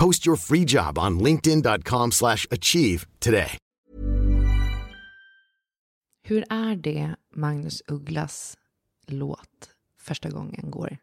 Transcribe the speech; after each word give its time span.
Post 0.00 0.26
your 0.26 0.36
free 0.36 0.64
job 0.68 0.98
on 0.98 1.18
linkedin.com 1.18 2.10
slash 2.12 2.46
achieve 2.50 3.06
today. 3.18 3.58
Hur 6.22 6.44
är 6.50 6.76
det 6.76 7.14
Magnus 7.34 7.82
Ugglas 7.86 8.56
låt 9.06 9.70
första 10.00 10.28
gången 10.30 10.70
går? 10.70 10.98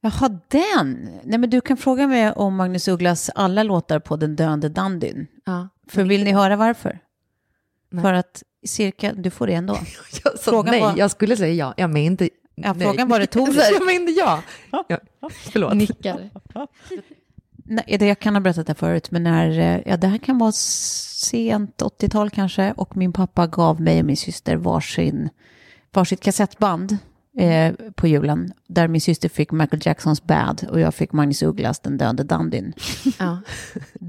Jaha, 0.00 0.40
den. 0.48 1.18
Nej, 1.24 1.38
men 1.38 1.50
du 1.50 1.60
kan 1.60 1.76
fråga 1.76 2.06
mig 2.06 2.32
om 2.32 2.56
Magnus 2.56 2.88
Ugglas 2.88 3.30
alla 3.34 3.62
låtar 3.62 3.98
på 4.00 4.16
Den 4.16 4.36
döende 4.36 4.68
dandyn. 4.68 5.26
Ja. 5.44 5.68
För 5.88 6.04
vill 6.04 6.24
ni 6.24 6.32
höra 6.32 6.56
varför? 6.56 6.98
Nej. 7.90 8.02
För 8.02 8.12
att 8.12 8.42
cirka, 8.66 9.12
du 9.12 9.30
får 9.30 9.46
det 9.46 9.54
ändå. 9.54 9.74
Jag 10.24 10.38
sa 10.38 10.50
Frågan 10.50 10.70
nej, 10.70 10.80
var- 10.80 10.94
jag 10.96 11.10
skulle 11.10 11.36
säga 11.36 11.54
ja. 11.54 11.74
Jag 11.76 11.90
menade 11.90 12.28
Ja, 12.64 12.72
nej. 12.72 12.86
frågan 12.86 13.08
var 13.08 13.20
retorisk. 13.20 13.58
jag 13.72 13.86
menade 13.86 14.10
ja. 14.10 14.42
ja. 14.88 14.98
Förlåt. 15.52 15.74
Nickar. 15.74 16.30
Nej, 17.70 17.96
det, 17.98 18.06
jag 18.06 18.18
kan 18.18 18.34
ha 18.34 18.40
berättat 18.40 18.66
det 18.66 18.74
förut, 18.74 19.10
men 19.10 19.22
när, 19.22 19.58
eh, 19.58 19.80
ja, 19.86 19.96
det 19.96 20.06
här 20.06 20.18
kan 20.18 20.38
vara 20.38 20.52
sent 20.52 21.82
80-tal 21.82 22.30
kanske, 22.30 22.72
och 22.76 22.96
min 22.96 23.12
pappa 23.12 23.46
gav 23.46 23.80
mig 23.80 23.98
och 24.00 24.04
min 24.04 24.16
syster 24.16 24.56
varsin, 24.56 25.28
varsitt 25.92 26.20
kassettband 26.20 26.96
eh, 27.38 27.74
på 27.94 28.06
julen, 28.08 28.52
där 28.68 28.88
min 28.88 29.00
syster 29.00 29.28
fick 29.28 29.52
Michael 29.52 29.82
Jacksons 29.84 30.22
Bad 30.22 30.66
och 30.70 30.80
jag 30.80 30.94
fick 30.94 31.12
Magnus 31.12 31.42
Ugglas 31.42 31.80
Den 31.80 31.98
döende 31.98 32.22
dandyn. 32.24 32.72
Ja. 33.18 33.38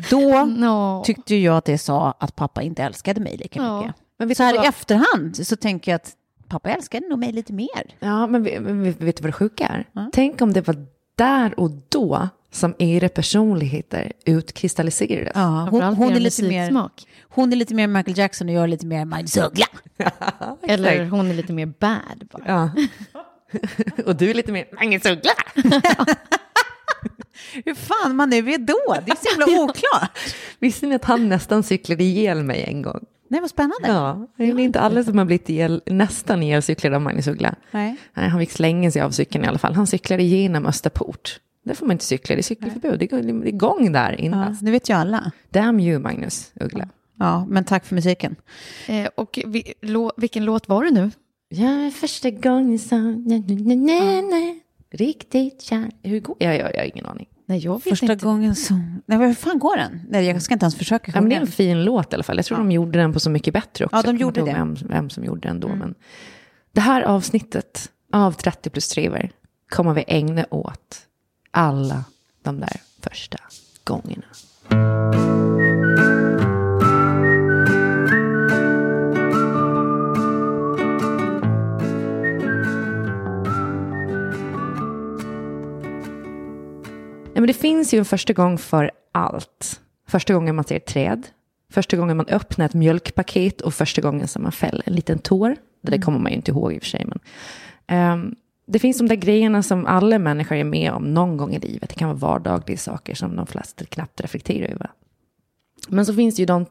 Då 0.09 0.45
No. 0.45 1.03
tyckte 1.05 1.35
jag 1.35 1.57
att 1.57 1.65
det 1.65 1.77
sa 1.77 2.15
att 2.19 2.35
pappa 2.35 2.61
inte 2.61 2.83
älskade 2.83 3.21
mig 3.21 3.37
lika 3.37 3.59
Ja. 3.59 3.81
mycket. 3.81 3.95
Men 4.19 4.35
Så 4.35 4.43
här 4.43 4.63
i 4.63 4.67
efterhand 4.67 5.47
så 5.47 5.55
tänker 5.55 5.91
jag 5.91 5.95
att 5.95 6.11
pappa 6.49 6.69
älskade 6.69 7.07
nog 7.07 7.19
mig 7.19 7.31
lite 7.31 7.53
mer. 7.53 7.95
Ja, 7.99 8.27
men 8.27 8.43
vet, 8.83 8.99
du 8.99 9.05
vad 9.05 9.23
det 9.23 9.31
sjuka 9.31 9.67
är? 9.67 9.87
Ja. 9.91 10.09
Tänk 10.13 10.41
om 10.41 10.53
det 10.53 10.67
var 10.67 10.85
där 11.17 11.59
och 11.59 11.71
då 11.89 12.29
som 12.51 12.75
era 12.79 13.09
personligheter 13.09 14.13
utkristalliserades. 14.25 15.31
Ja, 15.35 15.67
hon, 15.71 15.81
hon, 15.81 16.13
är 16.13 16.19
lite 16.19 16.43
mer, 16.43 16.89
hon 17.21 17.51
är 17.51 17.55
lite 17.55 17.73
mer 17.73 17.87
Michael 17.87 18.17
Jackson 18.17 18.49
och 18.49 18.55
jag 18.55 18.63
är 18.63 18.67
lite 18.67 18.85
mer 18.85 19.05
Magnus 19.05 19.37
Uggla. 19.37 19.65
Eller 20.67 21.05
hon 21.05 21.29
är 21.29 21.33
lite 21.33 21.53
mer 21.53 21.65
bad 21.65 22.27
bara. 22.31 22.43
Ja. 22.47 22.71
och 24.05 24.15
du 24.15 24.29
är 24.29 24.33
lite 24.33 24.51
mer 24.51 24.67
Magnus 24.73 25.05
Uggla. 25.05 25.31
Hur 27.65 27.75
fan 27.75 28.15
man 28.15 28.29
nu 28.29 28.37
är 28.37 28.57
då? 28.57 28.95
Det 29.05 29.11
är 29.11 29.15
så 29.15 29.29
himla 29.29 29.63
oklart. 29.63 30.19
Visste 30.59 30.87
ni 30.87 30.95
att 30.95 31.05
han 31.05 31.29
nästan 31.29 31.63
cyklade 31.63 32.03
ihjäl 32.03 32.43
mig 32.43 32.63
en 32.63 32.81
gång? 32.81 33.05
Nej, 33.31 33.41
vad 33.41 33.49
spännande. 33.49 33.87
Ja, 33.87 34.27
det 34.37 34.43
är 34.43 34.59
inte 34.59 34.79
alla 34.79 35.03
som 35.03 35.17
har 35.17 35.25
blivit 35.25 35.49
ihjäl, 35.49 35.81
nästan 35.85 36.43
ihjälcyklade 36.43 36.95
av 36.95 37.01
Magnus 37.01 37.27
Uggla. 37.27 37.55
Nej. 37.71 37.95
Nej, 38.13 38.29
han 38.29 38.39
fick 38.39 38.51
slänga 38.51 38.91
sig 38.91 39.01
av 39.01 39.11
cykeln 39.11 39.43
i 39.43 39.47
alla 39.47 39.57
fall. 39.57 39.73
Han 39.73 39.87
cyklade 39.87 40.23
igenom 40.23 40.65
Österport. 40.65 41.39
Där 41.65 41.73
får 41.73 41.85
man 41.85 41.91
inte 41.93 42.05
cykla, 42.05 42.35
det 42.35 42.39
är 42.39 42.43
cykelförbud. 42.43 42.99
Det 42.99 43.11
är 43.13 43.21
det 43.21 43.29
är 43.31 43.47
igång 43.47 43.91
där 43.91 44.11
Ja, 44.11 44.17
innan. 44.17 44.57
det 44.61 44.71
vet 44.71 44.89
ju 44.89 44.93
alla. 44.93 45.31
Damn 45.49 45.79
you, 45.79 45.99
Magnus 45.99 46.51
Uggla. 46.59 46.89
Ja, 47.19 47.45
men 47.49 47.63
tack 47.63 47.85
för 47.85 47.95
musiken. 47.95 48.35
Eh, 48.87 49.09
och 49.15 49.39
vi, 49.45 49.73
lå, 49.81 50.11
vilken 50.17 50.45
låt 50.45 50.69
var 50.69 50.83
det 50.83 50.91
nu? 50.91 51.11
Ja, 51.49 51.91
första 51.91 52.29
gången 52.29 52.79
sa 52.79 52.95
na, 52.97 53.43
na, 53.47 53.75
na, 53.75 54.21
na, 54.21 54.55
riktigt 54.91 55.61
kär. 55.61 55.91
Hur 56.03 56.19
går 56.19 56.35
jag, 56.39 56.55
jag, 56.57 56.71
jag 56.75 56.79
har 56.81 56.85
ingen 56.93 57.05
aning. 57.05 57.27
Nej, 57.49 57.59
jag 57.59 57.73
vet 57.73 57.83
Första 57.83 58.13
inte. 58.13 58.25
gången 58.25 58.55
som... 58.55 59.01
Nej, 59.05 59.17
men 59.17 59.27
hur 59.27 59.33
fan 59.35 59.59
går 59.59 59.77
den? 59.77 60.01
Nej, 60.09 60.25
jag 60.25 60.41
ska 60.41 60.53
inte 60.53 60.63
ens 60.63 60.75
försöka 60.75 61.11
Ja, 61.15 61.21
men 61.21 61.29
det 61.29 61.35
är 61.35 61.37
sjunga. 61.37 61.45
en 61.47 61.51
fin 61.51 61.83
låt 61.83 62.13
i 62.13 62.15
alla 62.15 62.23
fall. 62.23 62.37
Jag 62.37 62.45
tror 62.45 62.57
de 62.57 62.71
gjorde 62.71 62.99
den 62.99 63.13
på 63.13 63.19
Så 63.19 63.29
mycket 63.29 63.53
bättre 63.53 63.85
också. 63.85 63.97
Ja, 63.97 64.01
de 64.01 64.17
gjorde 64.17 64.41
det. 64.41 64.53
Vem, 64.53 64.75
vem 64.75 65.09
som 65.09 65.23
gjorde 65.23 65.47
den 65.47 65.59
då. 65.59 65.67
Men 65.67 65.95
det 66.71 66.81
här 66.81 67.01
avsnittet 67.01 67.89
av 68.13 68.31
30 68.31 68.69
plus 68.69 68.89
triver 68.89 69.31
kommer 69.69 69.93
vi 69.93 70.03
ägna 70.07 70.45
åt 70.49 70.99
alla 71.51 72.03
de 72.43 72.59
där 72.59 72.81
första 73.01 73.37
gångerna. 73.83 74.25
Men 87.41 87.47
det 87.47 87.53
finns 87.53 87.93
ju 87.93 87.99
en 87.99 88.05
första 88.05 88.33
gång 88.33 88.57
för 88.57 88.91
allt. 89.11 89.81
Första 90.07 90.33
gången 90.33 90.55
man 90.55 90.65
ser 90.65 90.75
ett 90.75 90.85
träd, 90.85 91.27
första 91.69 91.97
gången 91.97 92.17
man 92.17 92.27
öppnar 92.27 92.65
ett 92.65 92.73
mjölkpaket 92.73 93.61
och 93.61 93.73
första 93.73 94.01
gången 94.01 94.27
som 94.27 94.43
man 94.43 94.51
fäller 94.51 94.83
en 94.85 94.93
liten 94.93 95.19
tår. 95.19 95.55
Det 95.81 95.91
där 95.91 96.01
kommer 96.01 96.19
man 96.19 96.31
ju 96.31 96.35
inte 96.35 96.51
ihåg 96.51 96.73
i 96.73 96.77
och 96.77 96.81
för 96.81 96.89
sig. 96.89 97.05
Men, 97.05 97.19
ehm, 97.87 98.35
det 98.65 98.79
finns 98.79 98.97
de 98.97 99.07
där 99.07 99.15
grejerna 99.15 99.63
som 99.63 99.85
alla 99.85 100.19
människor 100.19 100.57
är 100.57 100.63
med 100.63 100.91
om 100.91 101.13
någon 101.13 101.37
gång 101.37 101.55
i 101.55 101.59
livet. 101.59 101.89
Det 101.89 101.95
kan 101.95 102.07
vara 102.07 102.17
vardagliga 102.17 102.77
saker 102.77 103.15
som 103.15 103.35
de 103.35 103.47
flesta 103.47 103.85
knappt 103.85 104.21
reflekterar 104.21 104.67
över. 104.67 104.91
Men 105.89 106.05
så 106.05 106.13
finns 106.13 106.35
det 106.35 106.41
ju 106.41 106.45
de, 106.45 106.65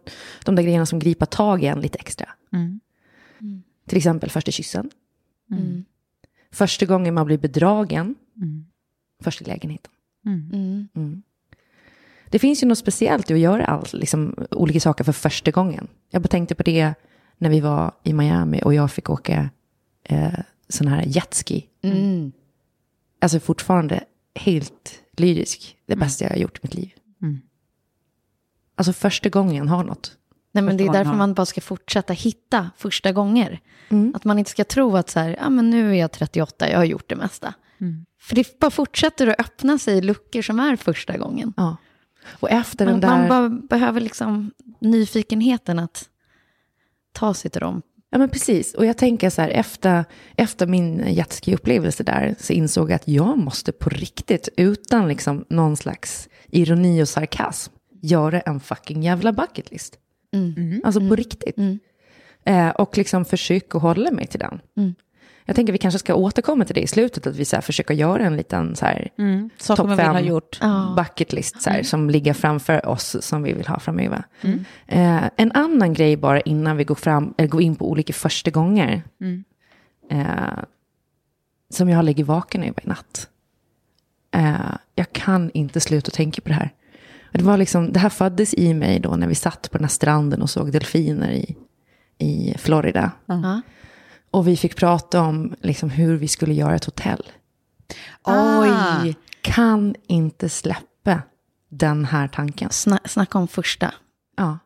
de 0.45 0.55
där 0.55 0.63
grejerna 0.63 0.87
som 0.87 0.99
griper 0.99 1.27
tag 1.27 1.63
i 1.63 1.67
en 1.67 1.81
lite 1.81 1.99
extra. 1.99 2.29
Mm. 2.53 2.81
Till 3.87 3.99
exempel 3.99 4.31
första 4.31 4.51
kyssen. 4.51 4.91
Mm. 5.51 5.85
Första 6.53 6.87
gången 6.87 7.15
man 7.15 7.27
blir 7.27 7.39
bedragen. 7.39 8.15
Mm. 8.37 8.67
Första 9.23 9.45
lägenheten. 9.45 9.93
Mm. 10.29 10.89
Mm. 10.95 11.23
Det 12.31 12.39
finns 12.39 12.63
ju 12.63 12.67
något 12.67 12.79
speciellt 12.79 13.31
i 13.31 13.35
att 13.35 13.41
göra 13.41 13.65
all, 13.65 13.87
liksom, 13.93 14.47
olika 14.51 14.81
saker 14.81 15.05
för 15.05 15.13
första 15.13 15.51
gången. 15.51 15.89
Jag 16.11 16.23
bara 16.23 16.29
tänkte 16.29 16.55
på 16.55 16.63
det 16.63 16.95
när 17.39 17.51
vi 17.51 17.61
var 17.61 17.93
i 18.03 18.13
Miami 18.13 18.61
och 18.65 18.75
jag 18.75 18.93
fick 18.93 19.11
åka 19.11 19.51
eh, 20.05 20.39
sån 20.69 20.89
här 20.89 21.05
jetski. 21.07 21.67
Mm. 21.83 22.33
Alltså 23.21 23.41
fortfarande 23.41 24.05
helt 24.35 25.03
lyrisk. 25.17 25.77
Det 25.87 25.97
bästa 25.97 26.25
jag 26.25 26.31
har 26.31 26.37
gjort 26.37 26.57
i 26.57 26.61
mitt 26.63 26.75
liv. 26.75 26.91
Mm. 27.23 27.41
Alltså 28.75 28.93
första 28.93 29.29
gången 29.29 29.69
har 29.69 29.85
något. 29.85 30.19
Nej, 30.53 30.65
men 30.65 30.77
det 30.77 30.85
är 30.85 30.93
därför 30.93 31.15
man 31.15 31.35
bara 31.35 31.47
ska 31.47 31.61
fortsätta 31.61 32.13
hitta 32.13 32.71
första 32.77 33.13
gånger. 33.13 33.61
Mm. 33.89 34.13
Att 34.15 34.25
man 34.25 34.39
inte 34.39 34.51
ska 34.51 34.65
tro 34.65 34.97
att 34.97 35.11
så 35.11 35.21
här, 35.21 35.37
ja, 35.41 35.51
men 35.51 35.71
nu 35.71 35.91
är 35.91 35.95
jag 35.95 36.13
38, 36.13 36.71
jag 36.71 36.79
har 36.79 36.85
gjort 36.85 37.09
det 37.09 37.17
mesta. 37.17 37.55
Mm. 37.81 38.05
För 38.21 38.35
det 38.35 38.59
bara 38.59 38.71
fortsätter 38.71 39.27
att 39.27 39.41
öppna 39.41 39.79
sig 39.79 40.01
luckor 40.01 40.43
som 40.43 40.61
är 40.61 40.77
första 40.77 41.17
gången. 41.17 41.53
Ja. 41.57 41.77
Och 42.41 42.51
efter 42.51 42.85
Man, 42.87 43.01
den 43.01 43.11
där... 43.11 43.29
man 43.29 43.67
behöver 43.67 44.01
liksom 44.01 44.51
nyfikenheten 44.81 45.79
att 45.79 46.09
ta 47.13 47.35
sig 47.35 47.51
till 47.51 47.61
dem. 47.61 47.83
Ja, 48.11 48.19
men 48.19 48.29
precis. 48.29 48.75
Och 48.75 48.87
jag 48.87 48.99
tänker 48.99 49.31
så 49.31 49.43
här, 49.43 49.49
efter, 49.49 50.05
efter 50.37 50.67
min 50.67 51.05
jetski-upplevelse 51.07 52.03
där 52.03 52.35
så 52.39 52.53
insåg 52.53 52.91
jag 52.91 52.95
att 52.97 53.09
jag 53.09 53.39
måste 53.39 53.73
på 53.73 53.91
riktigt, 53.91 54.49
utan 54.57 55.09
liksom 55.09 55.45
någon 55.49 55.77
slags 55.77 56.29
ironi 56.47 57.03
och 57.03 57.09
sarkasm, 57.09 57.73
göra 58.03 58.41
en 58.41 58.61
fucking 58.61 59.03
jävla 59.03 59.33
bucket 59.33 59.71
list. 59.71 59.99
Mm. 60.33 60.81
Alltså 60.85 61.09
på 61.09 61.17
riktigt. 61.17 61.57
Eh, 62.45 62.69
och 62.69 62.99
liksom 62.99 63.25
försöka 63.25 63.79
hålla 63.79 64.11
mig 64.11 64.27
till 64.27 64.41
den. 64.41 64.61
Mm. 65.49 65.53
Jag 65.53 65.57
tänker 65.57 65.73
vi 65.73 65.79
kanske 65.79 65.99
ska 65.99 66.15
återkomma 66.15 66.65
till 66.65 66.75
det 66.75 66.81
i 66.81 66.87
slutet, 66.87 67.27
att 67.27 67.37
vi 67.37 67.45
så 67.45 67.57
här 67.57 67.61
försöker 67.61 67.95
göra 67.95 68.23
en 68.23 68.37
liten 68.37 68.77
så 68.77 68.87
här, 68.87 69.09
Mm. 69.19 69.51
Topp 69.67 69.97
fem 69.97 70.25
gjort. 70.25 70.61
Bucket 70.97 71.33
list 71.33 71.63
så 71.63 71.71
här, 71.71 71.83
som 71.83 72.11
ligger 72.11 72.33
framför 72.33 72.87
oss 72.87 73.17
som 73.21 73.43
vi 73.43 73.53
vill 73.53 73.67
ha 73.67 73.81
framöver. 73.81 74.23
Mm. 74.43 74.65
Eh, 74.87 75.31
en 75.37 75.53
annan 75.53 75.95
grej 75.95 76.17
bara 76.17 76.41
innan 76.41 76.77
vi 76.77 76.85
går, 76.85 76.95
fram, 76.95 77.35
eller 77.39 77.49
går 77.49 77.63
in 77.63 77.77
på 77.77 77.91
olika 77.91 78.13
första 78.13 78.51
gånger. 78.51 79.03
Mm. 79.21 79.45
Eh, 80.11 80.65
som 81.71 81.89
jag 81.89 81.97
har 81.97 82.03
ligger 82.03 82.25
vaken 82.25 82.63
över 82.63 82.85
i 82.85 82.89
natt. 82.89 83.29
Eh, 84.35 84.77
jag 84.95 85.13
kan 85.13 85.51
inte 85.55 85.81
sluta 85.81 86.11
tänka 86.11 86.41
på 86.41 86.49
det 86.49 86.55
här. 86.55 86.71
Det, 87.33 87.43
var 87.43 87.57
liksom, 87.57 87.93
det 87.93 87.99
här 87.99 88.09
föddes 88.09 88.55
i 88.55 88.75
mig 88.75 89.01
då 89.01 89.17
när 89.17 89.29
vi 89.29 89.35
satt 89.35 89.71
på 89.71 89.79
den 89.79 89.85
här 89.85 89.89
stranden 89.91 90.43
och 90.43 90.51
såg 90.51 90.73
delfiner 90.73 91.31
i, 91.31 91.57
i 92.19 92.55
Florida. 92.59 93.11
Ja. 93.27 93.61
Och 94.39 94.49
vi 94.49 94.57
fick 94.57 94.77
prata 94.77 95.21
om 95.21 95.55
liksom, 95.61 95.91
hur 95.91 96.17
vi 96.17 96.29
skulle 96.29 96.55
göra 96.55 96.75
ett 96.75 96.85
hotell. 96.85 97.23
Ah. 98.23 98.61
Oj, 99.03 99.15
Kan 99.43 99.95
inte 100.07 100.49
släppa 100.49 101.23
den 101.69 102.05
här 102.05 102.29
tanken. 102.29 102.71
Sna 102.71 102.99
snacka 103.05 103.39
om 103.39 103.49
första. 103.49 103.95
Ja. 104.37 104.59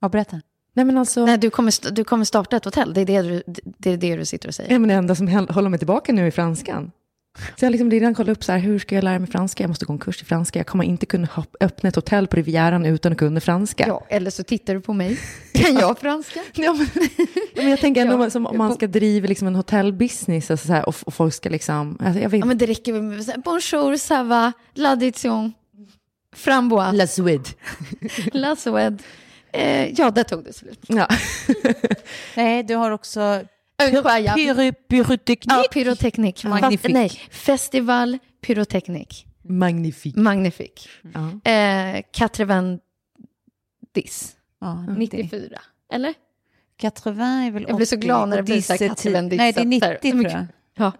Ja, 0.00 0.08
berätta. 0.08 0.40
Nej 0.74 0.84
men 0.84 0.98
alltså, 0.98 1.26
Nej, 1.26 1.38
du 1.38 1.50
kommer, 1.50 1.92
du 1.92 2.04
kommer 2.04 2.24
starta 2.24 2.56
ett 2.56 2.64
hotell, 2.64 2.94
det 2.94 3.00
är 3.00 3.04
det 3.06 3.22
du, 3.22 3.42
det 3.78 3.90
är 3.90 3.96
det 3.96 4.16
du 4.16 4.24
sitter 4.24 4.48
och 4.48 4.54
säger. 4.54 4.72
ja, 4.72 4.78
men 4.78 4.88
det 4.88 4.94
enda 4.94 5.14
som 5.14 5.28
håller 5.28 5.68
mig 5.68 5.78
tillbaka 5.78 6.12
nu 6.12 6.26
är 6.26 6.30
franskan. 6.30 6.90
Så 7.38 7.64
jag 7.64 7.66
har 7.66 7.70
liksom 7.70 7.90
redan 7.90 8.14
kollat 8.14 8.36
upp 8.36 8.44
så 8.44 8.52
här, 8.52 8.58
hur 8.58 8.78
ska 8.78 8.94
jag 8.94 9.04
lära 9.04 9.18
mig 9.18 9.30
franska? 9.30 9.62
Jag 9.64 9.68
måste 9.68 9.84
gå 9.84 9.92
en 9.92 9.98
kurs 9.98 10.22
i 10.22 10.24
franska. 10.24 10.58
Jag 10.58 10.66
kommer 10.66 10.84
inte 10.84 11.06
kunna 11.06 11.28
öppna 11.60 11.88
ett 11.88 11.94
hotell 11.96 12.26
på 12.26 12.36
Rivieran 12.36 12.86
utan 12.86 13.12
att 13.12 13.18
kunna 13.18 13.40
franska. 13.40 13.84
Ja, 13.86 14.06
eller 14.08 14.30
så 14.30 14.42
tittar 14.42 14.74
du 14.74 14.80
på 14.80 14.92
mig. 14.92 15.18
Kan 15.52 15.74
jag 15.74 15.98
franska? 15.98 16.40
Ja, 16.54 16.72
men, 16.72 16.86
men 17.56 17.68
jag 17.70 17.80
tänker 17.80 18.00
ändå 18.00 18.24
Ja. 18.24 18.30
som 18.30 18.46
om 18.46 18.58
man 18.58 18.74
ska 18.74 18.86
driva 18.86 19.26
liksom 19.28 19.48
en 19.48 19.54
hotellbusiness 19.54 20.50
alltså 20.50 20.66
så 20.66 20.72
här, 20.72 20.88
och, 20.88 20.94
och 21.06 21.14
folk 21.14 21.34
ska 21.34 21.48
liksom, 21.48 21.98
alltså 22.00 22.20
jag 22.22 22.28
vet 22.28 22.40
Ja, 22.40 22.46
men 22.46 22.58
det 22.58 22.66
räcker 22.66 22.92
väl 22.92 23.02
med 23.02 23.18
att 23.20 23.24
säga 23.24 23.38
bonjour, 23.44 23.96
ça 23.96 24.28
va, 24.28 24.52
l'addition, 24.74 25.52
framboise, 26.36 26.92
La 26.96 27.06
Suède. 27.06 27.48
la 28.32 28.56
Suède. 28.56 28.98
Eh, 29.52 29.90
ja, 30.00 30.10
där 30.10 30.22
tog 30.24 30.44
det 30.44 30.52
slut. 30.52 30.80
Ja. 30.86 31.08
Nej, 32.36 32.62
du 32.62 32.74
har 32.74 32.90
också 32.90 33.40
Pyroteknik. 34.88 35.52
Ja, 35.52 35.64
pyroteknik. 35.72 36.44
Magnifik. 36.44 36.80
Fast, 36.80 36.94
nej, 36.94 37.10
festival, 37.30 38.18
pyroteknik. 38.40 39.26
Magnifik. 39.42 40.16
Magnifik. 40.16 40.88
Ja. 41.14 41.50
Eh, 41.50 42.02
Katrevan 42.12 42.78
Dis. 43.94 44.36
Ja, 44.60 44.86
94. 44.98 45.60
Eller? 45.92 46.14
80 46.82 47.08
är 47.08 47.50
väl 47.50 47.64
Jag 47.68 47.76
blir 47.76 47.86
så 47.86 47.96
80, 47.96 48.06
glad 48.06 48.28
när 48.28 48.36
det 48.36 48.42
blir 48.42 48.62
så 48.62 48.72
här 48.72 48.78
10. 48.78 48.88
Katrovendis, 48.88 49.38
Nej, 49.38 49.52
det 49.52 49.60
är 49.60 49.64
90 49.64 49.80
så 49.80 49.86
här. 49.86 49.98
tror 50.12 50.24
jag. 50.24 50.46
Ja. 50.74 50.92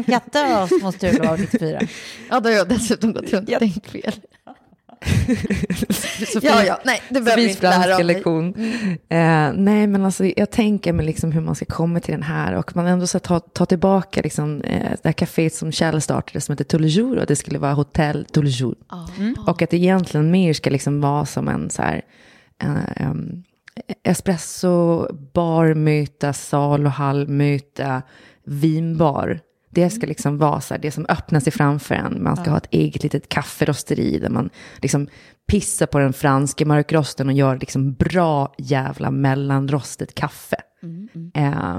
94 0.00 0.68
måste 0.82 1.10
det 1.10 1.18
vara 1.18 1.36
94. 1.36 1.80
ja, 2.30 2.40
då 2.40 2.48
har 2.48 2.56
jag 2.56 2.68
dessutom 2.68 3.12
gått 3.12 3.32
runt 3.32 3.48
och 3.48 3.58
tänkt 3.58 3.90
fel. 3.90 4.12
ja, 6.42 6.64
ja, 6.64 6.80
nej, 6.84 7.02
det 7.08 7.20
behöver 7.20 7.48
inte 7.48 7.70
lära 7.70 7.96
mig. 7.96 8.04
lektion. 8.04 8.54
Eh, 9.08 9.52
nej, 9.54 9.86
men 9.86 10.04
alltså, 10.04 10.24
jag 10.24 10.50
tänker 10.50 10.92
mig 10.92 11.06
liksom 11.06 11.32
hur 11.32 11.40
man 11.40 11.54
ska 11.54 11.64
komma 11.64 12.00
till 12.00 12.12
den 12.12 12.22
här 12.22 12.54
och 12.54 12.76
man 12.76 12.86
ändå 12.86 13.06
ska 13.06 13.18
ta, 13.18 13.40
ta 13.40 13.66
tillbaka 13.66 14.20
liksom, 14.22 14.60
eh, 14.60 14.90
det 14.90 15.08
här 15.08 15.12
kaféet 15.12 15.54
som 15.54 15.72
Kjell 15.72 16.00
startade 16.02 16.40
som 16.40 16.52
heter 16.52 16.64
Toulejour 16.64 17.18
och 17.18 17.26
det 17.26 17.36
skulle 17.36 17.58
vara 17.58 17.72
hotell 17.72 18.26
Toulejour. 18.32 18.74
Och 19.46 19.62
att 19.62 19.70
det 19.70 19.76
egentligen 19.76 20.30
mer 20.30 20.52
ska 20.52 20.70
liksom 20.70 21.00
vara 21.00 21.26
som 21.26 21.48
en 21.48 21.70
så 21.70 21.82
här, 21.82 22.02
eh, 22.62 23.10
um, 23.10 23.44
espresso, 24.02 25.06
bar, 25.32 25.74
möta, 25.74 26.32
sal 26.32 26.86
och 26.86 26.92
hall, 26.92 27.28
möta, 27.28 28.02
vinbar. 28.44 29.40
Det 29.76 29.90
ska 29.90 30.06
liksom 30.06 30.38
vara 30.38 30.60
så 30.60 30.74
här, 30.74 30.80
det 30.80 30.90
som 30.90 31.06
öppnar 31.08 31.40
sig 31.40 31.52
framför 31.52 31.94
en. 31.94 32.22
Man 32.22 32.36
ska 32.36 32.50
ha 32.50 32.56
ett 32.56 32.68
eget 32.70 33.02
litet 33.02 33.28
kafferosteri 33.28 34.18
där 34.18 34.28
man 34.28 34.50
liksom 34.82 35.08
pissar 35.46 35.86
på 35.86 35.98
den 35.98 36.12
franska 36.12 36.66
mörkrosten 36.66 37.26
och 37.26 37.32
gör 37.32 37.58
liksom 37.58 37.92
bra 37.92 38.54
jävla 38.58 39.10
mellanrostet 39.10 40.14
kaffe. 40.14 40.56
Eh, 41.34 41.78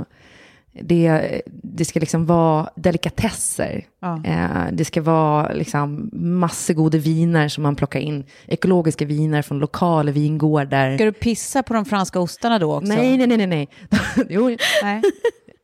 det, 0.81 1.41
det 1.47 1.85
ska 1.85 1.99
liksom 1.99 2.25
vara 2.25 2.69
delikatesser. 2.75 3.85
Ja. 4.01 4.23
Eh, 4.25 4.71
det 4.71 4.85
ska 4.85 5.01
vara 5.01 5.53
liksom 5.53 6.09
massor 6.13 6.73
goda 6.73 6.97
viner 6.97 7.47
som 7.47 7.63
man 7.63 7.75
plockar 7.75 7.99
in. 7.99 8.25
Ekologiska 8.47 9.05
viner 9.05 9.41
från 9.41 9.59
lokala 9.59 10.11
vingårdar. 10.11 10.95
Ska 10.95 11.05
du 11.05 11.11
pissa 11.11 11.63
på 11.63 11.73
de 11.73 11.85
franska 11.85 12.19
ostarna 12.19 12.59
då 12.59 12.75
också? 12.75 12.93
Nej, 12.93 13.17
nej, 13.17 13.27
nej, 13.27 13.37
nej. 13.37 13.47
nej. 13.47 13.69
jo, 14.29 14.57
Nej. 14.83 15.01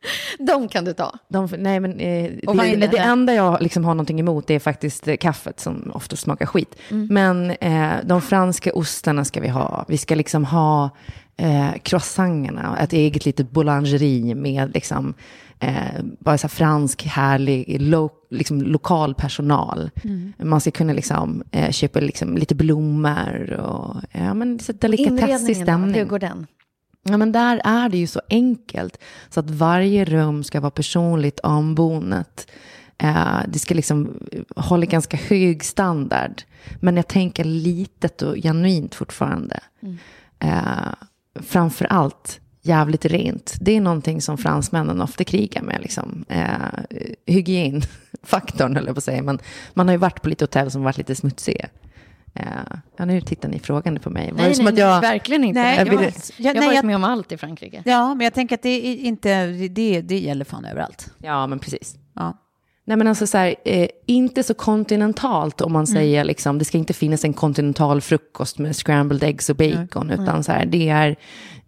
De 0.38 0.68
kan 0.68 0.84
du 0.84 0.92
ta. 0.92 1.18
de, 1.28 1.48
nej, 1.58 1.80
men 1.80 2.00
eh, 2.00 2.30
det, 2.42 2.76
det, 2.76 2.86
det? 2.86 2.98
enda 2.98 3.34
jag 3.34 3.62
liksom 3.62 3.84
har 3.84 3.94
någonting 3.94 4.20
emot 4.20 4.50
är 4.50 4.58
faktiskt 4.58 5.08
eh, 5.08 5.16
kaffet 5.16 5.60
som 5.60 5.90
ofta 5.94 6.16
smakar 6.16 6.46
skit. 6.46 6.76
Men 6.88 7.50
eh, 7.50 7.92
de 8.04 8.22
franska 8.22 8.72
ostarna 8.74 9.24
ska 9.24 9.40
vi 9.40 9.48
ha. 9.48 9.84
Vi 9.88 9.98
ska 9.98 10.14
liksom 10.14 10.44
ha 10.44 10.90
eh, 11.36 11.72
croissangerna, 11.82 12.78
ett 12.80 12.92
eget 12.92 13.24
litet 13.24 13.50
boulangerie 13.50 14.34
med 14.34 14.74
liksom 14.74 15.14
eh, 15.60 16.02
bara 16.18 16.38
så 16.38 16.46
här 16.46 16.48
fransk, 16.48 17.02
härlig, 17.02 17.80
lo, 17.80 18.10
liksom 18.30 18.62
lokal 18.62 19.14
personal. 19.14 19.90
Man 20.38 20.60
ska 20.60 20.70
kunna 20.70 20.92
liksom, 20.92 21.42
eh, 21.50 21.70
köpa 21.70 22.00
liksom 22.00 22.36
lite 22.36 22.54
blommor 22.54 23.52
och 23.52 23.96
ja, 24.12 24.34
men 24.34 24.58
så 24.58 24.72
delikatessig 24.72 25.56
stämning. 25.56 25.94
hur 25.94 26.04
går 26.04 26.18
den? 26.18 26.46
Ja, 27.04 27.16
men 27.16 27.32
där 27.32 27.60
är 27.64 27.88
det 27.88 27.98
ju 27.98 28.06
så 28.06 28.20
enkelt. 28.30 28.98
Så 29.30 29.40
att 29.40 29.50
varje 29.50 30.04
rum 30.04 30.44
ska 30.44 30.60
vara 30.60 30.70
personligt 30.70 31.40
ombonat. 31.40 32.46
Eh, 32.98 33.38
det 33.48 33.58
ska 33.58 33.74
liksom 33.74 34.18
hålla 34.56 34.86
ganska 34.86 35.16
hög 35.16 35.64
standard. 35.64 36.42
Men 36.80 36.96
jag 36.96 37.08
tänker 37.08 37.44
litet 37.44 38.22
och 38.22 38.36
genuint 38.36 38.94
fortfarande. 38.94 39.60
Eh, 40.38 40.94
framför 41.34 41.84
allt 41.84 42.40
jävligt 42.62 43.04
rent. 43.04 43.54
Det 43.60 43.76
är 43.76 43.80
någonting 43.80 44.22
som 44.22 44.38
fransmännen 44.38 45.00
ofta 45.00 45.24
krigar 45.24 45.62
med. 45.62 45.80
Liksom. 45.80 46.24
Eh, 46.28 46.98
hygienfaktorn, 47.26 48.76
höll 48.76 48.86
jag 48.86 48.94
på 48.94 48.98
att 48.98 49.04
säga. 49.04 49.22
Men 49.22 49.38
man 49.74 49.88
har 49.88 49.92
ju 49.94 49.98
varit 49.98 50.22
på 50.22 50.28
lite 50.28 50.44
hotell 50.44 50.70
som 50.70 50.82
varit 50.82 50.98
lite 50.98 51.14
smutsiga. 51.14 51.68
Eh, 52.34 52.46
ja, 52.96 53.04
nu 53.04 53.20
tittar 53.20 53.48
ni 53.48 53.58
frågande 53.58 54.00
på 54.00 54.10
mig. 54.10 54.30
Var 54.32 54.38
Nej, 54.38 54.54
som 54.54 54.64
nej, 54.64 54.72
att 54.72 54.78
jag... 54.78 55.00
nej, 55.02 55.10
verkligen 55.12 55.44
inte. 55.44 55.60
Nej, 55.62 55.76
jag, 55.78 55.86
jag 55.86 55.92
har- 55.92 55.98
vill- 56.00 56.12
Ja, 56.14 56.34
jag 56.36 56.48
har 56.48 56.54
nej, 56.54 56.66
varit 56.68 56.76
jag- 56.76 56.84
med 56.84 56.96
om 56.96 57.04
allt 57.04 57.32
i 57.32 57.36
Frankrike. 57.36 57.82
Ja, 57.84 58.14
men 58.14 58.24
jag 58.24 58.34
tänker 58.34 58.54
att 58.54 58.62
det 58.62 58.68
är 58.88 58.96
inte, 58.96 59.46
det, 59.46 60.00
det 60.00 60.18
gäller 60.18 60.44
fan 60.44 60.64
överallt. 60.64 61.10
Ja, 61.18 61.46
men 61.46 61.58
precis. 61.58 61.96
Ja. 62.14 62.38
Nej 62.86 62.96
men 62.96 63.06
alltså 63.06 63.26
så 63.26 63.38
här, 63.38 63.54
eh, 63.64 63.88
inte 64.06 64.42
så 64.42 64.54
kontinentalt 64.54 65.60
om 65.60 65.72
man 65.72 65.86
säger 65.86 66.24
liksom, 66.24 66.58
det 66.58 66.64
ska 66.64 66.78
inte 66.78 66.92
finnas 66.92 67.24
en 67.24 67.32
kontinental 67.32 68.00
frukost 68.00 68.58
med 68.58 68.76
scrambled 68.76 69.22
eggs 69.22 69.50
och 69.50 69.56
bacon, 69.56 70.10
utan 70.10 70.44
så 70.44 70.52
här, 70.52 70.66
det 70.66 70.88
är 70.88 71.16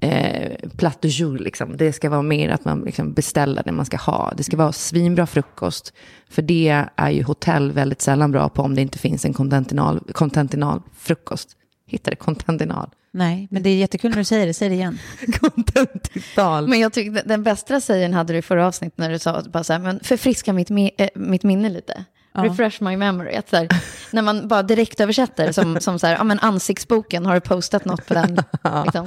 eh, 0.01 0.69
plat 0.77 1.03
du 1.03 1.11
jour 1.11 1.39
liksom. 1.39 1.77
Det 1.77 1.93
ska 1.93 2.11
vara 2.11 2.23
mer 2.23 2.51
att 2.51 2.65
man 2.65 2.81
liksom 2.81 3.13
beställer 3.13 3.63
det 3.63 3.73
man 3.73 3.87
ska 3.87 3.97
ha. 3.97 4.33
Det 4.37 4.43
ska 4.43 4.57
vara 4.57 4.73
svinbra 4.73 5.27
frukost, 5.27 5.93
för 6.31 6.43
det 6.43 6.85
är 6.97 7.11
ju 7.11 7.23
hotell 7.23 7.73
väldigt 7.73 8.01
sällan 8.01 8.33
bra 8.33 8.49
på 8.49 8.63
om 8.63 8.75
det 8.75 8.83
inte 8.83 8.99
finns 8.99 9.25
en 9.25 9.35
kontinental, 9.35 10.01
kontinental 10.13 10.83
frukost. 10.97 11.49
Hittar 11.87 12.11
det 12.11 12.17
kontinental? 12.17 12.91
Nej, 13.17 13.49
men 13.51 13.63
det 13.63 13.71
är 13.71 13.77
jättekul 13.77 14.11
när 14.11 14.19
du 14.19 14.25
säger 14.25 14.47
det. 14.47 14.55
Säg 14.55 14.69
det 14.69 14.75
igen. 14.75 14.99
kontinental. 15.41 16.69
Men 16.69 16.81
jag 16.81 16.93
tyckte 16.93 17.23
den 17.27 17.43
bästa 17.43 17.81
sägen 17.81 18.15
hade 18.15 18.33
du 18.33 18.39
i 18.39 18.43
förra 18.43 18.67
avsnittet 18.67 18.99
när 18.99 19.11
du 19.11 19.19
sa 19.19 19.43
bara 19.43 19.65
så 19.65 19.73
här, 19.73 19.81
men 19.81 20.01
förfriska 20.01 20.53
mitt, 20.53 20.71
mi- 20.71 20.91
eh, 20.99 21.09
mitt 21.15 21.43
minne 21.43 21.69
lite. 21.69 22.05
Refresh 22.35 22.83
my 22.83 22.97
memory. 22.97 23.35
Att 23.37 23.49
så 23.49 23.57
här, 23.57 23.69
när 24.13 24.23
man 24.23 24.49
bara 24.49 24.63
direkt 24.63 25.01
översätter 25.01 25.53
som, 25.53 25.81
som 25.81 25.99
så 25.99 26.07
här, 26.07 26.15
ja 26.17 26.25
men 26.25 26.39
ansiktsboken, 26.39 27.27
har 27.27 27.35
du 27.35 27.41
postat 27.41 27.85
något 27.85 28.07
på 28.07 28.15
den? 28.15 28.37
Liksom, 28.85 29.07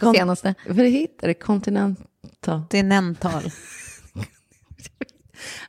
Kon- 0.00 0.14
senaste. 0.14 0.54
För 0.66 0.74
det 0.74 0.88
hittar 0.88 1.28
det 1.28 1.34
kontinental. 1.34 2.62
Det 2.70 2.78
är 2.78 2.82
nental. 2.82 3.42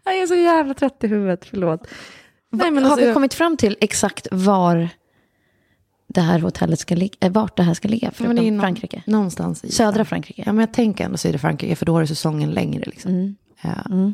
Jag 0.03 0.17
är 0.17 0.27
så 0.27 0.35
jävla 0.35 0.73
trött 0.73 1.03
i 1.03 1.07
huvudet, 1.07 1.45
förlåt. 1.45 1.87
Nej, 2.51 2.71
men 2.71 2.83
har 2.83 2.91
alltså, 2.91 3.07
vi 3.07 3.13
kommit 3.13 3.33
fram 3.33 3.57
till 3.57 3.77
exakt 3.81 4.27
var 4.31 4.89
det 6.07 6.21
här 6.21 6.39
hotellet 6.39 6.79
ska 6.79 6.95
ligga, 6.95 7.15
eh, 7.19 7.31
vart 7.31 7.57
det 7.57 7.63
här 7.63 7.73
ska 7.73 7.87
ligga, 7.87 8.07
Ja, 8.07 8.11
förutom 8.15 8.35
men 8.35 8.43
det 8.43 8.49
är 8.49 8.51
nå- 8.51 8.61
Frankrike? 8.61 9.03
Någonstans 9.05 9.63
i 9.63 9.71
Södra 9.71 10.05
Frankrike? 10.05 10.43
Ja, 10.45 10.53
men 10.53 10.59
jag 10.59 10.73
tänker 10.73 11.05
ändå 11.05 11.17
södra 11.17 11.39
Frankrike, 11.39 11.75
för 11.75 11.85
då 11.85 11.97
är 11.97 12.05
säsongen 12.05 12.51
längre. 12.51 12.83
Liksom. 12.85 13.11
Mm. 13.11 13.35
Ja. 13.61 14.11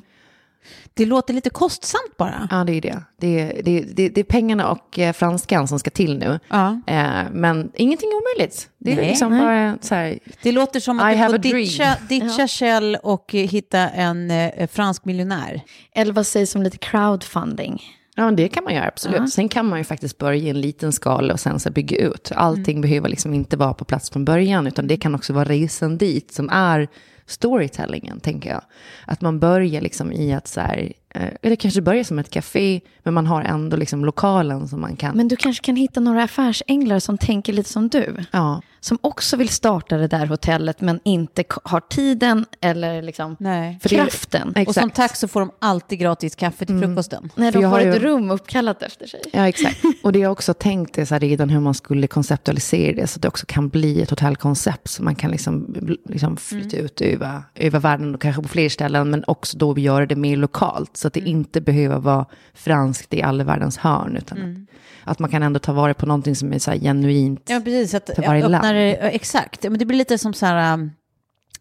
Det 0.94 1.06
låter 1.06 1.34
lite 1.34 1.50
kostsamt 1.50 2.18
bara. 2.18 2.48
ja, 2.52 2.64
det 2.64 2.74
är 2.74 2.82
det. 2.82 3.04
Det 3.20 3.40
är, 3.40 3.64
det, 3.64 3.80
är, 3.80 3.86
det, 3.94 4.04
är, 4.04 4.10
det 4.10 4.20
är 4.20 4.24
pengarna 4.24 4.72
och 4.72 5.00
eh, 5.00 5.14
franskan 5.14 5.68
som 5.68 5.80
ska 5.80 5.90
till 5.90 6.18
nu. 6.18 6.40
Ja. 6.50 6.82
Eh, 6.88 7.24
men 7.32 7.72
ingenting 7.76 8.10
är 8.10 8.16
omöjligt. 8.16 8.70
Det 8.78 8.92
är 8.92 8.96
Nej, 8.96 9.08
liksom 9.10 9.30
nej. 9.32 9.42
bara 9.42 9.78
så 9.82 9.96
här, 9.96 10.20
Det 10.44 10.52
låter 10.52 10.80
som 10.80 11.00
I 11.00 11.04
att 11.04 11.12
du 11.12 11.18
have 11.18 11.32
får 11.34 11.38
ditcha, 11.38 11.98
ditcha 12.10 12.48
Shell 12.48 12.98
och 13.04 13.36
eh, 13.36 13.48
hitta 13.48 13.80
en 13.90 14.32
fransk 14.68 15.06
miljonär. 15.06 15.62
Eller 15.96 16.14
vad 16.14 16.28
sägs 16.28 16.56
om 16.56 16.64
lite 16.64 16.78
crowdfunding? 16.78 17.82
Ja, 18.16 18.32
det 18.32 18.48
kan 18.48 18.64
man 18.64 18.74
göra 18.74 18.88
absolut. 18.88 19.20
Ja. 19.20 19.28
Sen 19.28 19.50
kan 19.50 19.66
man 19.66 19.80
ju 19.80 19.84
faktiskt 19.84 20.18
börja 20.18 20.38
i 20.38 20.50
en 20.50 20.62
liten 20.62 20.92
skala 20.92 21.34
och 21.34 21.40
sen 21.40 21.60
så 21.60 21.72
bygga 21.72 21.98
ut. 21.98 22.32
Allting 22.36 22.82
behöver 22.82 23.10
liksom 23.10 23.34
inte 23.34 23.58
vara 23.58 23.74
på 23.74 23.86
plats 23.86 24.10
från 24.10 24.26
början, 24.26 24.68
utan 24.68 24.88
det 24.88 24.98
kan 24.98 25.16
också 25.16 25.34
vara 25.34 25.46
resan 25.46 25.98
dit 25.98 26.34
som 26.34 26.50
är 26.50 26.88
storytellingen, 27.26 28.20
tänker 28.20 28.50
jag. 28.50 28.62
Att 29.08 29.22
man 29.22 29.40
börjar 29.40 29.82
liksom 29.82 30.12
i 30.12 30.34
att 30.34 30.48
så 30.48 30.62
här, 30.62 30.94
eh, 31.10 31.30
eller 31.42 31.56
kanske 31.56 31.82
börjar 31.82 32.04
som 32.04 32.20
ett 32.20 32.30
café, 32.30 32.82
men 33.04 33.14
man 33.14 33.28
har 33.28 33.42
ändå 33.42 33.78
liksom 33.78 34.06
lokalen 34.06 34.68
som 34.68 34.82
man 34.82 34.96
kan. 34.96 35.18
Men 35.18 35.28
du 35.28 35.36
kanske 35.36 35.66
kan 35.66 35.76
hitta 35.76 36.00
några 36.00 36.24
affärsänglar 36.24 37.00
som 37.00 37.18
tänker 37.18 37.54
lite 37.54 37.70
som 37.70 37.90
du. 37.90 38.16
ja, 38.32 38.62
Som 38.84 38.98
också 39.02 39.38
vill 39.38 39.50
starta 39.50 39.98
det 39.98 40.08
där 40.08 40.26
hotellet 40.26 40.82
men 40.82 41.00
inte 41.04 41.44
har 41.64 41.80
tiden 41.80 42.46
eller 42.62 43.02
liksom 43.02 43.36
Nej. 43.40 43.80
Kraften. 43.84 44.50
Exakt. 44.50 44.68
Och 44.68 44.76
som 44.76 44.90
tack 44.90 45.16
så 45.16 45.28
får 45.28 45.40
de 45.40 45.52
alltid 45.60 46.00
gratis 46.00 46.36
kaffe 46.36 46.66
till 46.66 46.80
frukosten. 46.80 47.30
När 47.36 47.52
För 47.52 47.60
de 47.60 47.64
jag 47.64 47.72
får 47.72 47.80
har 47.80 47.86
ett 47.86 47.96
ju- 47.96 48.00
rum 48.00 48.32
uppkallat 48.32 48.84
efter 48.84 49.08
sig. 49.08 49.22
Ja, 49.34 49.48
exakt. 49.48 49.78
Och 50.04 50.12
det 50.14 50.20
jag 50.20 50.32
också 50.32 50.54
tänkt 50.54 50.98
är 50.98 51.06
så 51.06 51.16
här 51.16 51.20
redan 51.20 51.50
hur 51.50 51.60
man 51.60 51.74
skulle 51.74 52.08
konceptualisera 52.08 52.96
det 52.96 53.08
så 53.08 53.18
att 53.18 53.22
det 53.22 53.28
också 53.28 53.46
kan 53.46 53.70
bli 53.70 54.02
ett 54.02 54.10
hotellkoncept. 54.10 54.88
Så 54.88 55.04
man 55.04 55.16
kan 55.16 55.32
liksom, 55.32 55.76
liksom 56.10 56.38
flytta 56.38 56.78
ut 56.78 57.02
över, 57.02 57.42
över 57.56 57.80
världen 57.80 58.16
och 58.16 58.22
kanske 58.22 58.42
på 58.42 58.48
fler 58.48 58.70
ställen. 58.70 59.10
Men 59.10 59.24
också 59.28 59.58
då 59.58 59.78
göra 59.80 60.06
det 60.06 60.16
mer 60.16 60.38
lokalt. 60.38 60.98
Så 60.98 61.08
att 61.08 61.14
det 61.14 61.20
inte 61.20 61.62
behöver 61.62 62.00
vara 62.00 62.26
franskt 62.54 63.14
i 63.14 63.22
alla 63.22 63.44
världens 63.44 63.78
hörn. 63.78 64.18
Utan 64.18 64.68
att, 65.04 65.12
att 65.12 65.20
man 65.20 65.30
kan 65.30 65.44
ändå 65.44 65.60
ta 65.60 65.74
vara 65.74 65.94
på 65.94 66.06
någonting 66.06 66.36
som 66.36 66.54
är 66.54 66.60
så 66.60 66.72
här 66.72 66.78
genuint. 66.78 67.42
Ja, 67.46 67.62
precis. 67.64 67.94
Att 67.94 68.10
För 68.16 68.22
varje 68.22 68.48
land. 68.48 68.64
Det- 68.74 68.98
ja, 69.02 69.10
exakt. 69.10 69.64
Men 69.64 69.78
det 69.78 69.86
blir 69.86 69.98
lite 69.98 70.18
som 70.18 70.34
så 70.34 70.46
här, 70.46 70.74
um, 70.74 70.92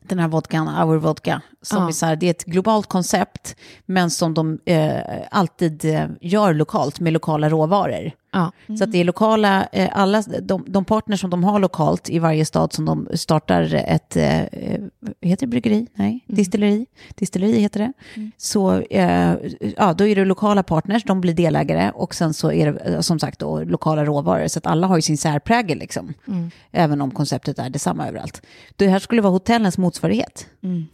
den 0.02 0.18
här 0.18 0.28
vodkan, 0.28 0.68
Our 0.88 0.96
Vodka. 0.96 1.40
Som 1.62 1.82
Ja. 1.82 1.88
är 1.88 1.92
så 1.92 2.06
här, 2.06 2.16
det 2.16 2.26
är 2.26 2.30
ett 2.30 2.44
globalt 2.44 2.86
koncept, 2.86 3.56
men 3.86 4.10
som 4.10 4.34
de 4.34 4.58
eh, 4.66 5.00
alltid 5.30 5.84
eh, 5.84 6.06
gör 6.20 6.54
lokalt 6.54 7.00
med 7.00 7.12
lokala 7.12 7.48
råvaror. 7.48 8.10
Ja. 8.32 8.52
Så 8.78 8.84
att 8.84 8.92
det 8.92 8.98
är 8.98 9.04
lokala, 9.04 9.68
eh, 9.72 9.90
alla 9.92 10.22
de, 10.22 10.64
de 10.68 10.84
partners 10.84 11.20
som 11.20 11.30
de 11.30 11.44
har 11.44 11.58
lokalt 11.58 12.10
i 12.10 12.18
varje 12.18 12.44
stad 12.44 12.72
som 12.72 12.84
de 12.84 13.08
startar 13.14 13.74
ett, 13.74 14.16
eh, 14.16 14.42
eh, 14.42 14.80
heter 15.20 15.46
det 15.46 15.50
bryggeri? 15.50 15.86
Nej, 15.94 16.24
distilleri. 16.26 16.86
Distilleri 17.14 17.60
heter 17.60 17.80
det. 17.80 17.92
Så 18.36 18.80
eh, 18.80 19.34
ja, 19.76 19.92
då 19.92 20.06
är 20.06 20.16
det 20.16 20.24
lokala 20.24 20.62
partners, 20.62 21.04
de 21.04 21.20
blir 21.20 21.34
delägare 21.34 21.90
och 21.94 22.14
sen 22.14 22.34
så 22.34 22.52
är 22.52 22.72
det 22.72 23.02
som 23.02 23.18
sagt 23.18 23.38
då 23.38 23.64
lokala 23.64 24.04
råvaror. 24.04 24.48
Så 24.48 24.58
att 24.58 24.66
alla 24.66 24.86
har 24.86 24.96
ju 24.96 25.02
sin 25.02 25.18
särprägel 25.18 25.78
liksom. 25.78 26.14
Även 26.70 27.00
om 27.00 27.10
konceptet 27.10 27.58
är 27.58 27.70
detsamma 27.70 28.08
överallt. 28.08 28.42
Det 28.76 28.88
här 28.88 28.98
skulle 28.98 29.22
vara 29.22 29.32
hotellens 29.32 29.78
motsvarighet. 29.78 30.46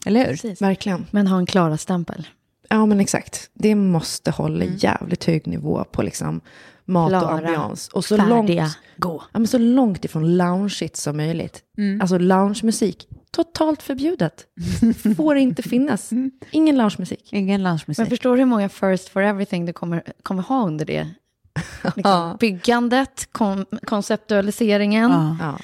Eller 0.07 0.21
hur? 0.21 0.27
Precis. 0.27 0.63
Verkligen. 0.63 1.07
Men 1.11 1.27
ha 1.27 1.39
en 1.39 1.47
Klara-stämpel. 1.47 2.27
Ja, 2.69 2.87
men 2.87 3.01
exakt. 3.01 3.51
Det 3.55 3.75
måste 3.75 4.31
hålla 4.31 4.65
jävligt 4.65 5.25
hög 5.25 5.47
nivå 5.47 5.85
på 5.85 6.03
liksom 6.03 6.41
mat 6.89 7.13
och 7.13 7.21
Klara, 7.21 7.35
ambians. 7.35 7.89
Och 7.89 8.05
så 8.05 8.17
långt, 8.17 8.31
Färdiga, 8.49 8.71
gå. 8.97 9.23
ja, 9.33 9.39
men 9.39 9.47
så 9.49 9.59
långt 9.59 10.05
ifrån 10.05 10.37
loungeigt 10.37 10.97
som 10.97 11.17
möjligt. 11.17 11.63
Alltså 12.01 12.19
loungemusik, 12.19 13.09
totalt 13.31 13.83
förbjudet. 13.83 14.47
Får 15.17 15.37
inte 15.37 15.63
finnas. 15.63 16.11
Ingen 16.51 16.77
loungemusik. 16.77 17.33
Ingen 17.33 17.63
lunchmusik. 17.63 17.99
Men 17.99 18.07
förstår 18.11 18.33
du 18.33 18.39
hur 18.39 18.47
många 18.47 18.69
first 18.69 19.09
for 19.09 19.23
everything 19.23 19.67
du 19.67 19.73
kommer, 19.73 20.03
kommer 20.23 20.43
ha 20.43 20.67
under 20.67 20.85
det? 20.85 21.09
Liksom, 21.85 22.03
Ja. 22.05 22.37
Byggandet, 22.41 23.29
kon, 23.33 23.65
konceptualiseringen. 23.87 25.11
Ja. 25.41 25.59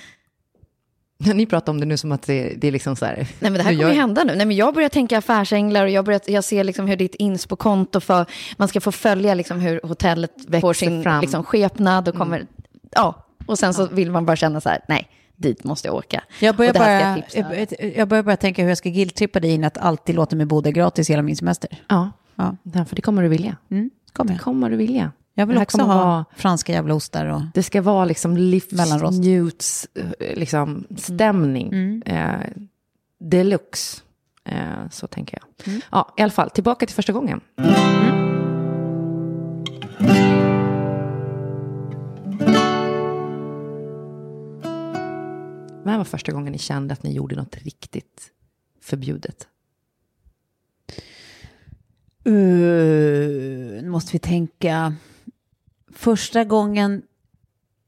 Ni 1.34 1.46
pratar 1.46 1.72
om 1.72 1.80
det 1.80 1.86
nu 1.86 1.96
som 1.96 2.12
att 2.12 2.22
det, 2.22 2.54
det 2.56 2.68
är 2.68 2.72
liksom 2.72 2.96
så 2.96 3.04
här. 3.06 3.14
Nej 3.16 3.26
men 3.40 3.52
det 3.52 3.62
här 3.62 3.70
kommer 3.70 3.82
gör- 3.82 3.88
ju 3.92 4.00
hända 4.00 4.24
nu. 4.24 4.34
Nej, 4.36 4.46
men 4.46 4.56
jag 4.56 4.74
börjar 4.74 4.88
tänka 4.88 5.18
affärsänglar 5.18 5.84
och 5.84 5.90
jag, 5.90 6.04
börjar, 6.04 6.20
jag 6.26 6.44
ser 6.44 6.64
liksom 6.64 6.86
hur 6.86 6.96
ditt 6.96 7.14
inspo-konto 7.14 8.00
för, 8.00 8.26
man 8.56 8.68
ska 8.68 8.80
få 8.80 8.92
följa 8.92 9.34
liksom 9.34 9.60
hur 9.60 9.80
hotellet 9.84 10.30
får 10.60 10.72
sin 10.72 11.02
fram. 11.02 11.20
liksom, 11.20 11.44
skepnad 11.44 12.08
och 12.08 12.14
kommer, 12.14 12.46
ja, 12.90 13.26
och 13.46 13.58
sen 13.58 13.74
så 13.74 13.86
vill 13.86 14.10
man 14.10 14.26
bara 14.26 14.36
känna 14.36 14.60
så 14.60 14.68
här, 14.68 14.80
nej, 14.88 15.08
dit 15.36 15.64
måste 15.64 15.88
jag 15.88 15.94
åka. 15.94 16.22
Jag 16.40 16.56
börjar, 16.56 16.72
bara, 16.74 17.18
jag 17.34 17.92
jag, 17.96 18.08
börjar 18.08 18.22
bara 18.22 18.36
tänka 18.36 18.62
hur 18.62 18.68
jag 18.68 18.78
ska 18.78 18.88
guilt-trippa 18.90 19.40
dig 19.40 19.50
in 19.50 19.64
att 19.64 19.78
alltid 19.78 20.14
låta 20.14 20.36
mig 20.36 20.46
bo 20.46 20.60
där 20.60 20.70
gratis 20.70 21.10
hela 21.10 21.22
min 21.22 21.36
semester. 21.36 21.70
Ja, 21.88 22.10
Ja. 22.36 22.56
för 22.88 22.96
det 22.96 23.02
kommer 23.02 23.22
du 23.22 23.28
vilja. 23.28 23.56
Mm, 23.70 23.90
kommer 24.12 24.32
Det 24.32 24.38
kommer 24.38 24.70
du 24.70 24.76
vilja. 24.76 25.12
Jag 25.34 25.46
vill 25.46 25.58
också 25.58 25.82
ha 25.82 26.04
vara- 26.04 26.24
franska 26.36 26.72
jävla 26.72 26.94
ostar 26.94 27.26
och... 27.26 27.42
Det 27.54 27.62
ska 27.62 27.82
vara 27.82 28.04
liksom 28.04 28.36
livsnjuts 28.36 29.88
liksom, 30.18 30.86
stämning. 30.96 31.68
Mm. 31.72 32.02
Eh, 32.06 32.46
deluxe. 33.20 34.02
Eh, 34.44 34.88
så 34.90 35.06
tänker 35.06 35.38
jag. 35.38 35.68
Mm. 35.68 35.80
Ja, 35.90 36.14
i 36.16 36.22
alla 36.22 36.32
fall, 36.32 36.50
tillbaka 36.50 36.86
till 36.86 36.94
första 36.94 37.12
gången. 37.12 37.40
När 45.84 45.98
var 45.98 46.04
första 46.04 46.32
gången 46.32 46.52
ni 46.52 46.58
kände 46.58 46.92
att 46.92 47.02
ni 47.02 47.12
gjorde 47.12 47.36
något 47.36 47.56
riktigt 47.56 48.30
förbjudet? 48.80 49.48
Uh, 52.26 53.82
nu 53.82 53.88
måste 53.90 54.12
vi 54.12 54.18
tänka. 54.18 54.94
Första 55.94 56.44
gången, 56.44 57.02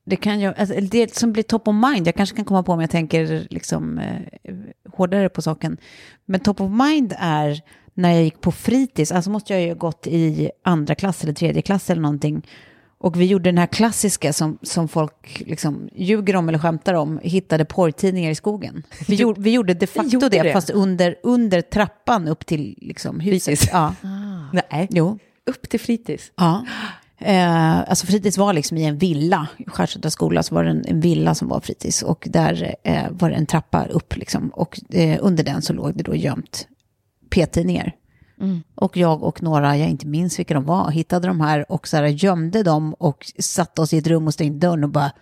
det 0.05 0.17
kan 0.17 0.41
jag, 0.41 0.59
alltså, 0.59 0.81
det 0.81 1.15
som 1.15 1.33
blir 1.33 1.43
top 1.43 1.69
of 1.69 1.75
mind, 1.75 2.07
jag 2.07 2.15
kanske 2.15 2.37
kan 2.37 2.45
komma 2.45 2.63
på 2.63 2.73
om 2.73 2.81
jag 2.81 2.91
tänker 2.91 3.47
liksom 3.51 3.99
eh, 3.99 4.55
hårdare 4.93 5.29
på 5.29 5.43
saken. 5.43 5.77
Men 6.25 6.41
top 6.41 6.61
of 6.61 6.71
mind 6.71 7.15
är 7.19 7.63
när 7.95 8.11
jag 8.11 8.25
gick 8.25 8.41
på 8.41 8.53
fritids, 8.53 9.13
alltså 9.13 9.31
måste 9.31 9.53
jag 9.53 9.63
ju 9.63 9.69
ha 9.69 9.75
gått 9.75 10.07
i 10.07 10.51
andra 10.63 10.95
klass 10.95 11.23
eller 11.23 11.33
tredje 11.33 11.63
klass 11.63 11.91
eller 11.91 12.03
någonting. 12.03 12.47
Och 12.99 13.21
vi 13.21 13.25
gjorde 13.27 13.49
den 13.49 13.59
här 13.59 13.67
klassiska 13.67 14.33
som, 14.33 14.59
som 14.63 14.89
folk 14.89 15.43
liksom 15.47 15.89
ljuger 15.95 16.37
om 16.37 16.49
eller 16.49 16.59
skämtar 16.59 16.95
om, 16.95 17.21
hittade 17.23 17.65
porrtidningar 17.65 18.31
i 18.31 18.35
skogen. 18.35 18.83
Vi, 19.09 19.15
gjorde, 19.15 19.41
vi 19.41 19.51
gjorde 19.51 19.75
de 19.75 19.87
facto 19.87 20.11
gjorde 20.11 20.29
det, 20.29 20.43
det. 20.43 20.53
fast 20.53 20.71
under, 20.71 21.17
under 21.23 21.61
trappan 21.61 22.29
upp 22.29 22.47
till 22.47 22.75
liksom, 22.81 23.21
huset. 23.21 23.45
Fritids. 23.59 23.73
Ja. 23.73 23.95
Nej, 24.53 24.89
Jo. 24.91 25.19
upp 25.47 25.69
till 25.69 25.81
fritids. 25.81 26.33
Ja. 26.37 26.67
Eh, 27.19 27.79
alltså 27.79 28.07
fritids 28.07 28.39
var 28.39 28.53
liksom 28.53 28.77
i 28.77 28.85
en 28.85 28.99
villa. 28.99 29.49
I 29.59 30.11
skola 30.11 30.43
så 30.43 30.55
var 30.55 30.65
det 30.65 30.71
en, 30.71 30.85
en 30.87 31.01
villa 31.01 31.35
som 31.35 31.49
var 31.49 31.61
fritids. 31.61 32.03
Och 32.03 32.29
där 32.31 32.75
eh, 32.85 33.05
var 33.11 33.31
det 33.31 33.37
en 33.37 33.47
trappa 33.47 33.87
upp 33.87 34.17
liksom. 34.17 34.49
Och 34.49 34.81
eh, 34.91 35.19
under 35.21 35.45
den 35.45 35.63
så 35.63 35.73
låg 35.73 35.97
det 35.97 36.03
då 36.03 36.15
gömt 36.15 36.69
p-tidningar. 37.31 37.95
Och 38.75 38.97
jag 38.97 39.23
och 39.23 39.43
några, 39.43 39.77
jag 39.77 39.89
inte 39.89 40.07
minns 40.07 40.39
vilka 40.39 40.55
de 40.55 40.65
var, 40.65 40.91
hittade 40.91 41.27
de 41.27 41.41
här 41.41 41.73
och 41.73 41.89
så 41.89 41.97
här 41.97 42.05
gömde 42.05 42.63
dem 42.63 42.95
och 42.95 43.27
satte 43.39 43.83
oss 43.83 43.93
i 43.93 43.99
ett 43.99 44.07
rum 44.07 44.27
och 44.27 44.35
stängde 44.35 44.67
dörren 44.67 44.85
och 44.85 44.91
bara... 44.91 45.13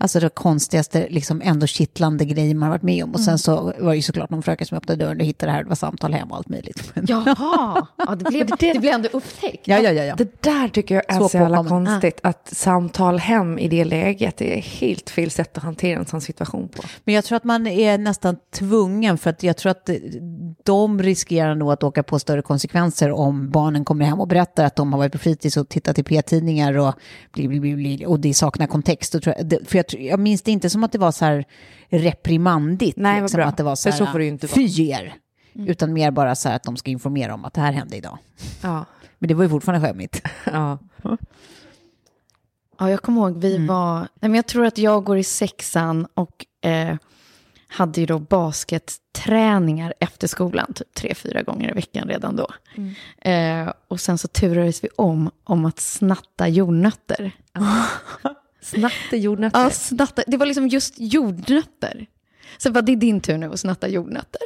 Alltså 0.00 0.20
det 0.20 0.28
konstigaste, 0.28 1.06
liksom 1.10 1.42
ändå 1.44 1.66
kittlande 1.66 2.24
grejer 2.24 2.54
man 2.54 2.62
har 2.62 2.70
varit 2.70 2.82
med 2.82 3.04
om. 3.04 3.10
Och 3.14 3.20
sen 3.20 3.38
så 3.38 3.72
var 3.78 3.90
det 3.90 3.96
ju 3.96 4.02
såklart 4.02 4.30
någon 4.30 4.42
fröken 4.42 4.66
som 4.66 4.76
öppnade 4.76 5.04
dörren 5.04 5.20
och 5.20 5.26
hittade 5.26 5.52
det 5.52 5.56
här, 5.56 5.62
det 5.62 5.68
var 5.68 5.76
samtal 5.76 6.12
hem 6.12 6.30
och 6.30 6.36
allt 6.36 6.48
möjligt. 6.48 6.90
Men- 6.94 7.06
Jaha, 7.08 7.86
ja, 7.96 8.14
det, 8.14 8.24
blev, 8.24 8.46
det 8.58 8.78
blev 8.80 8.94
ändå 8.94 9.08
upptäckt. 9.12 9.68
Ja, 9.68 9.78
ja, 9.78 9.90
ja. 9.90 10.04
ja. 10.04 10.14
Det 10.14 10.42
där 10.42 10.68
tycker 10.68 10.94
jag 10.94 11.04
är 11.08 11.18
Så 11.18 11.28
så, 11.28 11.36
jävla 11.38 11.64
konstigt. 11.64 12.20
Att 12.22 12.48
samtal 12.52 13.18
hem 13.18 13.58
i 13.58 13.68
det 13.68 13.84
läget 13.84 14.36
det 14.36 14.58
är 14.58 14.62
helt 14.62 15.10
fel 15.10 15.30
sätt 15.30 15.56
att 15.56 15.62
hantera 15.62 15.98
en 15.98 16.06
sån 16.06 16.20
situation 16.20 16.68
på. 16.68 16.82
Men 17.04 17.14
jag 17.14 17.24
tror 17.24 17.36
att 17.36 17.44
man 17.44 17.66
är 17.66 17.98
nästan 17.98 18.36
tvungen 18.54 19.18
för 19.18 19.30
att 19.30 19.42
jag 19.42 19.56
tror 19.56 19.70
att 19.70 19.90
de 20.64 21.02
riskerar 21.02 21.54
nog 21.54 21.72
att 21.72 21.82
åka 21.82 22.02
på 22.02 22.18
större 22.18 22.42
konsekvenser 22.42 23.10
om 23.12 23.50
barnen 23.50 23.84
kommer 23.84 24.04
hem 24.04 24.20
och 24.20 24.28
berättar 24.28 24.64
att 24.64 24.76
de 24.76 24.92
har 24.92 24.98
varit 24.98 25.12
på 25.12 25.18
fritids 25.18 25.56
och 25.56 25.68
tittat 25.68 25.98
i 25.98 26.02
p-tidningar 26.02 26.78
och, 26.78 26.94
bli, 27.32 27.48
bli, 27.48 27.60
bli, 27.60 27.74
bli, 27.74 28.04
och 28.06 28.20
det 28.20 28.34
saknar 28.34 28.66
kontext. 28.66 29.24
För 29.24 29.76
jag, 29.76 29.84
jag 29.92 30.20
minns 30.20 30.42
det 30.42 30.50
inte 30.50 30.70
som 30.70 30.84
att 30.84 30.92
det 30.92 30.98
var 30.98 31.12
så 31.12 31.24
här 31.24 31.44
reprimandigt. 31.88 32.96
Nej, 32.96 33.20
vad 33.20 33.32
bra. 33.32 33.44
Att 33.44 33.56
det 33.56 33.62
var 33.62 33.76
så 33.76 33.82
För 33.82 33.90
här, 33.90 34.06
så 34.06 34.12
får 34.12 34.18
det 34.18 34.24
ju 34.24 34.30
inte 34.30 34.46
vara. 34.46 34.54
Fy 34.54 34.88
er! 34.88 35.14
Utan 35.52 35.92
mer 35.92 36.10
bara 36.10 36.34
så 36.34 36.48
här 36.48 36.56
att 36.56 36.62
de 36.62 36.76
ska 36.76 36.90
informera 36.90 37.34
om 37.34 37.44
att 37.44 37.54
det 37.54 37.60
här 37.60 37.72
hände 37.72 37.96
idag. 37.96 38.18
Ja. 38.62 38.84
Men 39.18 39.28
det 39.28 39.34
var 39.34 39.42
ju 39.42 39.50
fortfarande 39.50 39.88
skämmigt. 39.88 40.22
ja. 40.44 40.78
Ja, 42.78 42.90
jag 42.90 43.02
kommer 43.02 43.20
ihåg, 43.20 43.38
vi 43.38 43.66
var, 43.66 43.98
nej, 43.98 44.08
men 44.20 44.34
jag 44.34 44.46
tror 44.46 44.66
att 44.66 44.78
jag 44.78 45.04
går 45.04 45.18
i 45.18 45.24
sexan 45.24 46.06
och 46.14 46.46
eh, 46.60 46.96
hade 47.68 48.00
ju 48.00 48.06
då 48.06 48.18
basketträningar 48.18 49.94
efter 50.00 50.28
skolan, 50.28 50.72
typ 50.74 50.94
tre, 50.94 51.14
fyra 51.14 51.42
gånger 51.42 51.70
i 51.70 51.72
veckan 51.72 52.08
redan 52.08 52.36
då. 52.36 52.48
Eh, 53.30 53.72
och 53.88 54.00
sen 54.00 54.18
så 54.18 54.28
turades 54.28 54.84
vi 54.84 54.88
om, 54.96 55.30
om 55.44 55.64
att 55.64 55.80
snatta 55.80 56.48
jordnötter. 56.48 57.32
Snatte 58.60 59.16
jordnötter. 59.16 59.60
Ja, 59.60 59.70
snatta, 59.70 60.22
det 60.26 60.36
var 60.36 60.46
liksom 60.46 60.68
just 60.68 60.94
jordnötter. 60.98 62.06
Så 62.58 62.70
bara, 62.72 62.82
det 62.82 62.92
är 62.92 62.96
din 62.96 63.20
tur 63.20 63.38
nu 63.38 63.46
att 63.52 63.60
snatta 63.60 63.88
jordnötter. 63.88 64.40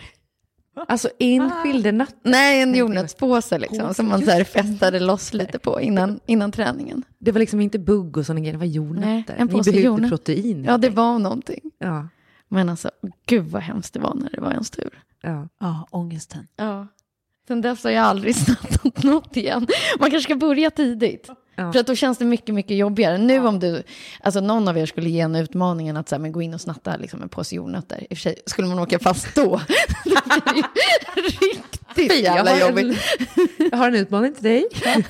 Alltså 0.88 1.08
enskilda 1.18 1.92
nötter. 1.92 2.30
Nej, 2.30 2.62
en 2.62 2.74
jordnötspåse 2.74 3.58
liksom, 3.58 3.78
Påse, 3.78 3.94
som 3.94 4.08
man 4.08 4.24
så 4.24 4.30
här 4.30 4.44
festade 4.44 5.00
loss 5.00 5.32
lite 5.34 5.58
på 5.58 5.80
innan, 5.80 6.20
innan 6.26 6.52
träningen. 6.52 7.02
Det 7.18 7.32
var 7.32 7.38
liksom 7.40 7.60
inte 7.60 7.78
bugg 7.78 8.16
och 8.16 8.26
sådana 8.26 8.40
grejer, 8.40 8.52
det 8.52 8.58
var 8.58 8.66
jordnötter. 8.66 9.08
Nej, 9.10 9.24
en 9.38 9.46
Ni 9.46 9.52
påse 9.52 9.70
behövde 9.70 9.86
jordnötter. 9.88 10.16
protein. 10.16 10.64
Ja, 10.64 10.78
det 10.78 10.90
var 10.90 11.18
någonting. 11.18 11.60
Ja. 11.78 12.08
Men 12.48 12.68
alltså, 12.68 12.90
gud 13.26 13.44
vad 13.46 13.62
hemskt 13.62 13.94
det 13.94 14.00
var 14.00 14.14
när 14.14 14.30
det 14.30 14.40
var 14.40 14.50
ens 14.50 14.70
tur. 14.70 15.02
Ja. 15.22 15.48
Ja, 15.60 15.88
ångesten. 15.90 16.46
Ja. 16.56 16.86
Sen 17.48 17.60
dess 17.60 17.84
har 17.84 17.90
jag 17.90 18.04
aldrig 18.04 18.36
snattat 18.46 19.02
något 19.02 19.36
igen. 19.36 19.66
Man 19.98 20.10
kanske 20.10 20.26
ska 20.26 20.36
börja 20.36 20.70
tidigt. 20.70 21.30
För 21.56 21.76
att 21.78 21.86
då 21.86 21.94
känns 21.94 22.18
det 22.18 22.24
mycket, 22.24 22.54
mycket 22.54 22.76
jobbigare. 22.76 23.18
Nu 23.18 23.46
om 23.46 23.58
du, 23.60 23.82
alltså 24.20 24.40
någon 24.40 24.68
av 24.68 24.78
er 24.78 24.86
skulle 24.86 25.10
ge 25.10 25.20
en 25.20 25.36
utmaningen 25.36 25.96
att 25.96 26.08
så 26.08 26.14
här, 26.14 26.20
men 26.20 26.32
gå 26.32 26.42
in 26.42 26.54
och 26.54 26.60
snatta 26.60 26.96
liksom, 26.96 27.22
en 27.22 27.28
påse 27.28 27.54
jordnötter. 27.56 28.00
I 28.00 28.04
och 28.04 28.08
för 28.08 28.22
sig, 28.22 28.36
skulle 28.46 28.68
man 28.68 28.78
åka 28.78 28.98
fast 28.98 29.34
då, 29.34 29.60
riktigt 31.96 32.24
jävla 32.24 32.50
jag, 32.58 32.66
har 32.66 32.70
jobbigt. 32.70 32.98
en, 33.58 33.68
jag 33.70 33.78
har 33.78 33.88
en 33.88 33.94
utmaning 33.94 34.34
till 34.34 34.42
dig. 34.44 34.66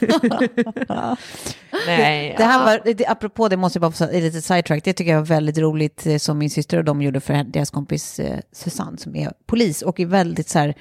Nej, 1.86 2.34
Det 2.38 2.44
här 2.44 2.58
ja. 2.58 2.64
var, 2.64 2.94
det, 2.94 3.06
apropå 3.06 3.48
det 3.48 3.56
måste 3.56 3.76
jag 3.76 3.80
bara 3.80 3.90
få 3.90 3.96
säga, 3.96 4.20
lite 4.20 4.42
sidetrack, 4.42 4.84
det 4.84 4.92
tycker 4.92 5.12
jag 5.12 5.18
var 5.18 5.26
väldigt 5.26 5.58
roligt 5.58 6.06
eh, 6.06 6.16
som 6.16 6.38
min 6.38 6.50
syster 6.50 6.78
och 6.78 6.84
de 6.84 7.02
gjorde 7.02 7.20
för 7.20 7.44
deras 7.44 7.70
kompis 7.70 8.20
eh, 8.20 8.38
Susanne 8.52 8.98
som 8.98 9.16
är 9.16 9.32
polis 9.46 9.82
och 9.82 10.00
är 10.00 10.06
väldigt 10.06 10.48
så 10.48 10.58
här, 10.58 10.74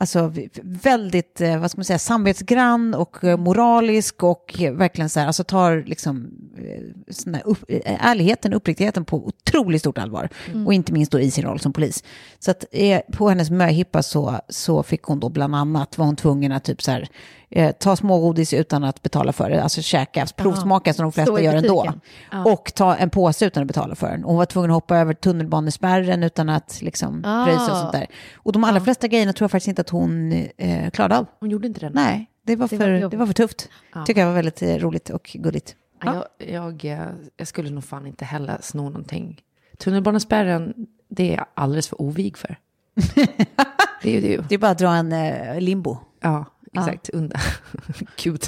alltså 0.00 0.32
väldigt, 0.62 1.40
eh, 1.40 1.60
vad 1.60 1.70
ska 1.70 1.78
man 1.78 1.84
säga, 1.84 1.98
samvetsgrann 1.98 2.94
och 2.94 3.24
eh, 3.24 3.36
moralisk 3.36 4.22
och 4.22 4.54
verkligen 4.72 5.10
så 5.10 5.20
här, 5.20 5.26
alltså 5.26 5.44
tar 5.44 5.84
liksom 5.86 6.30
eh, 6.58 7.12
sån 7.12 7.32
där 7.32 7.42
upp, 7.44 7.64
ärligheten, 7.84 8.52
uppriktigheten 8.52 9.04
på 9.04 9.26
otroligt 9.26 9.80
stort 9.80 9.98
allvar. 9.98 10.28
Och 10.66 10.74
inte 10.74 10.92
minst 10.92 11.12
då 11.12 11.20
i 11.20 11.30
sin 11.30 11.44
roll 11.44 11.60
som 11.60 11.72
polis. 11.72 12.04
Så 12.38 12.50
att 12.50 12.64
på 13.12 13.28
hennes 13.28 13.50
möhippa 13.50 14.02
så, 14.02 14.40
så 14.48 14.82
fick 14.82 15.02
hon 15.02 15.20
då 15.20 15.28
bland 15.28 15.54
annat, 15.54 15.98
var 15.98 16.06
hon 16.06 16.16
tvungen 16.16 16.52
att 16.52 16.64
typ 16.64 16.82
så 16.82 16.90
här, 16.90 17.08
eh, 17.50 17.72
ta 17.72 17.96
smågodis 17.96 18.52
utan 18.54 18.84
att 18.84 19.02
betala 19.02 19.32
för 19.32 19.50
det, 19.50 19.62
alltså 19.62 19.82
käka, 19.82 20.26
provsmaka 20.36 20.94
som 20.94 21.02
de 21.02 21.12
flesta 21.12 21.40
gör 21.40 21.54
ändå. 21.54 21.82
butiken. 21.82 22.00
Och 22.46 22.72
ta 22.74 22.94
en 22.96 23.10
påse 23.10 23.46
utan 23.46 23.60
att 23.62 23.66
betala 23.66 23.94
för 23.94 24.10
den. 24.10 24.24
Och 24.24 24.30
hon 24.30 24.38
var 24.38 24.46
tvungen 24.46 24.70
att 24.70 24.74
hoppa 24.74 24.96
över 24.96 25.14
tunnelbanespärren 25.14 26.22
utan 26.22 26.48
att 26.48 26.82
liksom 26.82 27.22
Ah. 27.24 27.54
och 27.54 27.76
sånt 27.76 27.92
där. 27.92 28.06
Och 28.36 28.52
de 28.52 28.64
allra 28.64 28.80
flesta 28.80 29.08
grejerna 29.08 29.32
tror 29.32 29.44
jag 29.44 29.50
faktiskt 29.50 29.68
inte 29.68 29.80
att 29.80 29.90
hon 29.90 30.32
eh, 30.56 30.90
klarade 30.90 31.18
av. 31.18 31.26
Hon 31.40 31.50
gjorde 31.50 31.66
inte 31.66 31.80
det? 31.80 31.90
Nej, 31.90 32.30
det 32.46 32.56
var, 32.56 32.68
Det 32.68 32.76
var 32.76 32.84
för, 32.86 33.10
det 33.10 33.16
var 33.16 33.26
för 33.26 33.34
tufft. 33.34 33.68
Ja. 33.94 34.04
Tycker 34.04 34.20
jag 34.20 34.28
var 34.28 34.34
väldigt 34.34 34.62
eh, 34.62 34.76
roligt 34.76 35.10
och 35.10 35.30
gulligt. 35.34 35.74
Ja. 36.04 36.26
Jag, 36.38 36.48
jag, 36.48 36.84
eh, 36.84 37.06
jag 37.36 37.48
skulle 37.48 37.70
nog 37.70 37.84
fan 37.84 38.06
inte 38.06 38.24
heller 38.24 38.58
sno 38.60 38.82
någonting. 38.82 39.40
Tunnelbanespärren, 39.78 40.74
det 41.08 41.32
är 41.32 41.36
jag 41.36 41.46
alldeles 41.54 41.88
för 41.88 42.02
ovig 42.02 42.36
för. 42.38 42.58
det 44.02 44.08
är 44.08 44.12
ju 44.14 44.20
det. 44.20 44.28
ju. 44.28 44.42
Det 44.48 44.54
är 44.54 44.58
bara 44.58 44.70
att 44.70 44.78
dra 44.78 44.94
en 44.94 45.12
eh, 45.12 45.60
limbo. 45.60 45.96
Ja, 46.20 46.44
exakt. 46.76 47.08
Under. 47.08 47.40
Gud. 48.24 48.42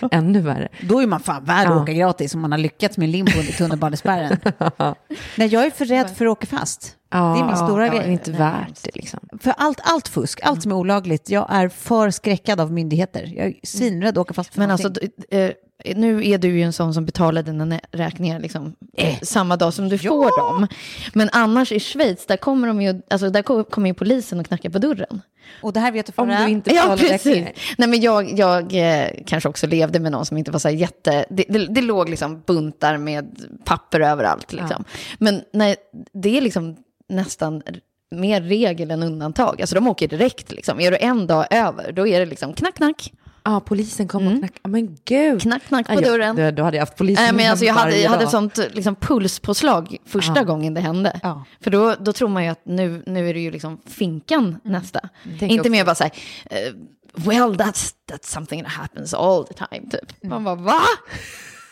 Ännu 0.10 0.40
värre. 0.40 0.68
Då 0.82 1.00
är 1.02 1.06
man 1.06 1.20
fan 1.20 1.44
värd 1.44 1.66
att 1.66 1.74
Ja. 1.74 1.82
åka 1.82 1.92
gratis 1.92 2.34
om 2.34 2.40
man 2.40 2.52
har 2.52 2.58
lyckats 2.58 2.98
med 2.98 3.08
limbo 3.08 3.32
under 3.40 3.52
tunnelbanespärren. 3.52 4.38
Nej, 5.36 5.48
jag 5.48 5.66
är 5.66 5.70
för 5.70 5.84
rädd 5.84 6.10
för 6.10 6.26
att 6.26 6.32
åka 6.32 6.46
fast. 6.46 6.94
Ja, 7.10 7.18
det 7.34 7.40
är 7.40 7.46
min 7.46 7.56
stora 7.56 7.86
ja, 7.86 7.92
grej. 7.92 8.00
Det 8.02 8.06
är 8.08 8.12
inte 8.12 8.32
värt 8.32 8.82
det 8.82 8.90
liksom. 8.94 9.20
För 9.40 9.54
allt, 9.56 9.80
allt 9.84 10.08
fusk, 10.08 10.40
allt 10.42 10.62
som 10.62 10.72
är 10.72 10.76
olagligt, 10.76 11.30
jag 11.30 11.46
är 11.50 11.68
för 11.68 12.10
skräckad 12.10 12.60
av 12.60 12.72
myndigheter. 12.72 13.32
Jag 13.36 13.46
är 13.46 13.54
svinrädd 13.62 14.18
att 14.18 14.22
åka 14.22 14.34
fast 14.34 14.52
för 14.54 14.58
Men 14.60 14.68
någonting. 14.68 14.86
alltså, 15.26 15.34
eh, 15.36 15.50
nu 15.96 16.28
är 16.28 16.38
du 16.38 16.48
ju 16.48 16.62
en 16.62 16.72
sån 16.72 16.94
som 16.94 17.04
betalar 17.06 17.42
dina 17.42 17.80
räkningar 17.92 18.40
liksom, 18.40 18.74
eh, 18.96 19.18
samma 19.22 19.56
dag 19.56 19.74
som 19.74 19.88
du 19.88 19.98
får 19.98 20.38
dem. 20.40 20.66
Men 21.14 21.28
annars 21.32 21.72
i 21.72 21.80
Schweiz, 21.80 22.26
där 22.26 22.36
kommer, 22.36 22.68
de 22.68 22.82
ju, 22.82 23.02
alltså, 23.10 23.30
där 23.30 23.42
ko- 23.42 23.64
kommer 23.64 23.88
ju 23.88 23.94
polisen 23.94 24.40
och 24.40 24.46
knackar 24.46 24.70
på 24.70 24.78
dörren. 24.78 25.22
Och 25.62 25.72
det 25.72 25.80
här 25.80 25.92
vet 25.92 26.06
du 26.06 26.12
Om 26.16 26.28
förra. 26.28 26.44
du 26.44 26.50
inte 26.50 26.70
Ja, 26.74 26.82
betalar 26.82 26.96
precis. 26.96 27.26
räkningar. 27.26 27.52
Nej, 27.78 27.88
men 27.88 28.00
jag, 28.00 28.38
jag 28.38 28.74
eh, 29.02 29.08
kanske 29.26 29.48
också 29.48 29.66
levde 29.66 30.00
med 30.00 30.12
någon 30.12 30.26
som 30.26 30.36
inte 30.36 30.50
var 30.50 30.58
så 30.58 30.68
här 30.68 30.74
jätte... 30.74 31.24
Det, 31.30 31.44
det, 31.48 31.66
det 31.66 31.82
låg 31.82 32.08
liksom 32.08 32.42
buntar 32.46 32.96
med 32.96 33.36
papper 33.64 34.00
överallt. 34.00 34.52
Liksom. 34.52 34.84
Men 35.18 35.42
nej, 35.52 35.76
det 36.12 36.36
är 36.36 36.40
liksom 36.40 36.76
nästan 37.08 37.62
mer 38.10 38.40
regel 38.40 38.90
än 38.90 39.02
undantag. 39.02 39.60
Alltså 39.60 39.74
de 39.74 39.88
åker 39.88 40.08
direkt. 40.08 40.52
Liksom. 40.52 40.80
Är 40.80 40.90
du 40.90 40.96
en 40.96 41.26
dag 41.26 41.46
över, 41.50 41.92
då 41.92 42.06
är 42.06 42.20
det 42.20 42.26
liksom 42.26 42.52
knack, 42.52 42.74
knack, 42.74 43.12
Ja, 43.44 43.60
polisen 43.60 44.08
kom 44.08 44.26
och 44.26 44.38
knackade. 44.38 44.68
Men 44.68 44.98
gud. 45.04 45.42
knack, 45.42 45.62
knack 45.62 45.86
på 45.86 45.94
Ja, 45.94 46.00
dörren. 46.00 46.36
Då, 46.36 46.50
då 46.50 46.62
hade 46.62 46.76
jag 46.76 46.82
haft 46.82 46.96
polisen 46.96 47.24
Nej, 47.24 47.32
men 47.32 47.50
alltså, 47.50 47.64
jag, 47.64 47.74
hade, 47.74 47.96
jag 47.96 48.10
hade 48.10 48.24
dag. 48.24 48.30
sånt 48.30 48.58
liksom, 48.72 48.94
pulspåslag 48.94 49.96
första 50.06 50.44
gången 50.44 50.74
det 50.74 50.80
hände. 50.80 51.20
Ja. 51.22 51.44
För 51.60 51.70
då, 51.70 51.94
då 52.00 52.12
tror 52.12 52.28
man 52.28 52.44
ju 52.44 52.50
att 52.50 52.66
nu, 52.66 53.02
nu 53.06 53.28
är 53.28 53.34
det 53.34 53.40
ju 53.40 53.50
liksom 53.50 53.80
finkan 53.86 54.60
nästa. 54.64 55.00
Tänk 55.38 55.52
Inte 55.52 55.70
mer 55.70 55.84
bara 55.84 55.94
så 55.94 56.04
här, 56.04 56.12
eh, 56.50 56.72
well 57.14 57.56
that's, 57.56 57.92
that's 58.10 58.26
something 58.26 58.62
that 58.62 58.72
happens 58.72 59.14
all 59.14 59.44
the 59.44 59.54
time. 59.54 59.90
Typ. 59.90 60.22
Man 60.22 60.44
bara, 60.44 60.54
va? 60.54 60.80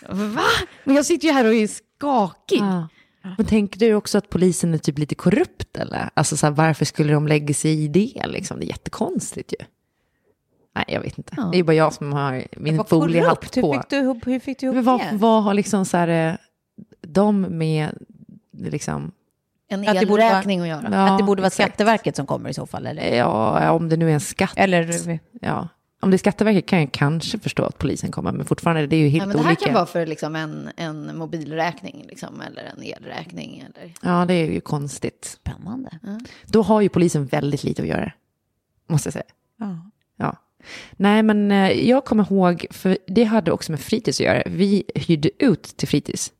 Va? 0.08 0.42
Men 0.84 0.96
jag 0.96 1.06
sitter 1.06 1.28
ju 1.28 1.34
här 1.34 1.44
och 1.44 1.54
är 1.54 1.66
skakig. 1.66 2.60
Ja. 2.60 2.88
Men 3.36 3.46
tänker 3.46 3.78
du 3.80 3.94
också 3.94 4.18
att 4.18 4.28
polisen 4.28 4.74
är 4.74 4.78
typ 4.78 4.98
lite 4.98 5.14
korrupt 5.14 5.76
eller? 5.76 6.10
Alltså 6.14 6.36
så 6.36 6.46
här, 6.46 6.52
varför 6.52 6.84
skulle 6.84 7.12
de 7.12 7.28
lägga 7.28 7.54
sig 7.54 7.84
i 7.84 7.88
det 7.88 8.26
liksom? 8.26 8.60
Det 8.60 8.66
är 8.66 8.68
jättekonstigt 8.68 9.52
ju. 9.52 9.66
Nej, 10.76 10.84
jag 10.88 11.00
vet 11.00 11.18
inte. 11.18 11.34
Ja. 11.36 11.48
Det 11.52 11.58
är 11.58 11.62
bara 11.62 11.74
jag 11.74 11.92
som 11.92 12.12
har 12.12 12.44
min 12.56 12.84
foliehatt 12.84 13.38
korrupt. 13.38 13.56
Hur 13.56 13.62
på. 13.62 13.72
fick 13.72 13.88
du, 13.90 14.30
hur 14.32 14.40
fick 14.40 14.58
du 14.58 14.66
ihop 14.66 14.74
Men 14.74 14.84
vad, 14.84 15.00
det? 15.00 15.10
vad 15.12 15.42
har 15.44 15.54
liksom 15.54 15.84
så 15.84 15.96
här, 15.96 16.30
eh, 16.30 16.34
de 17.00 17.40
med 17.40 17.98
liksom, 18.52 19.12
En 19.68 19.88
Att 19.88 19.96
elräkning 19.96 20.60
att 20.60 20.68
göra. 20.68 20.88
Ja, 20.90 21.12
att 21.12 21.18
det 21.18 21.24
borde 21.24 21.42
vara 21.42 21.46
exakt. 21.46 21.68
Skatteverket 21.68 22.16
som 22.16 22.26
kommer 22.26 22.50
i 22.50 22.54
så 22.54 22.66
fall? 22.66 22.86
Eller? 22.86 23.16
ja, 23.16 23.70
om 23.70 23.88
det 23.88 23.96
nu 23.96 24.10
är 24.10 24.14
en 24.14 24.20
skatt. 24.20 24.52
Eller 24.56 25.20
Ja. 25.40 25.68
Om 26.00 26.10
det 26.10 26.16
är 26.16 26.18
Skatteverket 26.18 26.66
kan 26.66 26.80
jag 26.80 26.92
kanske 26.92 27.38
förstå 27.38 27.64
att 27.64 27.78
polisen 27.78 28.10
kommer, 28.10 28.32
men 28.32 28.46
fortfarande 28.46 28.86
det 28.86 28.96
är 28.96 29.00
ju 29.00 29.08
helt 29.08 29.22
Ja, 29.22 29.26
men 29.26 29.36
det 29.36 29.42
här 29.42 29.50
olika. 29.50 29.64
kan 29.64 29.74
vara 29.74 29.86
för 29.86 30.06
liksom 30.06 30.36
en, 30.36 30.70
en 30.76 31.16
mobilräkning 31.16 32.04
liksom, 32.08 32.40
eller 32.40 32.62
en 32.76 32.82
elräkning. 32.82 33.64
Eller... 33.74 33.92
Ja, 34.02 34.24
det 34.24 34.34
är 34.34 34.50
ju 34.50 34.60
konstigt. 34.60 35.24
spännande. 35.24 35.98
Då 36.46 36.62
har 36.62 36.80
ju 36.80 36.88
polisen 36.88 37.26
väldigt 37.26 37.64
lite 37.64 37.82
att 37.82 37.88
göra, 37.88 38.12
måste 38.88 39.06
jag 39.06 39.12
säga. 39.12 39.24
Ja. 39.58 39.90
Ja. 40.16 40.36
Nej, 40.96 41.22
men 41.22 41.50
eh, 41.50 41.88
jag 41.88 42.04
kommer 42.04 42.32
ihåg, 42.32 42.66
för 42.70 42.98
det 43.06 43.24
hade 43.24 43.52
också 43.52 43.72
med 43.72 43.80
fritids 43.80 44.20
att 44.20 44.26
göra. 44.26 44.42
Vi 44.46 44.84
hyrde 44.94 45.30
ut 45.38 45.62
till 45.62 45.88
fritids 45.88 46.32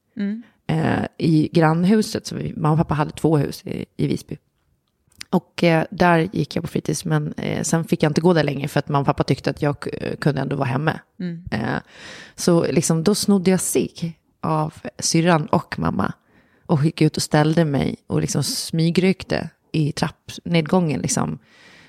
eh, 0.67 1.05
i 1.19 1.49
grannhuset. 1.53 2.27
Så 2.27 2.37
vi, 2.37 2.53
mamma 2.57 2.73
och 2.73 2.79
pappa 2.79 2.95
hade 2.95 3.11
två 3.11 3.37
hus 3.37 3.63
i, 3.67 3.87
i 3.97 4.07
Visby. 4.07 4.37
Och 5.31 5.65
eh, 5.65 5.85
där 5.91 6.29
gick 6.33 6.57
jag 6.57 6.65
på 6.65 6.69
fritids, 6.69 7.05
men 7.05 7.33
eh, 7.33 7.63
sen 7.63 7.85
fick 7.85 8.03
jag 8.03 8.11
inte 8.11 8.21
gå 8.21 8.33
där 8.33 8.45
längre 8.45 8.69
för 8.69 8.79
att 8.79 8.89
mamma 8.89 9.01
och 9.01 9.07
pappa 9.07 9.25
tyckte 9.25 9.51
att 9.51 9.63
jag 9.63 9.77
eh, 9.93 10.17
kunde 10.17 10.41
ändå 10.41 10.57
vara 10.57 10.69
hemma. 10.69 11.01
Eh, 11.51 11.77
så 12.35 12.67
liksom, 12.73 13.05
då 13.05 13.15
snodde 13.15 13.51
jag 13.51 13.61
sig 13.61 14.19
av 14.41 14.75
syrran 14.99 15.47
och 15.47 15.79
mamma 15.79 16.13
och 16.67 16.85
gick 16.85 17.03
ut 17.03 17.17
och 17.17 17.23
ställde 17.23 17.65
mig 17.65 17.97
och 18.07 18.21
liksom 18.21 18.43
smygrökte 18.43 19.49
i 19.73 19.93
trappnedgången, 19.93 21.01
liksom, 21.01 21.39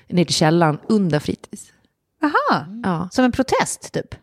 ner 0.08 0.24
till 0.24 0.34
källaren 0.34 0.78
under 0.88 1.18
fritids. 1.18 1.72
Aha, 2.22 2.66
Ja, 2.82 3.08
som 3.12 3.24
en 3.24 3.32
protest 3.32 3.92
typ? 3.92 4.14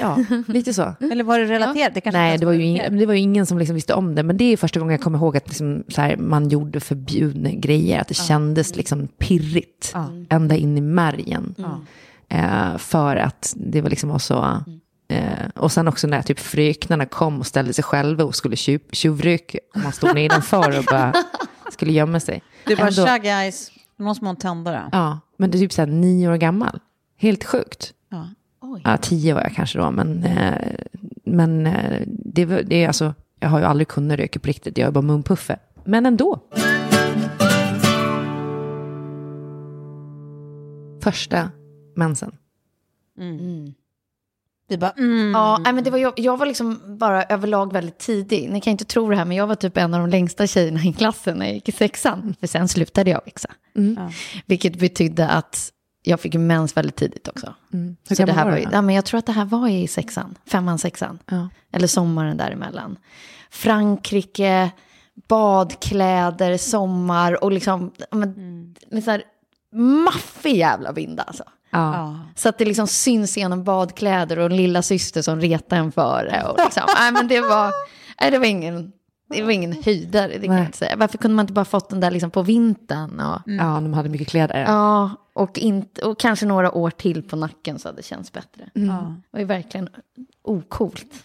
ja 0.00 0.18
lite 0.46 0.74
så. 0.74 0.82
Eller 1.12 1.24
var 1.24 1.38
det 1.38 1.44
relaterat? 1.44 1.94
Det 1.94 2.00
kanske 2.00 2.18
Nej, 2.18 2.38
det 2.38 2.46
var, 2.46 2.52
ju 2.52 2.62
ingen, 2.62 2.98
det 2.98 3.06
var 3.06 3.14
ju 3.14 3.20
ingen 3.20 3.46
som 3.46 3.58
liksom 3.58 3.74
visste 3.74 3.94
om 3.94 4.14
det. 4.14 4.22
Men 4.22 4.36
det 4.36 4.44
är 4.44 4.56
första 4.56 4.80
gången 4.80 4.92
jag 4.92 5.00
kommer 5.00 5.18
ihåg 5.18 5.36
att 5.36 5.48
liksom 5.48 5.84
så 5.88 6.00
här, 6.00 6.16
man 6.16 6.48
gjorde 6.48 6.80
förbjudna 6.80 7.50
grejer. 7.50 8.00
Att 8.00 8.08
det 8.08 8.14
kändes 8.14 8.76
liksom 8.76 9.08
pirrigt. 9.08 9.94
Ända 10.28 10.56
in 10.56 10.78
i 10.78 10.80
märgen. 10.80 11.54
Eh, 12.28 12.76
för 12.78 13.16
att 13.16 13.54
det 13.56 13.80
var 13.80 13.90
liksom 13.90 14.10
också... 14.10 14.64
Eh, 15.10 15.48
och 15.54 15.72
sen 15.72 15.88
också 15.88 16.06
när 16.06 16.22
typ 16.22 16.38
fröknarna 16.38 17.06
kom 17.06 17.38
och 17.40 17.46
ställde 17.46 17.72
sig 17.72 17.84
själva 17.84 18.24
och 18.24 18.34
skulle 18.34 18.56
tjuv, 18.56 18.80
tjuvröka. 18.92 19.58
Och 19.74 19.80
man 19.80 19.92
stod 19.92 20.14
nedanför 20.14 20.78
och 20.78 20.84
bara 20.84 21.12
skulle 21.72 21.92
gömma 21.92 22.20
sig. 22.20 22.42
Du 22.66 22.76
bara, 22.76 22.88
Ändå- 22.88 23.06
tja 23.06 23.18
guys, 23.18 23.70
nu 23.96 24.04
måste 24.04 24.24
man 24.24 24.36
tända 24.36 24.70
det. 24.70 24.88
Ja, 24.92 25.20
men 25.36 25.50
det 25.50 25.58
är 25.58 25.60
typ 25.60 25.72
så 25.72 25.82
här 25.82 25.86
nio 25.86 26.28
år 26.28 26.36
gammal. 26.36 26.80
Helt 27.18 27.44
sjukt. 27.44 27.94
Ja. 28.08 28.28
Ja, 28.84 28.96
tio 28.96 29.34
var 29.34 29.40
jag 29.42 29.54
kanske 29.54 29.78
då, 29.78 29.90
men, 29.90 30.24
eh, 30.24 30.74
men 31.24 31.66
eh, 31.66 32.02
det, 32.06 32.44
var- 32.44 32.62
det 32.62 32.82
är 32.84 32.86
alltså, 32.86 33.14
jag 33.40 33.48
har 33.48 33.58
ju 33.58 33.64
aldrig 33.64 33.88
kunnat 33.88 34.18
röka 34.18 34.38
på 34.40 34.46
riktigt, 34.46 34.78
jag 34.78 34.86
är 34.86 34.90
bara 34.92 35.02
munpuffe. 35.02 35.58
Men 35.84 36.06
ändå. 36.06 36.40
Första 41.02 41.50
mensen. 41.96 42.32
Du 44.68 44.76
bara, 44.76 44.90
mm. 44.90 45.30
Ja, 45.30 45.58
nej, 45.64 45.72
men 45.72 45.84
det 45.84 45.90
var, 45.90 45.98
jag, 45.98 46.12
jag 46.16 46.36
var 46.36 46.46
liksom 46.46 46.80
bara 46.98 47.22
överlag 47.24 47.72
väldigt 47.72 47.98
tidig. 47.98 48.50
Ni 48.50 48.60
kan 48.60 48.70
inte 48.70 48.84
tro 48.84 49.10
det 49.10 49.16
här, 49.16 49.24
men 49.24 49.36
jag 49.36 49.46
var 49.46 49.54
typ 49.54 49.76
en 49.76 49.94
av 49.94 50.00
de 50.00 50.10
längsta 50.10 50.46
tjejerna 50.46 50.80
i 50.84 50.92
klassen 50.92 51.38
när 51.38 51.46
jag 51.46 51.54
gick 51.54 51.68
i 51.68 51.72
sexan. 51.72 52.34
För 52.40 52.46
sen 52.46 52.68
slutade 52.68 53.10
jag 53.10 53.20
växa. 53.24 53.48
Vilket 54.46 54.78
betydde 54.78 55.28
att 55.28 55.72
jag 56.08 56.20
fick 56.20 56.34
mens 56.34 56.76
väldigt 56.76 56.96
tidigt 56.96 57.28
också. 57.28 57.54
Mm. 57.72 57.96
Hur 58.08 58.16
Så 58.16 58.24
det 58.24 58.32
här 58.32 58.44
var 58.50 58.56
ju- 58.56 58.66
ja, 58.72 58.82
men 58.82 58.94
jag 58.94 59.04
tror 59.04 59.18
att 59.18 59.26
det 59.26 59.32
här 59.32 59.44
var 59.44 59.68
i 59.68 59.88
sexan, 59.88 60.34
femman, 60.46 60.78
sexan. 60.78 61.18
Ja. 61.30 61.48
Eller 61.72 61.86
sommaren 61.86 62.36
däremellan. 62.36 62.96
Frankrike, 63.50 64.70
badkläder, 65.28 66.56
sommar 66.56 67.44
och 67.44 67.52
liksom, 67.52 67.92
men, 68.10 68.74
med 68.90 69.04
så 69.04 69.10
här 69.10 69.22
maffig 70.04 70.56
jävla 70.56 70.92
vind 70.92 71.20
alltså. 71.26 71.44
Ja. 71.70 72.18
Så 72.36 72.48
att 72.48 72.58
det 72.58 72.64
liksom 72.64 72.86
syns 72.86 73.36
genom 73.36 73.64
badkläder 73.64 74.38
och 74.38 74.46
en 74.46 74.56
lilla 74.56 74.82
syster 74.82 75.22
som 75.22 75.40
retar 75.40 75.76
en 75.76 75.92
före. 75.92 76.42
Och 76.42 76.58
liksom, 76.64 76.82
nej, 76.98 77.12
men 77.12 77.28
det, 77.28 77.40
var, 77.40 77.72
nej, 78.20 78.30
det 78.30 78.38
var 78.38 78.46
ingen 78.46 78.92
Det 79.28 79.42
var 79.42 79.50
ingen 79.50 79.72
höjdare, 79.82 80.38
det 80.38 80.46
kan 80.46 80.56
jag 80.56 80.66
inte 80.66 80.78
säga. 80.78 80.96
Varför 80.96 81.18
kunde 81.18 81.34
man 81.34 81.42
inte 81.42 81.52
bara 81.52 81.64
fått 81.64 81.88
den 81.88 82.00
där 82.00 82.10
liksom 82.10 82.30
på 82.30 82.42
vintern? 82.42 83.20
Och, 83.20 83.40
Ja, 83.46 83.64
de 83.80 83.92
hade 83.94 84.08
mycket 84.08 84.28
kläder. 84.28 84.64
Ja, 84.68 85.10
och, 85.32 85.58
inte, 85.58 86.02
och 86.04 86.18
kanske 86.18 86.46
några 86.46 86.72
år 86.72 86.90
till 86.90 87.22
på 87.22 87.36
nacken 87.36 87.78
så 87.78 87.88
hade 87.88 87.98
det 87.98 88.02
känts 88.02 88.32
bättre. 88.32 88.70
Ja. 88.72 88.82
Det 88.82 89.22
var 89.30 89.40
ju 89.40 89.44
verkligen 89.46 89.88
ocoolt. 90.42 91.24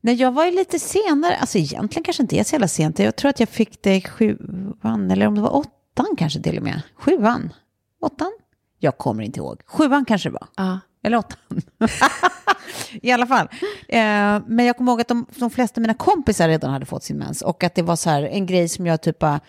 Nej, 0.00 0.14
jag 0.14 0.32
var 0.32 0.44
ju 0.44 0.50
lite 0.50 0.78
senare, 0.78 1.36
alltså 1.36 1.58
egentligen 1.58 2.04
kanske 2.04 2.22
inte 2.22 2.36
är 2.38 2.44
så 2.44 2.54
jävla 2.54 2.68
sent. 2.68 2.98
Jag 2.98 3.16
tror 3.16 3.28
att 3.28 3.40
jag 3.40 3.48
fick 3.48 3.82
det 3.82 3.96
i 3.96 4.00
sjuan, 4.02 5.10
eller 5.10 5.26
om 5.26 5.34
det 5.34 5.40
var 5.40 5.56
åttan 5.56 6.16
kanske 6.18 6.42
till 6.42 6.56
och 6.58 6.62
med. 6.64 6.82
Sjuan? 6.96 7.52
Åttan? 8.00 8.32
Jag 8.78 8.98
kommer 8.98 9.22
inte 9.22 9.38
ihåg. 9.40 9.60
Sjuan 9.66 10.04
kanske 10.04 10.28
det 10.28 10.32
var. 10.32 10.48
Ja. 10.56 10.78
Eller 11.06 11.18
åttan. 11.18 11.38
I 13.02 13.12
alla 13.12 13.26
fall. 13.26 13.48
Eh, 13.88 13.98
men 14.46 14.60
jag 14.64 14.76
kommer 14.76 14.92
ihåg 14.92 15.00
att 15.00 15.08
de, 15.08 15.26
de 15.36 15.50
flesta 15.50 15.78
av 15.78 15.82
mina 15.82 15.94
kompisar 15.94 16.48
redan 16.48 16.70
hade 16.70 16.86
fått 16.86 17.02
sin 17.04 17.18
mens. 17.18 17.42
Och 17.42 17.64
att 17.64 17.74
det 17.74 17.82
var 17.82 17.96
så 17.96 18.10
här 18.10 18.22
en 18.22 18.46
grej 18.46 18.68
som 18.68 18.86
jag 18.86 19.02
typ 19.02 19.18
bara 19.18 19.40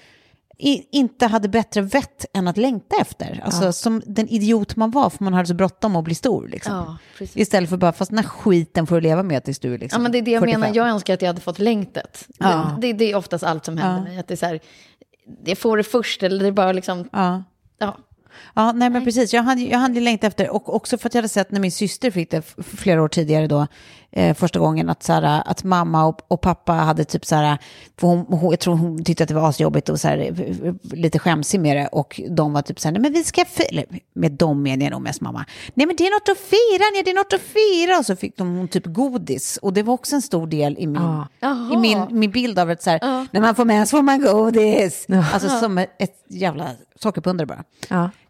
i, 0.59 0.97
inte 0.97 1.25
hade 1.27 1.49
bättre 1.49 1.81
vett 1.81 2.25
än 2.33 2.47
att 2.47 2.57
längta 2.57 2.95
efter. 3.01 3.41
Alltså 3.45 3.73
som 3.73 4.01
den 4.05 4.27
idiot 4.27 4.75
man 4.75 4.91
var, 4.91 5.09
för 5.09 5.23
man 5.23 5.33
hade 5.33 5.47
så 5.47 5.53
bråttom 5.53 5.95
att 5.95 6.03
bli 6.03 6.15
stor. 6.15 6.47
Liksom. 6.47 6.73
Ja. 7.19 7.25
Istället 7.33 7.69
för 7.69 7.77
bara, 7.77 7.93
fast 7.93 8.11
den 8.11 8.17
här 8.17 8.25
skiten 8.25 8.87
får 8.87 8.95
du 8.95 9.01
leva 9.01 9.23
med 9.23 9.43
tills 9.43 9.59
du 9.59 9.73
är 9.73 9.77
liksom 9.77 9.99
Ja, 9.99 10.03
men 10.03 10.11
det 10.11 10.17
är 10.17 10.21
det 10.21 10.31
jag 10.31 10.41
45. 10.41 10.59
menar. 10.61 10.75
Jag 10.75 10.87
önskar 10.87 11.13
att 11.13 11.21
jag 11.21 11.29
hade 11.29 11.41
fått 11.41 11.59
längtet. 11.59 12.27
Ja. 12.37 12.77
Det, 12.81 12.93
det 12.93 13.11
är 13.11 13.15
oftast 13.15 13.43
allt 13.43 13.65
som 13.65 13.77
händer 13.77 13.97
Ja. 13.97 14.03
mig. 14.03 14.19
Att 14.19 14.27
det 14.27 14.33
är 14.33 14.35
så 14.35 14.45
här, 14.45 14.59
jag 15.45 15.57
får 15.57 15.77
det 15.77 15.83
först 15.83 16.23
eller 16.23 16.39
det 16.39 16.47
är 16.47 16.51
bara 16.51 16.71
liksom... 16.71 17.09
Ja. 17.11 17.43
Ja. 18.53 18.71
Nej 18.71 18.89
men 18.89 19.03
precis. 19.05 19.33
Jag 19.33 19.43
hade, 19.43 19.61
jag 19.61 19.79
hade 19.79 19.99
längtat 19.99 20.27
efter, 20.27 20.49
och 20.49 20.75
också 20.75 20.97
för 20.97 21.09
att 21.09 21.13
jag 21.13 21.19
hade 21.21 21.29
sett 21.29 21.51
när 21.51 21.59
min 21.59 21.71
syster 21.71 22.11
fick 22.11 22.31
det 22.31 22.41
flera 22.57 23.03
år 23.03 23.07
tidigare 23.07 23.47
då, 23.47 23.67
eh, 24.11 24.33
första 24.35 24.59
gången, 24.59 24.89
att, 24.89 25.03
så 25.03 25.13
här, 25.13 25.43
att 25.45 25.63
mamma 25.63 26.05
och, 26.05 26.21
och 26.27 26.41
pappa 26.41 26.73
hade 26.73 27.05
typ 27.05 27.25
så 27.25 27.35
här, 27.35 27.57
för 27.99 28.07
hon, 28.07 28.25
hon, 28.29 28.49
jag 28.49 28.59
tror 28.59 28.75
hon 28.75 29.03
tyckte 29.03 29.23
att 29.23 29.27
det 29.29 29.35
var 29.35 29.49
asjobbigt 29.49 29.89
och 29.89 29.99
så 29.99 30.07
här, 30.07 30.33
lite 30.81 31.19
skämsig 31.19 31.59
med 31.59 31.77
det, 31.77 31.87
och 31.87 32.21
de 32.29 32.53
var 32.53 32.61
typ 32.61 32.79
så 32.79 32.87
här, 32.87 32.93
nej 32.93 33.01
men 33.01 33.13
vi 33.13 33.23
ska 33.23 33.45
eller 33.69 33.85
med 34.13 34.31
dem 34.31 34.63
menar 34.63 34.83
jag 34.83 34.91
nog 34.91 35.01
mest 35.01 35.21
mamma, 35.21 35.45
nej 35.73 35.87
men 35.87 35.95
det 35.95 36.07
är 36.07 36.11
något 36.11 36.29
att 36.29 36.47
fira, 36.47 36.83
nej 36.93 37.03
det 37.03 37.11
är 37.11 37.15
något 37.15 37.33
att 37.33 37.41
fira, 37.41 37.99
och 37.99 38.05
så 38.05 38.15
fick 38.15 38.37
de 38.37 38.67
typ 38.67 38.85
godis, 38.85 39.57
och 39.61 39.73
det 39.73 39.83
var 39.83 39.93
också 39.93 40.15
en 40.15 40.21
stor 40.21 40.47
del 40.47 40.75
i 40.79 40.87
min, 40.87 41.01
Jaha. 41.39 41.73
i 41.73 41.77
min, 41.77 42.05
min 42.09 42.31
bild 42.31 42.59
av 42.59 42.69
att 42.69 42.83
så 42.83 42.89
här, 42.89 43.27
när 43.31 43.41
man 43.41 43.55
får 43.55 43.65
med 43.65 43.87
så 43.87 43.97
får 43.97 44.03
man 44.03 44.21
godis, 44.21 45.07
alltså 45.33 45.49
som 45.49 45.77
ett, 45.77 45.89
ett 45.99 46.25
jävla 46.27 46.65
sockerpundare 46.99 47.45
bara. 47.45 47.63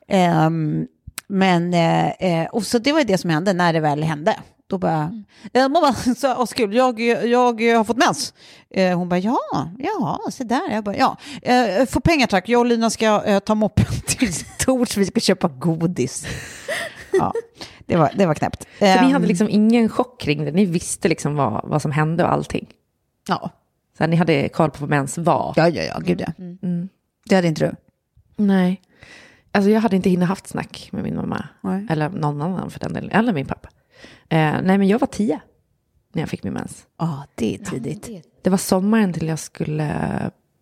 Ehm, 0.08 0.88
men, 1.28 1.74
eh, 1.74 2.08
eh, 2.10 2.48
och 2.48 2.64
så 2.64 2.80
det 2.80 2.92
var 2.92 3.04
det 3.04 3.18
som 3.18 3.30
hände 3.30 3.54
när 3.54 3.74
det 3.74 3.80
väl 3.80 4.04
hände. 4.04 4.36
Då 4.70 4.78
bara, 4.78 5.24
eh, 5.54 5.70
mamma 5.70 5.94
sa, 5.94 6.36
åh 6.40 6.46
skuld, 6.46 6.74
jag, 6.74 7.00
jag 7.26 7.78
har 7.78 7.84
fått 7.84 7.98
mens. 7.98 8.34
Eh, 8.70 8.98
hon 8.98 9.10
bara, 9.10 9.20
ja, 9.20 9.40
ja, 9.80 10.20
se 10.32 10.44
där. 10.44 10.72
Jag 10.72 10.84
bara, 10.84 10.96
ja, 10.98 11.18
eh, 11.42 11.86
få 11.86 12.00
pengar 12.00 12.28
tack, 12.28 12.50
jag 12.50 12.60
och 12.60 12.66
Lina 12.66 12.90
ska 12.90 13.24
eh, 13.26 13.40
ta 13.40 13.56
moppen 13.56 13.86
till 14.08 14.34
Tors, 14.60 14.98
vi 14.98 15.06
ska 15.06 15.20
köpa 15.20 15.48
godis. 15.48 16.28
ja, 17.14 17.34
det 17.86 17.96
var, 17.96 18.12
det 18.16 18.26
var 18.26 18.34
knäppt. 18.34 18.62
Så 18.80 18.86
ni 18.86 18.90
Ehm, 18.92 19.12
hade 19.12 19.28
liksom 19.28 19.50
ingen 19.50 19.90
chock 19.90 20.22
kring 20.22 20.46
det? 20.46 20.52
Ni 20.52 20.66
visste 20.66 21.08
liksom 21.10 21.36
vad, 21.36 21.62
vad 21.70 21.82
som 21.82 21.92
hände 21.92 22.24
och 22.24 22.32
allting? 22.34 22.68
ja. 23.28 23.50
Så 23.98 24.08
ni 24.08 24.16
hade 24.16 24.50
koll 24.50 24.72
på 24.72 24.78
vad 24.80 24.90
mens 24.90 25.18
var? 25.18 25.54
ja, 25.56 25.70
ja, 25.70 25.84
ja, 25.84 26.00
gud 26.00 26.22
ja. 26.22 26.28
Det 27.26 27.36
hade 27.36 27.48
inte 27.48 27.66
du? 27.66 27.76
Nej. 28.44 28.82
Alltså 29.58 29.70
jag 29.70 29.82
hade 29.82 29.96
inte 29.96 30.10
hinnit 30.10 30.28
haft 30.28 30.48
snack 30.48 30.90
med 30.92 31.04
min 31.04 31.16
mamma. 31.16 31.48
Nej. 31.62 31.86
Eller 31.90 32.10
någon 32.10 32.42
annan 32.42 32.72
för 32.72 32.80
den 32.80 32.94
delen. 32.94 33.12
Eller 33.12 33.34
min 33.34 33.46
pappa. 33.46 33.70
Eh, 34.30 34.56
nej 34.64 34.78
men 34.78 34.88
jag 34.88 35.00
var 35.00 35.08
tio 35.08 35.40
när 36.14 36.22
jag 36.22 36.30
fick 36.30 36.44
min 36.44 36.54
mens. 36.54 36.88
Ja, 37.00 37.24
det 37.36 37.56
är 37.56 37.58
tidigt. 37.58 38.10
Det 38.42 38.50
var 38.50 38.58
sommaren 38.58 39.14
till 39.14 39.28
jag 39.28 39.40
skulle 39.40 39.92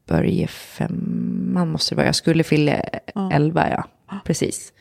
börja 0.07 0.47
femman 0.47 1.71
måste 1.71 1.95
det 1.95 1.97
vara. 1.97 2.05
Jag 2.05 2.15
skulle 2.15 2.43
fylla 2.43 2.73
elva, 3.31 3.69
ja. 3.69 3.83
Precis. 4.25 4.73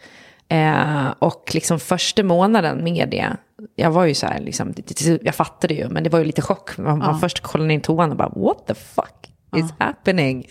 Eh, 0.49 1.07
och 1.19 1.51
liksom 1.55 1.81
första 1.81 2.23
månaden 2.23 2.85
med 2.85 3.09
det, 3.11 3.37
jag 3.77 3.91
var 3.91 4.05
ju 4.05 4.15
så 4.15 4.27
här, 4.27 4.41
liksom, 4.41 4.75
jag 5.23 5.35
fattade 5.35 5.75
ju, 5.75 5.89
men 5.89 6.05
det 6.05 6.11
var 6.11 6.19
ju 6.19 6.25
lite 6.25 6.43
chock. 6.43 6.79
Man, 6.79 6.99
man 6.99 7.21
först 7.21 7.41
kollade 7.41 7.75
in 7.75 7.81
toan 7.81 8.11
och 8.11 8.17
bara, 8.17 8.33
what 8.37 8.67
the 8.67 8.75
fuck 8.75 9.24
is 9.59 9.75
happening? 9.79 10.47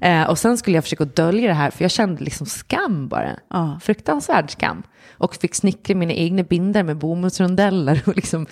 Eh, 0.00 0.22
och 0.30 0.38
sen 0.38 0.58
skulle 0.58 0.76
jag 0.76 0.84
försöka 0.84 1.04
dölja 1.04 1.48
det 1.48 1.54
här, 1.54 1.70
för 1.70 1.84
jag 1.84 1.90
kände 1.90 2.24
liksom 2.24 2.46
skam 2.46 3.08
bara. 3.08 3.30
Fruktansvärd 3.82 4.50
skam. 4.50 4.82
Och 5.18 5.34
fick 5.34 5.54
snickra 5.54 5.94
mina 5.96 6.12
egna 6.12 6.42
binder 6.42 6.82
med 6.82 6.96
bomullsrondeller 6.96 8.02
och 8.06 8.16
liksom 8.16 8.46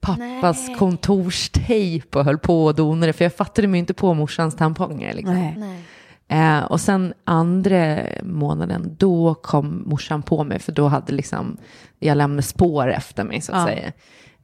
pappas 0.00 0.68
kontorstejp 0.78 2.18
och 2.18 2.24
höll 2.24 2.38
på 2.38 2.64
och 2.64 2.74
donade, 2.74 3.12
för 3.12 3.24
jag 3.24 3.34
fattade 3.34 3.68
mig 3.68 3.78
inte 3.80 3.94
på 3.94 4.14
morsans 4.14 4.56
tamponger. 4.56 5.12
Liksom. 5.14 5.34
Nej. 5.56 5.80
Eh, 6.28 6.58
och 6.64 6.80
sen 6.80 7.14
andra 7.24 7.98
månaden, 8.22 8.96
då 8.98 9.34
kom 9.34 9.82
morsan 9.86 10.22
på 10.22 10.44
mig, 10.44 10.58
för 10.58 10.72
då 10.72 10.88
hade 10.88 11.12
liksom, 11.12 11.56
jag 11.98 12.16
lämnat 12.16 12.44
spår 12.44 12.90
efter 12.92 13.24
mig 13.24 13.40
så 13.40 13.52
att 13.52 13.58
Ja. 13.70 13.74
säga. 13.74 13.92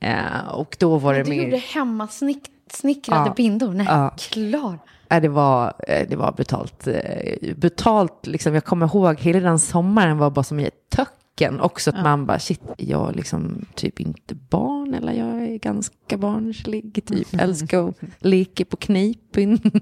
Eh, 0.01 0.49
och 0.49 0.77
då 0.81 0.99
var 0.99 1.15
det 1.15 1.23
Du 1.23 1.31
mer... 1.31 1.45
gjorde 1.45 1.57
hemmasnickrade 1.57 3.27
Ja. 3.27 3.35
bindor? 3.37 3.73
Nej, 3.73 3.87
Ja. 3.91 4.15
klar. 4.19 4.79
Nej, 5.11 5.21
det 5.21 5.29
var, 5.29 5.73
eh, 5.89 6.09
det 6.09 6.17
var 6.17 6.33
brutalt. 6.33 6.87
eh, 6.87 7.55
Brutalt, 7.57 8.27
liksom. 8.27 8.55
Jag 8.55 8.65
kommer 8.65 8.87
ihåg, 8.87 9.21
hela 9.21 9.41
den 9.41 9.59
sommaren 9.59 10.19
var 10.19 10.31
bara 10.31 10.43
som 10.43 10.61
i 10.61 10.65
ett 10.67 10.91
töcken. 10.91 11.61
Också 11.61 11.91
att 11.91 12.03
man 12.03 12.27
bara, 12.27 12.39
shit, 12.39 12.61
jag 12.77 13.09
är 13.09 13.13
liksom 13.15 13.65
typ 13.75 14.01
inte 14.01 14.35
barn, 14.35 14.95
eller 14.95 15.13
jag 15.13 15.43
är 15.43 15.57
ganska 15.59 16.17
barnslig, 16.17 17.03
typ. 17.07 17.29
Älskar 17.41 17.89
att 17.89 17.95
leka 18.19 18.65
på 18.65 18.77
knipen. 18.77 19.59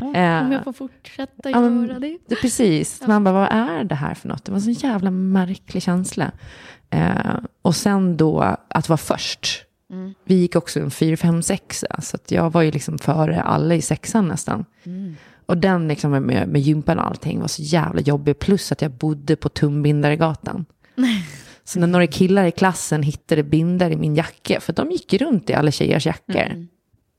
Om 0.00 0.14
eh, 0.14 0.52
jag 0.52 0.64
får 0.64 0.72
fortsätta 0.72 1.50
Ja, 1.50 1.60
men- 1.60 1.86
göra 1.88 1.98
det. 1.98 2.18
det, 2.28 2.36
precis, 2.36 3.02
man 3.06 3.24
bara, 3.24 3.34
vad 3.34 3.48
är 3.52 3.84
det 3.84 3.94
här 3.94 4.14
för 4.14 4.28
något? 4.28 4.44
Det 4.44 4.52
var 4.52 4.56
en 4.58 4.74
så 4.74 4.86
jävla 4.86 5.10
märklig 5.10 5.82
känsla. 5.82 6.32
Eh, 6.90 7.36
och 7.62 7.76
sen 7.76 8.16
då 8.16 8.56
att 8.68 8.88
vara 8.88 8.96
först. 8.96 9.62
Vi 10.24 10.34
gick 10.34 10.56
också 10.56 10.80
en 10.80 10.90
4, 10.90 11.16
5, 11.16 11.42
6, 11.42 11.84
så 12.02 12.18
jag 12.28 12.52
var 12.52 12.62
ju 12.62 12.70
liksom 12.70 12.98
före 12.98 13.42
alla 13.42 13.74
i 13.74 13.82
sexan 13.82 14.28
nästan. 14.28 14.64
Och 15.46 15.58
den 15.58 15.88
liksom 15.88 16.10
med, 16.10 16.48
med 16.48 16.60
gympan 16.60 16.98
och 16.98 17.06
allting 17.06 17.40
var 17.40 17.48
så 17.48 17.62
jävla 17.62 18.00
jobbig. 18.00 18.38
Plus 18.38 18.72
att 18.72 18.82
jag 18.82 18.90
bodde 18.90 19.36
på 19.36 19.48
Tumbindaregatan. 19.48 20.64
Så 21.64 21.80
när 21.80 21.86
några 21.86 22.06
killar 22.06 22.44
i 22.44 22.50
klassen 22.50 23.02
hittade 23.02 23.42
bindar 23.42 23.90
i 23.90 23.96
min 23.96 24.14
jacka, 24.14 24.60
för 24.60 24.72
de 24.72 24.90
gick 24.90 25.14
runt 25.14 25.50
i 25.50 25.54
alla 25.54 25.70
tjejers 25.70 26.06
jackor. 26.06 26.66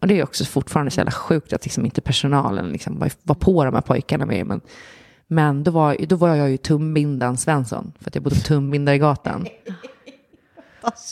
Och 0.02 0.08
det 0.08 0.20
är 0.20 0.24
också 0.24 0.46
fortfarande 0.46 0.92
så 0.92 1.00
jävla 1.00 1.12
sjukt 1.12 1.54
att 1.54 1.66
liksom 1.66 1.86
inte 1.86 2.02
personalen 2.02 2.72
liksom 2.72 3.00
var, 3.00 3.12
var 3.24 3.36
på 3.36 3.66
de 3.66 3.74
här 3.74 3.82
pojkarna 3.82 4.26
med. 4.26 4.46
Men, 4.46 4.62
men 5.28 5.64
då, 5.64 5.72
var, 5.72 5.98
då 6.08 6.16
var 6.16 6.36
jag 6.36 6.50
ju 6.50 6.58
Tumbindan 6.58 7.38
Svensson, 7.38 7.92
för 8.00 8.10
att 8.10 8.16
jag 8.16 8.24
bodde 8.24 8.36
på 8.36 8.42
Tumbindaregatan. 8.42 9.48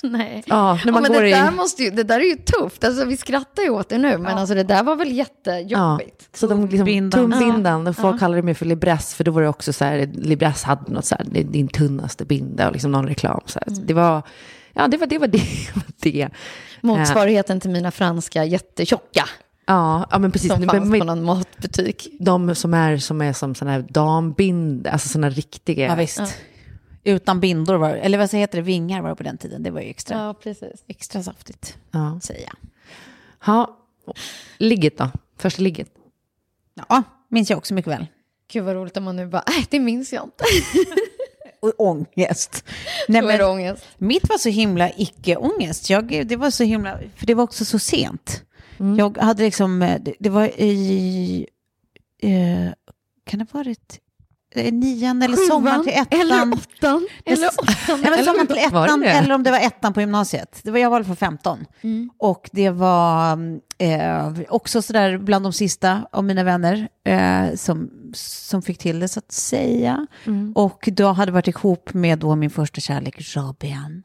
Nej. 0.03 0.43
Ja, 0.45 0.79
när 0.85 0.91
man 0.91 1.01
men 1.01 1.11
går 1.13 1.21
det, 1.21 1.29
i... 1.29 1.31
där 1.31 1.51
måste 1.51 1.83
ju, 1.83 1.89
det 1.91 2.03
där 2.03 2.19
är 2.19 2.23
ju 2.23 2.35
tufft. 2.35 2.83
Alltså, 2.83 3.05
vi 3.05 3.17
skrattar 3.17 3.63
ju 3.63 3.69
åt 3.69 3.89
det 3.89 3.97
nu, 3.97 4.17
men 4.17 4.37
alltså, 4.37 4.55
det 4.55 4.63
där 4.63 4.83
var 4.83 4.95
väl 4.95 5.07
Ja, 5.07 5.13
jättejobbigt. 5.15 6.37
så 6.37 6.47
de 6.47 6.61
liksom, 6.61 6.77
Tumbindan. 6.77 7.31
tumbindan, 7.31 7.87
och 7.87 7.95
folk 7.95 8.19
kallade 8.19 8.41
mig 8.41 8.53
för 8.53 8.65
Libress, 8.65 9.13
för 9.15 9.23
då 9.23 9.31
var 9.31 9.41
det 9.41 9.47
också 9.49 9.73
så 9.73 9.85
här, 9.85 10.09
Libress 10.13 10.63
hade 10.63 10.91
något 10.91 11.05
så 11.05 11.15
här, 11.15 11.25
det 11.31 11.39
är 11.39 11.43
din 11.43 11.67
tunnaste 11.67 12.25
binda 12.25 12.67
och 12.67 12.73
liksom 12.73 12.91
någon 12.91 13.07
reklam. 13.07 13.41
Så 13.45 13.59
här. 13.65 13.75
Så 13.75 13.81
det 13.81 13.93
var, 13.93 14.21
ja 14.73 14.87
det 14.87 14.97
var 14.97 15.07
det. 15.07 15.17
Var 15.17 15.27
det, 15.27 15.37
var 15.75 15.83
det. 15.99 16.29
Motsvarigheten 16.81 17.59
till 17.59 17.69
mina 17.71 17.91
franska 17.91 18.45
jättetjocka 18.45 19.25
Ja, 19.67 20.05
ja 20.11 20.19
men 20.19 20.31
precis. 20.31 20.51
som 20.51 20.59
Men- 20.59 20.69
fanns 20.69 20.89
men- 20.89 20.99
på 20.99 21.05
någon 21.05 21.23
matbutik. 21.23 22.07
De 22.19 22.55
som 22.55 22.73
är 22.73 22.97
som, 22.97 23.21
är 23.21 23.33
som 23.33 23.55
sådana 23.55 23.71
här 23.77 23.85
dambind, 23.89 24.87
alltså 24.87 25.09
sådana 25.09 25.29
riktiga. 25.29 25.85
Ja, 25.87 25.95
visst. 25.95 26.21
Utan 27.07 27.39
bindor, 27.39 27.75
var, 27.75 27.89
eller 27.89 28.17
vad 28.17 28.33
heter 28.33 28.57
det, 28.57 28.61
vingar 28.61 29.01
var 29.01 29.09
det 29.09 29.15
på 29.15 29.23
den 29.23 29.37
tiden. 29.37 29.63
Det 29.63 29.71
var 29.71 29.81
ju 29.81 29.89
extra, 29.89 30.17
Ja, 30.17 30.33
precis. 30.33 30.83
extra 30.87 31.23
saftigt, 31.23 31.77
Ja. 31.91 32.19
säger 32.23 32.41
jag. 32.43 32.55
Ja, 33.45 33.77
ligget 34.57 34.97
då? 34.97 35.09
Första 35.37 35.61
ligget? 35.61 35.89
Ja, 36.89 37.03
minns 37.29 37.49
jag 37.49 37.57
också 37.57 37.73
mycket 37.73 37.91
väl. 37.91 38.05
Gud 38.51 38.63
vad 38.63 38.75
roligt 38.75 38.97
om 38.97 39.03
man 39.03 39.15
nu 39.15 39.27
bara, 39.27 39.43
nej 39.47 39.65
det 39.69 39.79
minns 39.79 40.13
jag 40.13 40.23
inte. 40.23 40.43
Och 41.59 41.73
ångest. 41.77 42.63
Nej, 43.07 43.21
men, 43.21 43.41
ångest. 43.41 43.85
mitt 43.97 44.29
var 44.29 44.37
så 44.37 44.49
himla 44.49 44.91
icke-ångest. 44.97 45.89
Jag, 45.89 46.27
det 46.27 46.35
var 46.35 46.49
så 46.51 46.63
himla, 46.63 46.99
för 47.15 47.25
det 47.25 47.33
var 47.33 47.43
också 47.43 47.65
så 47.65 47.79
sent. 47.79 48.43
Jag 48.97 49.17
hade 49.17 49.43
liksom, 49.43 49.81
eh, 49.81 50.01
det, 50.01 50.13
det 50.19 50.29
var 50.29 50.61
i, 50.61 51.47
eh, 52.21 52.73
kan 53.25 53.39
det 53.39 53.45
ha 53.51 53.59
varit 53.59 53.99
nian 54.55 55.21
eller 55.21 55.37
sommaren 55.37 55.83
till 55.83 55.93
ettan? 55.93 56.19
Eller 56.19 56.53
åttan. 56.53 57.07
Eller 57.25 57.47
åttan. 57.47 58.01
Men 58.01 58.25
sommaren 58.25 58.47
till 58.47 58.57
ettan 58.57 58.99
det? 58.99 59.09
eller 59.09 59.35
om 59.35 59.43
det 59.43 59.51
var 59.51 59.59
ettan 59.59 59.93
på 59.93 60.01
gymnasiet. 60.01 60.59
Det 60.63 60.71
var, 60.71 60.79
jag 60.79 60.89
var 60.89 61.03
fall 61.03 61.15
15. 61.15 61.65
Och 62.17 62.49
det 62.53 62.69
var 62.69 63.37
eh, 63.77 64.31
också 64.49 64.81
sådär 64.81 65.17
bland 65.17 65.45
de 65.45 65.53
sista 65.53 66.07
av 66.11 66.23
mina 66.23 66.43
vänner 66.43 66.87
eh, 67.05 67.55
som, 67.55 67.89
som 68.13 68.61
fick 68.61 68.77
till 68.77 68.99
det 68.99 69.07
så 69.07 69.19
att 69.19 69.31
säga. 69.31 70.07
Och 70.55 70.89
då 70.91 71.07
hade 71.07 71.31
varit 71.31 71.47
ihop 71.47 71.93
med 71.93 72.19
då 72.19 72.35
min 72.35 72.49
första 72.49 72.81
kärlek, 72.81 73.35
Robin, 73.35 74.03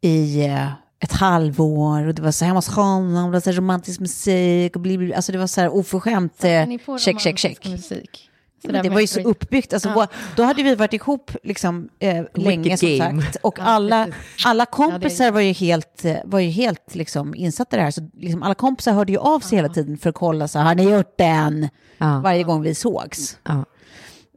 i 0.00 0.44
eh, 0.44 0.68
ett 1.04 1.12
halvår 1.12 2.06
och 2.06 2.14
det 2.14 2.22
var 2.22 2.30
så 2.32 2.44
hemma 2.44 2.58
hos 2.58 2.68
honom, 2.68 3.24
det 3.24 3.32
var 3.32 3.40
så 3.40 3.50
här 3.50 3.56
romantisk 3.56 4.00
musik 4.00 4.76
och 4.76 4.82
bli, 4.82 4.98
bli, 4.98 5.14
alltså 5.14 5.32
det 5.32 5.38
var 5.38 5.46
så 5.46 5.60
här 5.60 5.74
oförskämt, 5.74 6.44
eh, 6.44 6.66
check, 6.98 7.20
check, 7.20 7.38
check. 7.38 7.66
Musik. 7.68 8.30
Ja, 8.64 8.72
men 8.72 8.82
det 8.82 8.88
var 8.94 9.00
ju 9.00 9.06
så 9.06 9.20
uppbyggt. 9.20 9.72
Alltså, 9.72 9.88
vår- 9.94 10.08
Då 10.36 10.42
hade 10.42 10.62
vi 10.62 10.74
varit 10.74 10.92
ihop 10.92 11.30
liksom, 11.42 11.88
eh, 11.98 12.24
länge 12.34 12.76
som 12.76 12.88
sagt. 12.98 13.36
Och 13.42 13.58
alla, 13.60 14.08
alla 14.44 14.66
kompisar 14.66 15.30
var 15.30 15.40
ju 15.40 15.52
helt, 15.52 16.04
eh, 16.04 16.16
var 16.24 16.40
ju 16.40 16.48
helt 16.50 16.94
liksom, 16.94 17.34
insatta 17.34 17.76
i 17.76 17.78
det 17.78 17.84
här. 17.84 17.90
Så 17.90 18.08
liksom, 18.14 18.42
alla 18.42 18.54
kompisar 18.54 18.92
hörde 18.92 19.12
ju 19.12 19.18
av 19.18 19.40
sig 19.40 19.56
hela 19.58 19.68
tiden 19.68 19.98
för 19.98 20.10
att 20.10 20.16
kolla, 20.16 20.48
så 20.48 20.58
har 20.58 20.74
ni 20.74 20.82
gjort 20.90 21.18
den? 21.18 21.68
Ja. 21.98 22.20
Varje 22.24 22.42
gång 22.42 22.62
vi 22.62 22.74
sågs. 22.74 23.38
Ja. 23.44 23.64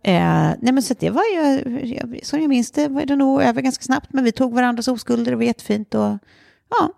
Eh, 0.04 0.54
nej 0.60 0.74
men 0.74 0.84
så 0.84 0.94
det 1.00 1.10
var 1.10 1.24
ju, 1.24 1.62
jag- 1.96 2.20
som 2.24 2.40
jag 2.42 2.50
minns 2.50 2.72
det 2.72 2.88
var 2.88 3.06
det 3.06 3.16
nog 3.16 3.42
över 3.42 3.62
ganska 3.62 3.84
snabbt. 3.84 4.14
Men 4.14 4.24
vi 4.24 4.32
tog 4.32 4.54
varandras 4.54 4.88
oskulder, 4.88 5.32
det 5.32 5.38
var 5.38 5.44
jättefint. 5.44 5.96
Och, 5.96 6.18
ja. 6.70 6.90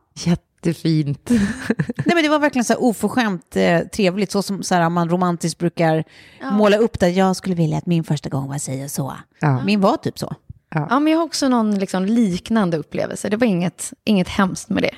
Jättefint. 0.64 1.30
Nej 1.30 2.16
men 2.16 2.24
det 2.24 2.30
var 2.30 2.40
verkligen 2.40 2.66
så 2.66 2.74
här 2.74 2.84
oförskämt 2.84 3.56
eh, 3.56 3.80
trevligt, 3.80 4.32
så 4.32 4.42
som 4.42 4.64
så 4.64 4.76
här, 4.76 4.90
man 4.90 5.10
romantiskt 5.10 5.60
brukar 5.60 6.04
måla 6.52 6.78
upp 6.78 7.00
det. 7.00 7.10
Jag 7.10 7.36
skulle 7.36 7.56
vilja 7.56 7.78
att 7.78 7.86
min 7.86 8.04
första 8.04 8.30
gång 8.30 8.48
var 8.48 8.58
si 8.58 8.86
och 8.86 8.92
så. 8.92 9.14
Ja. 9.40 9.64
Min 9.64 9.82
var 9.82 9.98
typ 9.98 10.20
så. 10.20 10.36
Ja, 10.72 11.00
men 11.00 11.14
jag 11.14 11.20
har 11.20 11.26
också 11.26 11.50
någon 11.50 11.80
liksom 11.80 12.06
liknande 12.06 12.78
upplevelse. 12.78 13.30
Det 13.30 13.38
var 13.38 13.48
inget, 13.48 13.94
inget 14.04 14.28
hemskt 14.28 14.70
med 14.70 14.84
det. 14.84 14.96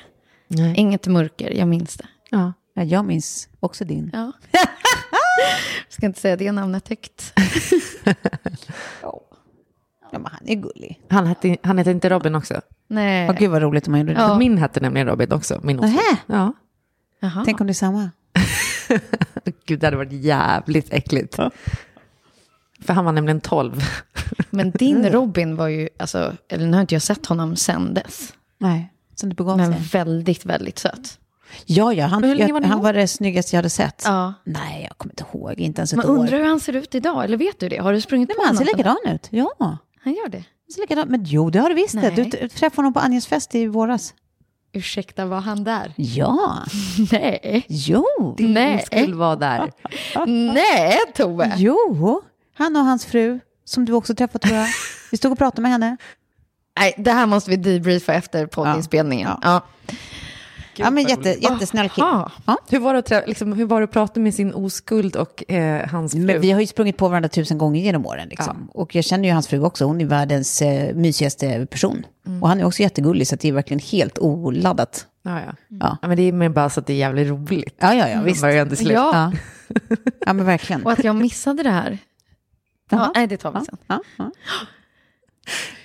Nej. 0.48 0.74
Inget 0.76 1.06
mörker, 1.06 1.50
jag 1.50 1.68
minns 1.68 1.96
det. 1.96 2.06
Ja. 2.30 2.52
Ja, 2.74 2.82
jag 2.82 3.04
minns 3.04 3.48
också 3.60 3.84
din. 3.84 4.10
Ja. 4.12 4.32
jag 4.52 5.92
ska 5.92 6.06
inte 6.06 6.20
säga 6.20 6.36
det 6.36 6.52
namnet 6.52 6.88
högt. 6.88 7.32
Ja, 10.12 10.18
men 10.18 10.30
han 10.32 10.48
är 10.48 10.54
gullig. 10.54 11.00
Han, 11.08 11.26
hette, 11.26 11.56
han 11.62 11.78
hette 11.78 11.90
inte 11.90 12.08
Robin 12.08 12.34
också? 12.34 12.60
Nej. 12.88 13.28
Åh, 13.30 13.36
gud 13.38 13.50
vad 13.50 13.62
roligt 13.62 13.86
om 13.86 13.92
han 13.92 14.00
gjorde 14.00 14.14
det. 14.14 14.20
Ja. 14.20 14.38
Min 14.38 14.58
hette 14.58 14.80
nämligen 14.80 15.06
Robin 15.08 15.32
också. 15.32 15.60
Min. 15.62 15.76
Nähä. 15.76 16.16
Ja. 16.26 16.52
Jaha. 17.20 17.42
Tänk 17.44 17.60
om 17.60 17.66
det 17.66 17.70
är 17.70 17.74
samma. 17.74 18.10
Gud, 19.66 19.80
det 19.80 19.86
hade 19.86 19.96
varit 19.96 20.12
jävligt 20.12 20.92
äckligt. 20.92 21.38
För 22.80 22.92
han 22.92 23.04
var 23.04 23.12
nämligen 23.12 23.40
12. 23.40 23.82
Men 24.50 24.70
din 24.70 25.10
Robin 25.10 25.56
var 25.56 25.68
ju, 25.68 25.88
alltså, 25.98 26.32
eller 26.48 26.66
nu 26.66 26.72
har 26.72 26.80
inte 26.80 26.94
jag 26.94 27.02
sett 27.02 27.26
honom 27.26 27.56
sen 27.56 27.94
dess. 27.94 28.34
Nej, 28.58 28.92
som 29.14 29.28
det 29.28 29.34
begav 29.34 29.56
Men 29.56 29.72
sig. 29.72 29.82
väldigt, 29.92 30.46
väldigt 30.46 30.78
söt. 30.78 31.18
Ja, 31.66 31.92
ja, 31.92 32.06
han, 32.06 32.20
Men 32.20 32.30
var 32.30 32.36
jag, 32.36 32.62
ni 32.62 32.68
han 32.68 32.80
var 32.80 32.92
det 32.92 33.08
snyggaste 33.08 33.56
jag 33.56 33.58
hade 33.58 33.70
sett. 33.70 34.02
Ja. 34.06 34.34
Nej, 34.44 34.82
jag 34.88 34.98
kommer 34.98 35.12
inte 35.12 35.24
ihåg. 35.32 35.60
Inte 35.60 35.80
ens 35.80 35.92
ett 35.92 36.04
år. 36.04 36.08
undrar 36.08 36.38
hur 36.38 36.44
han 36.44 36.60
ser 36.60 36.72
ut 36.76 36.94
idag, 36.94 37.24
eller 37.24 37.36
vet 37.36 37.60
du 37.60 37.68
det? 37.68 37.76
Har 37.78 37.92
du 37.92 38.00
sprungit 38.00 38.28
Nej, 38.28 38.36
på 38.36 38.42
men 38.42 38.46
han 38.46 38.56
ser 38.56 38.64
honom? 38.64 38.96
likadan 39.02 39.14
ut. 39.14 39.28
Ja, 39.30 39.78
Han 40.04 40.12
gör 40.14 40.28
det. 40.28 40.38
han 40.38 40.72
ser 40.74 40.80
likadan 40.80 41.08
Men 41.08 41.24
jo, 41.24 41.50
det 41.50 41.58
har 41.58 41.68
du 41.68 41.74
visst 41.74 41.94
det. 41.94 42.00
Nej. 42.16 42.30
Du 42.40 42.48
träffade 42.48 42.76
honom 42.76 42.92
på 42.92 43.00
Anjas 43.00 43.26
fest 43.26 43.54
i 43.54 43.66
våras. 43.66 44.14
Ursäkta, 44.72 45.26
var 45.26 45.40
han 45.40 45.64
där? 45.64 45.92
Ja, 45.96 46.58
Nej. 47.12 47.66
jo. 47.68 48.04
Nej. 48.38 48.82
Skulle 48.86 49.16
vara 49.16 49.36
där. 49.36 49.72
Nej, 50.54 50.98
Tove. 51.14 51.54
Jo, 51.56 52.22
han 52.54 52.76
och 52.76 52.84
hans 52.84 53.06
fru, 53.06 53.40
som 53.64 53.84
du 53.84 53.92
också 53.92 54.14
träffat 54.14 54.42
tror 54.42 54.56
jag. 54.56 54.68
Vi 55.10 55.16
stod 55.16 55.32
och 55.32 55.38
pratade 55.38 55.62
med 55.62 55.70
henne. 55.70 55.96
Nej, 56.78 56.94
det 56.98 57.12
här 57.12 57.26
måste 57.26 57.50
vi 57.50 57.56
debriefa 57.56 58.14
efter 58.14 58.46
poddinspelningen. 58.46 59.28
Ja. 59.28 59.38
Ja. 59.42 59.62
Ja, 59.86 59.94
men 60.78 60.98
jätte, 61.08 61.28
jättesnäll 61.28 61.88
kille. 61.88 62.06
Ja. 62.46 62.56
Hur 62.68 62.78
var 62.78 62.94
det 62.94 62.98
att, 63.18 63.28
liksom, 63.28 63.52
hur 63.52 63.64
var 63.64 63.80
det 63.80 63.84
att 63.84 63.90
prata 63.90 64.20
med 64.20 64.34
sin 64.34 64.54
oskuld 64.54 65.16
och 65.16 65.50
eh, 65.52 65.88
hans 65.88 66.12
fru? 66.12 66.20
Men 66.20 66.40
vi 66.40 66.50
har 66.50 66.60
ju 66.60 66.66
sprungit 66.66 66.96
på 66.96 67.08
varandra 67.08 67.28
tusen 67.28 67.58
gånger 67.58 67.80
genom 67.80 68.06
åren. 68.06 68.28
Liksom. 68.28 68.68
Och 68.74 68.94
jag 68.94 69.04
känner 69.04 69.28
ju 69.28 69.32
hans 69.34 69.48
fru 69.48 69.60
också. 69.62 69.84
Hon 69.84 70.00
är 70.00 70.04
världens 70.04 70.62
eh, 70.62 70.94
mysigaste 70.94 71.66
person. 71.66 72.06
Och 72.42 72.48
han 72.48 72.60
är 72.60 72.64
också 72.64 72.82
jättegullig, 72.82 73.26
så 73.28 73.34
att 73.34 73.40
det 73.40 73.48
är 73.48 73.52
verkligen 73.52 73.80
helt 73.80 74.18
oladdat. 74.18 75.06
Ja, 75.22 75.40
ja. 75.40 75.52
Ja. 75.68 75.98
ja, 76.02 76.08
men 76.08 76.16
det 76.16 76.22
är 76.22 76.32
mer 76.32 76.48
bara 76.48 76.70
så 76.70 76.80
att 76.80 76.86
det 76.86 76.92
är 76.92 76.96
jävligt 76.96 77.28
roligt. 77.28 77.76
Ja, 77.78 77.94
ja, 77.94 78.08
ja, 78.08 78.14
Från 78.14 78.24
visst. 78.24 78.40
början 78.42 78.68
till 78.68 78.76
slut. 78.78 78.92
Ja. 78.92 79.32
Ja, 79.88 79.96
ja 80.26 80.32
men 80.32 80.46
verkligen. 80.46 80.82
Och 80.82 80.92
att 80.92 81.04
jag 81.04 81.16
missade 81.16 81.62
det 81.62 81.70
här. 81.70 81.98
Ja, 82.90 83.12
nej, 83.14 83.26
det 83.26 83.36
tar 83.36 83.52
vi 83.52 83.58
Ja, 83.58 83.64
sen. 83.64 83.78
ja, 83.86 84.00
ja. 84.16 84.30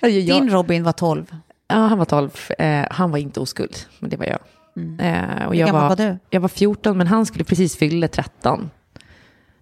Ja, 0.00 0.08
Din 0.08 0.50
Robin 0.50 0.84
var 0.84 0.92
12. 0.92 1.34
Ja, 1.68 1.74
han 1.76 1.98
var 1.98 2.04
12. 2.04 2.30
Eh, 2.58 2.84
han 2.90 3.10
var 3.10 3.18
inte 3.18 3.40
oskuld, 3.40 3.76
men 3.98 4.10
det 4.10 4.16
var 4.16 4.24
jag. 4.26 4.38
Eh, 5.00 5.46
och 5.46 5.54
Hur 5.54 5.60
jag 5.60 5.72
var, 5.72 5.88
var 5.88 5.96
du? 5.96 6.18
Jag 6.30 6.40
var 6.40 6.48
14, 6.48 6.98
men 6.98 7.06
han 7.06 7.26
skulle 7.26 7.44
precis 7.44 7.76
fylla 7.76 8.08
13. 8.08 8.70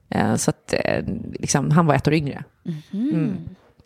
Eh, 0.09 0.35
så 0.35 0.51
att, 0.51 0.75
eh, 0.85 1.05
liksom, 1.33 1.71
han 1.71 1.87
var 1.87 1.95
ett 1.95 2.09
år 2.09 2.15
yngre. 2.15 2.45
Mm. 2.93 3.37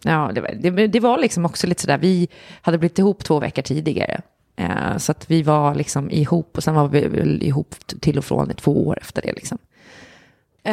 Ja, 0.02 0.30
det 0.34 0.40
var, 0.40 0.50
det, 0.60 0.86
det 0.86 1.00
var 1.00 1.18
liksom 1.18 1.44
också 1.44 1.66
lite 1.66 1.80
sådär, 1.80 1.98
vi 1.98 2.28
hade 2.62 2.78
blivit 2.78 2.98
ihop 2.98 3.24
två 3.24 3.40
veckor 3.40 3.62
tidigare. 3.62 4.20
Eh, 4.56 4.96
så 4.96 5.12
att 5.12 5.30
vi 5.30 5.42
var 5.42 5.74
liksom 5.74 6.10
ihop 6.10 6.56
och 6.56 6.64
sen 6.64 6.74
var 6.74 6.88
vi 6.88 7.46
ihop 7.46 7.74
till 8.00 8.18
och 8.18 8.24
från 8.24 8.50
i 8.50 8.54
två 8.54 8.86
år 8.86 8.98
efter 9.00 9.22
det. 9.22 9.32
Liksom. 9.32 9.58
Eh, 10.62 10.72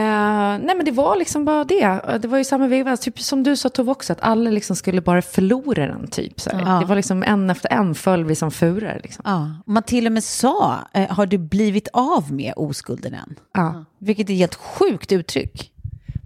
nej 0.59 0.75
men 0.75 0.85
det 0.85 0.91
var 0.91 1.15
liksom 1.15 1.45
bara 1.45 1.63
det. 1.63 2.01
Det 2.21 2.27
var 2.27 2.37
ju 2.37 2.43
samma 2.43 2.67
veva, 2.67 2.97
typ 2.97 3.19
som 3.19 3.43
du 3.43 3.55
sa 3.55 3.69
Tove 3.69 3.91
också, 3.91 4.13
att 4.13 4.21
alla 4.21 4.49
liksom 4.49 4.75
skulle 4.75 5.01
bara 5.01 5.21
förlora 5.21 5.87
den 5.87 6.07
typ. 6.07 6.39
Så. 6.39 6.49
Ja. 6.53 6.79
Det 6.79 6.85
var 6.85 6.95
liksom 6.95 7.23
en 7.23 7.49
efter 7.49 7.73
en 7.73 7.95
föll 7.95 8.25
vi 8.25 8.35
som 8.35 8.51
furar. 8.51 8.99
Liksom. 9.03 9.23
Ja. 9.27 9.53
Man 9.65 9.83
till 9.83 10.05
och 10.05 10.11
med 10.11 10.23
sa, 10.23 10.75
eh, 10.93 11.09
har 11.09 11.25
du 11.25 11.37
blivit 11.37 11.87
av 11.93 12.31
med 12.33 12.53
oskulden 12.55 13.13
än? 13.13 13.35
Ja. 13.53 13.85
Vilket 13.99 14.29
är 14.29 14.33
ett 14.33 14.39
helt 14.39 14.55
sjukt 14.55 15.11
uttryck. 15.11 15.71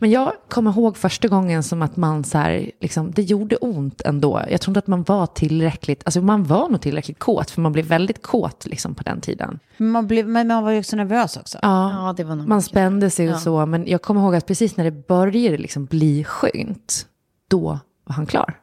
Men 0.01 0.11
jag 0.11 0.31
kommer 0.49 0.71
ihåg 0.71 0.97
första 0.97 1.27
gången 1.27 1.63
som 1.63 1.81
att 1.81 1.97
man 1.97 2.23
så 2.23 2.37
här, 2.37 2.71
liksom, 2.79 3.11
det 3.11 3.21
gjorde 3.21 3.55
ont 3.55 4.01
ändå. 4.01 4.41
Jag 4.49 4.61
tror 4.61 4.71
inte 4.71 4.79
att 4.79 4.87
man 4.87 5.03
var 5.03 5.25
tillräckligt, 5.25 6.01
alltså 6.05 6.21
man 6.21 6.43
var 6.43 6.69
nog 6.69 6.81
tillräckligt 6.81 7.19
kåt, 7.19 7.51
för 7.51 7.61
man 7.61 7.71
blev 7.71 7.85
väldigt 7.85 8.21
kåt 8.21 8.65
liksom 8.65 8.95
på 8.95 9.03
den 9.03 9.21
tiden. 9.21 9.59
Men 9.77 9.89
man, 9.89 10.07
blev, 10.07 10.27
men 10.27 10.47
man 10.47 10.63
var 10.63 10.71
ju 10.71 10.79
också 10.79 10.95
nervös 10.95 11.37
också. 11.37 11.57
Ja, 11.61 11.91
Ja, 12.07 12.13
det 12.17 12.23
var 12.23 12.35
nog 12.35 12.47
man 12.47 12.61
spände 12.61 13.09
sig 13.09 13.33
och 13.33 13.39
så, 13.39 13.65
men 13.65 13.87
jag 13.87 14.01
kommer 14.01 14.21
ihåg 14.21 14.35
att 14.35 14.45
precis 14.47 14.77
när 14.77 14.83
det 14.83 15.07
började 15.07 15.57
liksom 15.57 15.85
bli 15.85 16.23
skönt, 16.23 17.05
då 17.47 17.79
var 18.05 18.15
han 18.15 18.25
klar. 18.25 18.59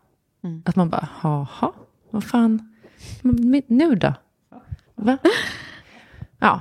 Att 0.65 0.77
man 0.77 0.89
bara, 0.91 1.09
jaha, 1.23 1.73
vad 2.11 2.25
fan, 2.25 2.75
nu 3.67 3.95
då? 3.95 4.15
Va? 4.95 5.19
Ja, 6.39 6.61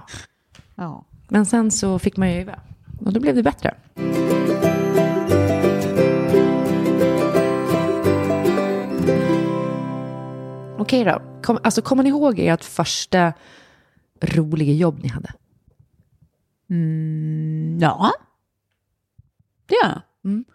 Ja. 0.76 1.06
men 1.28 1.46
sen 1.46 1.72
så 1.72 2.00
fick 2.00 2.18
man 2.18 2.32
ju 2.32 2.42
öva. 2.42 2.60
Och 3.06 3.14
då 3.14 3.20
blev 3.20 3.36
det 3.36 3.44
bättre. 3.44 3.74
Okej 10.88 11.04
då. 11.04 11.22
Kom, 11.44 11.60
alltså, 11.64 11.82
kommer 11.82 12.04
ni 12.04 12.10
ihåg 12.10 12.40
ert 12.40 12.64
första 12.64 13.34
roliga 14.22 14.74
jobb 14.74 15.00
ni 15.04 15.08
hade? 15.08 15.30
Mm, 16.70 17.78
ja. 17.82 18.12
Det 19.66 19.76
gör 19.76 19.90
jag. 19.90 20.02
Mm. 20.26 20.46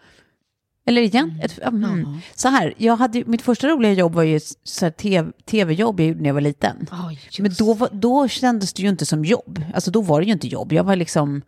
Eller 0.86 1.02
igen, 1.02 1.40
ett, 1.42 1.58
mm. 1.62 2.18
så 2.34 2.48
här, 2.48 2.74
jag 2.76 2.96
hade, 2.96 3.24
mitt 3.26 3.42
första 3.42 3.68
roliga 3.68 3.92
jobb 3.92 4.14
var 4.14 4.22
ju 4.22 4.40
så 4.64 4.84
här 4.84 4.90
TV, 4.90 5.32
tv-jobb 5.44 6.00
jag 6.00 6.08
gjorde 6.08 6.20
när 6.20 6.28
jag 6.28 6.34
var 6.34 6.40
liten. 6.40 6.86
Ja, 6.90 7.12
just 7.12 7.38
Men 7.38 7.54
då, 7.58 7.74
var, 7.74 7.88
då 7.92 8.28
kändes 8.28 8.72
det 8.72 8.82
ju 8.82 8.88
inte 8.88 9.06
som 9.06 9.24
jobb. 9.24 9.64
Alltså 9.74 9.90
då 9.90 10.00
var 10.00 10.20
det 10.20 10.26
ju 10.26 10.32
inte 10.32 10.48
jobb. 10.48 10.72
Jag 10.72 10.84
var 10.84 10.96
liksom 10.96 11.42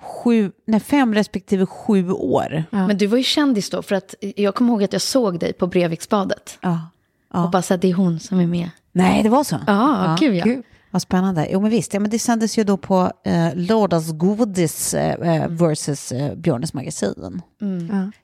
sju, 0.00 0.52
nej, 0.66 0.80
fem 0.80 1.14
respektive 1.14 1.66
sju 1.66 2.10
år. 2.10 2.64
Men 2.70 2.98
du 2.98 3.06
var 3.06 3.18
ju 3.18 3.24
kändis 3.24 3.70
då, 3.70 3.82
för 3.82 3.94
att 3.94 4.14
jag 4.20 4.54
kommer 4.54 4.72
ihåg 4.72 4.84
att 4.84 4.92
jag 4.92 5.02
såg 5.02 5.38
dig 5.38 5.52
på 5.52 5.66
Breviksbadet. 5.66 6.58
Ja. 6.60 6.80
Och 7.42 7.50
bara 7.50 7.62
så 7.62 7.74
att 7.74 7.80
det 7.80 7.90
är 7.90 7.94
hon 7.94 8.20
som 8.20 8.40
är 8.40 8.46
med. 8.46 8.70
Nej, 8.92 9.22
det 9.22 9.28
var 9.28 9.44
så? 9.44 9.56
Ja, 9.66 10.16
gud 10.20 10.34
ja. 10.34 10.62
Vad 10.90 11.02
spännande. 11.02 11.48
Jo, 11.50 11.60
men 11.60 11.70
visst. 11.70 11.94
Ja, 11.94 12.00
men 12.00 12.10
det 12.10 12.18
sändes 12.18 12.58
ju 12.58 12.64
då 12.64 12.76
på 12.76 13.12
eh, 13.24 13.54
Lördagsgodis 13.54 14.94
eh, 14.94 15.34
eh, 15.34 15.48
versus 15.48 16.12
eh, 16.12 16.34
Björnes 16.34 16.74
magasin. 16.74 17.42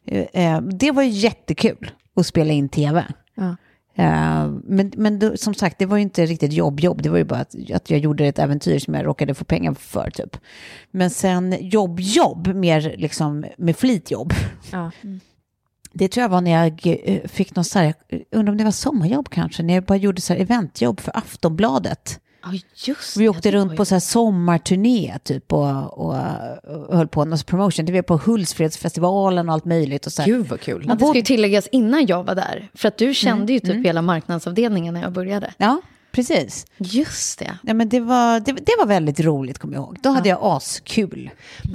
Eh, 0.07 0.21
eh, 0.45 0.61
det 0.61 0.91
var 0.91 1.03
ju 1.03 1.09
jättekul 1.09 1.91
att 2.17 2.27
spela 2.27 2.53
in 2.53 2.69
tv. 2.69 3.05
Ja. 3.35 3.57
Eh, 3.95 4.51
men 4.65 4.93
men 4.97 5.19
då, 5.19 5.37
som 5.37 5.55
sagt, 5.55 5.79
det 5.79 5.87
var 5.87 5.97
ju 5.97 6.03
inte 6.03 6.27
riktigt 6.27 6.53
jobb-jobb. 6.53 7.03
Det 7.03 7.09
var 7.09 7.19
ju 7.19 7.25
bara 7.25 7.41
att, 7.41 7.55
att 7.75 7.91
jag 7.91 8.01
gjorde 8.01 8.27
ett 8.27 8.39
äventyr 8.39 8.79
som 8.79 8.95
jag 8.95 9.07
råkade 9.07 9.35
få 9.35 9.45
pengar 9.45 9.75
för, 9.75 10.11
typ. 10.11 10.37
Men 10.91 11.11
sen 11.11 11.57
jobb-jobb, 11.61 12.47
mer 12.55 12.95
liksom 12.97 13.45
med 13.59 13.77
flitjobb. 13.77 14.33
Ja. 14.73 14.91
Det 15.93 16.09
tror 16.09 16.23
jag 16.23 16.29
var 16.29 16.41
när 16.41 16.51
jag 16.51 17.01
eh, 17.05 17.29
fick 17.29 17.57
någon 17.57 17.65
så 17.65 17.79
här, 17.79 17.95
jag 18.09 18.21
undrar 18.31 18.53
om 18.53 18.59
det 18.59 18.65
var 18.65 18.71
sommarjobb 18.71 19.29
kanske, 19.29 19.63
när 19.63 19.75
jag 19.75 19.85
bara 19.85 19.99
gjorde 19.99 20.21
så 20.21 20.33
här 20.33 20.41
eventjobb 20.41 21.01
för 21.01 21.17
Aftonbladet. 21.17 22.21
Ja, 22.43 22.49
just 22.87 23.17
Vi 23.17 23.29
åkte 23.29 23.53
runt 23.53 23.77
på 23.77 23.85
så 23.85 23.95
här 23.95 24.01
sommarturné 24.01 25.19
typ 25.23 25.53
och, 25.53 25.99
och, 25.99 26.17
och 26.89 26.97
höll 26.97 27.09
på 27.09 27.25
med 27.25 27.47
promotion. 27.47 27.87
Det 27.87 27.93
var 27.93 28.03
på 28.03 28.17
Hultsfredsfestivalen 28.17 29.49
och 29.49 29.53
allt 29.55 29.65
möjligt. 29.65 30.07
Och 30.07 30.13
så 30.13 30.23
här. 30.23 30.29
Gud 30.29 30.47
vad 30.49 30.61
kul. 30.61 30.85
Men 30.87 30.99
det 30.99 31.05
ska 31.07 31.17
ju 31.17 31.23
tilläggas 31.23 31.69
innan 31.73 32.07
jag 32.07 32.25
var 32.25 32.35
där. 32.35 32.71
För 32.75 32.89
att 32.89 32.99
du 32.99 33.15
kände 33.15 33.43
Mm, 33.43 33.55
ju 33.55 33.61
typ 33.61 33.87
hela 33.87 34.03
marknadsavdelningen 34.03 34.95
när 34.95 35.03
jag 35.03 35.13
började. 35.13 35.55
Ja, 35.57 35.81
precis. 36.13 36.67
Just 36.79 37.39
det. 37.39 37.59
Ja, 37.63 37.75
men 37.75 37.89
det, 37.89 38.01
var, 38.01 38.41
det, 38.41 38.53
det 38.53 38.73
var 38.79 38.87
väldigt 38.87 39.21
roligt, 39.21 39.59
kommer 39.59 39.75
jag 39.75 39.83
ihåg. 39.83 39.99
Då 40.03 40.09
hade 40.11 40.29
jag 40.29 40.39
askul. 40.43 41.31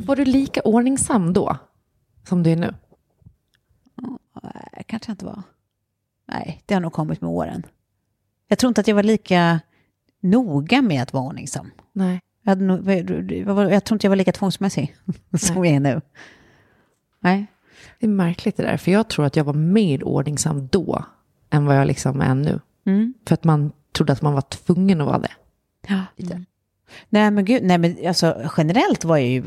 Var 0.06 0.16
du 0.16 0.26
lika 0.26 0.62
ordningsam 0.62 1.34
då? 1.34 1.58
Som 2.30 2.44
du 2.44 2.52
är 2.52 2.56
nu? 2.56 2.74
Nej, 4.54 4.84
kanske 4.88 5.10
jag 5.10 5.14
inte 5.14 5.26
var. 5.26 5.44
Nej, 6.28 6.62
det 6.66 6.74
har 6.74 6.82
nog 6.82 6.94
kommit 6.94 7.22
med 7.22 7.30
åren. 7.30 7.66
Jag 8.48 8.60
tror 8.60 8.68
inte 8.68 8.82
att 8.82 8.88
jag 8.88 8.96
var 8.96 9.04
lika 9.04 9.60
noga 10.20 10.82
med 10.82 11.04
att 11.04 11.14
vara 11.14 11.24
ordningsam. 11.24 11.72
Nej. 11.94 12.22
Jag, 12.42 12.62
nog, 12.62 12.92
jag, 12.92 13.72
jag 13.72 13.84
tror 13.84 13.96
inte 13.96 14.06
jag 14.06 14.10
var 14.10 14.16
lika 14.16 14.32
tvångsmässig 14.32 14.96
som 15.38 15.66
jag 15.66 15.76
är 15.76 15.80
nu. 15.80 16.02
Nej. 17.20 17.46
Det 18.00 18.06
är 18.06 18.10
märkligt 18.10 18.58
det 18.58 18.64
där, 18.64 18.78
för 18.78 18.92
jag 18.92 19.08
tror 19.08 19.26
att 19.26 19.36
jag 19.36 19.44
var 19.44 19.54
mer 19.54 20.04
ordningsam 20.04 20.68
då 20.68 21.06
än 21.50 21.66
vad 21.66 21.78
jag 21.78 21.88
liksom 21.88 22.22
är 22.22 22.36
nu. 22.36 22.60
Mm. 22.86 23.14
För 23.28 23.34
att 23.34 23.44
man 23.44 23.72
trodde 23.92 24.14
att 24.14 24.22
man 24.22 24.34
var 24.34 24.42
tvungen 24.42 25.02
att 25.02 25.08
vara 25.08 25.20
det. 25.20 25.32
Ja. 25.88 26.04
Nej 27.10 27.32
men 27.32 27.46
gud, 27.46 27.64
nej 27.64 27.78
men 27.78 27.98
alltså 28.08 28.52
generellt 28.58 29.06
var 29.06 29.18
jag 29.18 29.28
ju, 29.28 29.44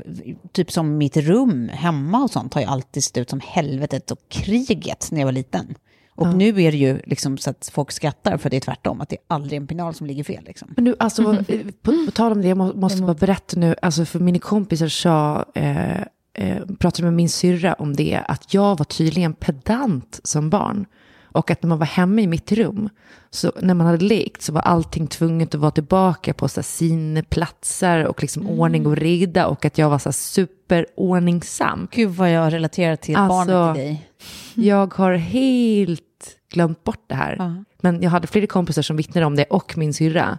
typ 0.52 0.72
som 0.72 0.98
mitt 0.98 1.16
rum 1.16 1.68
hemma 1.68 2.22
och 2.22 2.30
sånt 2.30 2.54
har 2.54 2.60
ju 2.60 2.66
alltid 2.66 3.04
sett 3.04 3.16
ut 3.16 3.30
som 3.30 3.40
helvetet 3.44 4.10
och 4.10 4.18
kriget 4.28 5.08
när 5.10 5.20
jag 5.20 5.26
var 5.26 5.32
liten. 5.32 5.74
Och 6.18 6.36
nu 6.36 6.48
är 6.48 6.72
det 6.72 6.78
ju 6.78 7.00
liksom 7.04 7.38
så 7.38 7.50
att 7.50 7.70
folk 7.72 7.92
skrattar 7.92 8.36
för 8.36 8.50
det 8.50 8.56
är 8.56 8.60
tvärtom, 8.60 9.00
att 9.00 9.08
det 9.08 9.16
är 9.16 9.34
aldrig 9.34 9.56
en 9.56 9.66
penal 9.66 9.94
som 9.94 10.06
ligger 10.06 10.24
fel 10.24 10.44
liksom. 10.46 10.72
Men 10.76 10.84
du, 10.84 10.96
alltså, 10.98 11.44
på, 11.82 11.92
på 12.06 12.10
tal 12.10 12.32
om 12.32 12.42
det, 12.42 12.48
jag 12.48 12.56
må, 12.56 12.74
måste 12.74 13.02
bara 13.02 13.14
berätta 13.14 13.60
nu, 13.60 13.74
alltså 13.82 14.04
för 14.04 14.18
mina 14.18 14.38
kompisar 14.38 14.88
sa, 14.88 15.44
eh, 15.54 16.00
eh, 16.34 16.66
pratade 16.78 17.02
med 17.02 17.14
min 17.14 17.28
syrra 17.28 17.74
om 17.74 17.96
det, 17.96 18.20
att 18.28 18.54
jag 18.54 18.78
var 18.78 18.84
tydligen 18.84 19.32
pedant 19.32 20.20
som 20.24 20.50
barn. 20.50 20.86
Och 21.32 21.50
att 21.50 21.62
när 21.62 21.68
man 21.68 21.78
var 21.78 21.86
hemma 21.86 22.20
i 22.20 22.26
mitt 22.26 22.52
rum, 22.52 22.88
så 23.30 23.52
när 23.60 23.74
man 23.74 23.86
hade 23.86 24.04
lekt 24.04 24.42
så 24.42 24.52
var 24.52 24.60
allting 24.60 25.06
tvunget 25.06 25.54
att 25.54 25.60
vara 25.60 25.70
tillbaka 25.70 26.34
på 26.34 26.48
så 26.48 26.62
sina 26.62 27.22
platser 27.22 28.06
och 28.06 28.22
liksom 28.22 28.46
ordning 28.46 28.86
och 28.86 28.96
reda 28.96 29.46
och 29.46 29.64
att 29.64 29.78
jag 29.78 29.90
var 29.90 29.98
så 29.98 30.12
superordningsam. 30.12 31.88
Gud 31.90 32.10
vad 32.10 32.32
jag 32.32 32.52
relaterar 32.52 32.96
till 32.96 33.16
Alltså, 33.16 33.52
barnet 33.52 33.76
i 33.76 33.80
dig. 33.80 34.08
Jag 34.54 34.94
har 34.94 35.12
helt 35.14 36.02
glömt 36.52 36.84
bort 36.84 37.04
det 37.06 37.14
här. 37.14 37.36
Ja. 37.38 37.64
Men 37.80 38.02
jag 38.02 38.10
hade 38.10 38.26
flera 38.26 38.46
kompisar 38.46 38.82
som 38.82 38.96
vittnade 38.96 39.26
om 39.26 39.36
det 39.36 39.44
och 39.44 39.78
min 39.78 39.94
syrra. 39.94 40.38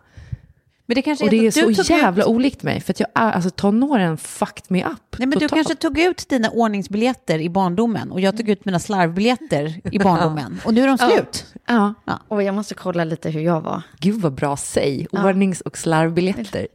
Men 0.90 0.96
det 0.96 1.02
kanske 1.02 1.26
Och 1.26 1.32
det 1.32 1.48
är 1.48 1.52
så 1.52 1.84
tog 1.84 1.98
jävla 1.98 2.24
ut, 2.24 2.30
olikt 2.30 2.64
mig. 2.64 2.82
För 2.82 2.94
att 2.94 3.00
jag 3.00 3.10
är, 3.16 3.32
alltså 3.32 3.50
tonåren 3.50 4.18
fucked 4.18 4.64
me 4.68 4.84
up. 4.84 5.18
Nej 5.18 5.28
men 5.28 5.40
du 5.40 5.48
kanske 5.48 5.76
tog 5.76 6.00
ut 6.00 6.30
dina 6.30 6.50
ordningsbiljetter 6.50 7.40
i 7.40 7.50
barndomen 7.50 8.12
och 8.12 8.22
jag 8.22 8.38
tog 8.38 8.50
ut 8.50 8.66
mina 8.66 8.80
slarvbiljetter 8.80 9.82
i 9.92 10.00
barndomen. 10.04 10.62
Och 10.66 10.74
nu 10.74 10.84
är 10.84 10.88
de 10.88 10.98
slut. 10.98 11.46
Ja. 11.68 11.94
Och 12.28 12.44
jag 12.44 12.56
måste 12.56 12.74
kolla 12.74 13.04
lite 13.04 13.30
hur 13.30 13.42
jag 13.42 13.62
var. 13.62 13.82
Gud 14.00 14.22
vad 14.22 14.34
bra 14.34 14.58
säg. 14.58 15.08
Ordnings 15.12 15.62
och 15.62 15.78
slarvbiljetter. 15.78 16.68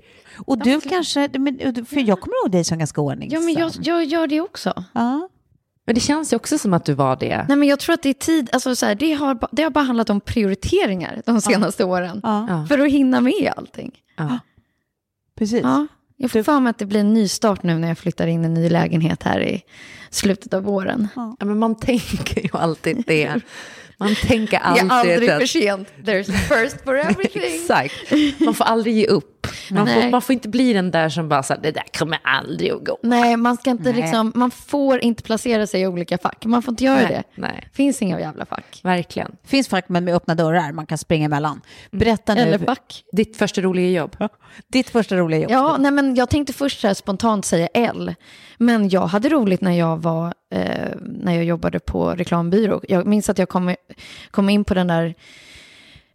Och 0.47 0.59
du 0.59 0.81
kanske, 0.81 1.29
men, 1.39 1.87
för 1.87 2.09
jag 2.09 2.21
kommer 2.21 2.43
ihåg 2.43 2.51
dig 2.51 2.65
som 2.65 2.79
ganska 2.79 3.01
ordningsam. 3.01 3.41
Ja, 3.41 3.47
men 3.47 3.55
jag, 3.55 3.73
jag 3.83 4.05
gör 4.05 4.27
det 4.27 4.41
också. 4.41 4.85
Ja. 4.93 5.29
Men 5.87 5.95
det 5.95 6.01
känns 6.01 6.33
ju 6.33 6.37
också 6.37 6.59
som 6.59 6.75
att 6.75 6.85
du 6.85 6.95
var 6.95 7.17
det. 7.17 7.45
Nej, 7.49 7.57
men 7.57 7.69
jag 7.69 7.79
tror 7.79 7.95
att 7.95 8.03
det 8.03 8.09
är 8.09 8.15
tid, 8.15 8.51
alltså 8.53 8.77
så 8.77 8.87
här, 8.87 8.95
det, 8.95 9.13
har, 9.13 9.39
det 9.53 9.63
har 9.63 9.71
bara 9.71 9.85
handlat 9.85 10.11
om 10.11 10.21
prioriteringar 10.21 11.23
de 11.27 11.41
senaste 11.41 11.85
åren. 11.85 12.21
Ja. 12.23 12.47
Ja. 12.49 12.67
För 12.69 12.79
att 12.79 12.91
hinna 12.91 13.21
med 13.21 13.53
allting. 13.57 13.93
Ja. 14.17 14.39
Precis. 15.39 15.61
Ja, 15.63 15.87
jag 16.17 16.31
får 16.31 16.43
för 16.43 16.61
mig 16.61 16.71
att 16.71 16.79
det 16.79 16.87
blir 16.87 17.01
en 17.01 17.13
ny 17.15 17.29
start 17.29 17.63
nu 17.63 17.79
när 17.79 17.89
jag 17.89 17.99
flyttar 17.99 18.27
in 18.27 18.43
i 18.43 18.47
en 18.47 18.55
ny 18.55 18.69
lägenhet 18.69 19.23
här 19.23 19.41
i 19.41 19.63
slutet 20.11 20.55
av 20.55 20.63
våren. 20.63 21.09
Ja, 21.17 21.37
men 21.41 21.59
man 21.59 21.75
tänker 21.75 22.43
ju 22.43 22.49
alltid 22.53 23.05
det. 23.07 23.41
Man 23.99 24.15
tänker 24.15 24.59
Det 24.59 24.65
är 24.65 24.71
alltid 24.71 24.91
aldrig 24.93 25.31
att- 25.31 25.41
för 25.41 25.47
sent. 25.47 25.89
There's 26.03 26.25
first 26.33 26.85
for 26.85 26.95
everything. 26.99 27.43
Exakt. 27.45 27.95
Man 28.41 28.55
får 28.55 28.65
aldrig 28.65 28.95
ge 28.95 29.07
upp. 29.07 29.34
Man 29.71 29.87
får, 29.87 30.11
man 30.11 30.23
får 30.23 30.33
inte 30.33 30.49
bli 30.49 30.73
den 30.73 30.91
där 30.91 31.09
som 31.09 31.29
bara 31.29 31.43
så 31.43 31.55
här, 31.55 31.61
det 31.61 31.71
där 31.71 31.85
kommer 31.99 32.19
aldrig 32.25 32.71
att 32.71 32.85
gå. 32.85 32.99
Nej, 33.03 33.37
man 33.37 33.57
ska 33.57 33.71
inte 33.71 33.93
Nej. 33.93 34.03
liksom, 34.03 34.33
man 34.35 34.51
får 34.51 34.99
inte 35.05 35.23
placera 35.23 35.67
sig 35.67 35.81
i 35.81 35.87
olika 35.87 36.19
fack. 36.19 36.45
Man 36.45 36.63
får 36.63 36.73
inte 36.73 36.85
göra 36.85 36.97
Nej, 36.97 37.09
det. 37.09 37.23
nej. 37.35 37.69
Finns 37.73 38.03
inga 38.03 38.21
jävla 38.21 38.47
fack. 38.47 38.81
Verkligen. 38.83 39.37
finns 39.45 39.69
fack 39.69 39.89
med 39.89 40.09
öppna 40.09 40.35
dörrar 40.35 40.73
man 40.73 40.87
kan 40.87 40.99
springa 40.99 41.25
emellan. 41.25 41.61
Berätta 41.91 42.35
nu. 42.35 42.41
Eller 42.41 42.59
fack. 42.59 43.05
Ditt 43.13 43.37
första 43.37 43.61
roliga 43.61 43.91
jobb. 43.91 44.17
Ditt 44.69 44.91
första 44.91 45.17
roliga 45.17 45.41
jobb. 45.41 45.51
Ja, 45.51 45.77
nej, 45.79 45.91
men 45.91 46.15
jag 46.15 46.31
tänkte 46.31 46.53
först 46.53 46.81
så 46.81 46.87
här 46.87 46.95
spontant 46.95 47.45
säga 47.45 47.69
L. 47.75 48.15
Men 48.59 48.89
jag 48.89 49.07
hade 49.07 49.29
roligt 49.29 49.61
när 49.61 49.73
jag 49.73 49.97
var, 50.03 50.35
eh, 50.55 50.89
när 51.01 51.35
jag 51.35 51.45
jobbade 51.45 51.81
på 51.81 52.11
reklambyrå. 52.11 52.81
Jag 52.89 53.07
minns 53.07 53.29
att 53.29 53.39
jag 53.39 53.49
kom, 53.49 53.75
kom 54.31 54.49
in 54.49 54.65
på 54.65 54.75
den 54.75 54.87
där 54.87 55.15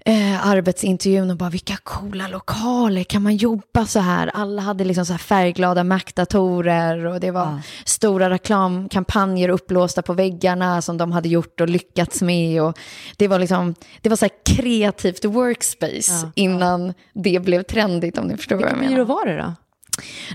eh, 0.05 0.47
arbetsintervjun 0.47 1.31
och 1.31 1.37
bara 1.37 1.49
vilka 1.49 1.77
coola 1.83 2.27
lokaler, 2.27 3.03
kan 3.03 3.23
man 3.23 3.35
jobba 3.35 3.85
så 3.85 3.99
här? 3.99 4.31
Alla 4.33 4.61
hade 4.61 4.83
liksom 4.83 5.05
så 5.05 5.13
här 5.13 5.17
färgglada 5.17 5.83
Mac-datorer 5.83 7.05
och 7.05 7.19
det 7.19 7.31
var 7.31 7.41
Ja. 7.45 7.59
stora 7.85 8.29
reklamkampanjer 8.29 9.49
upplåsta 9.49 10.01
på 10.01 10.13
väggarna 10.13 10.81
som 10.81 10.97
de 10.97 11.11
hade 11.11 11.29
gjort 11.29 11.61
och 11.61 11.69
lyckats 11.69 12.21
med. 12.21 12.61
Och 12.63 12.77
det 13.17 13.27
var 13.27 13.39
liksom, 13.39 13.75
det 14.01 14.09
var 14.09 14.15
så 14.15 14.25
här 14.25 14.55
kreativt 14.55 15.25
workspace 15.25 16.11
Ja. 16.23 16.31
innan 16.35 16.93
det 17.13 17.39
blev 17.43 17.63
trendigt 17.63 18.17
om 18.17 18.27
ni 18.27 18.37
förstår 18.37 18.55
vad 18.55 18.63
jag 18.63 18.69
Vilken 18.69 18.79
menar. 18.89 18.95
byrå 19.05 19.05
var 19.15 19.25
det 19.25 19.37
då? 19.37 19.53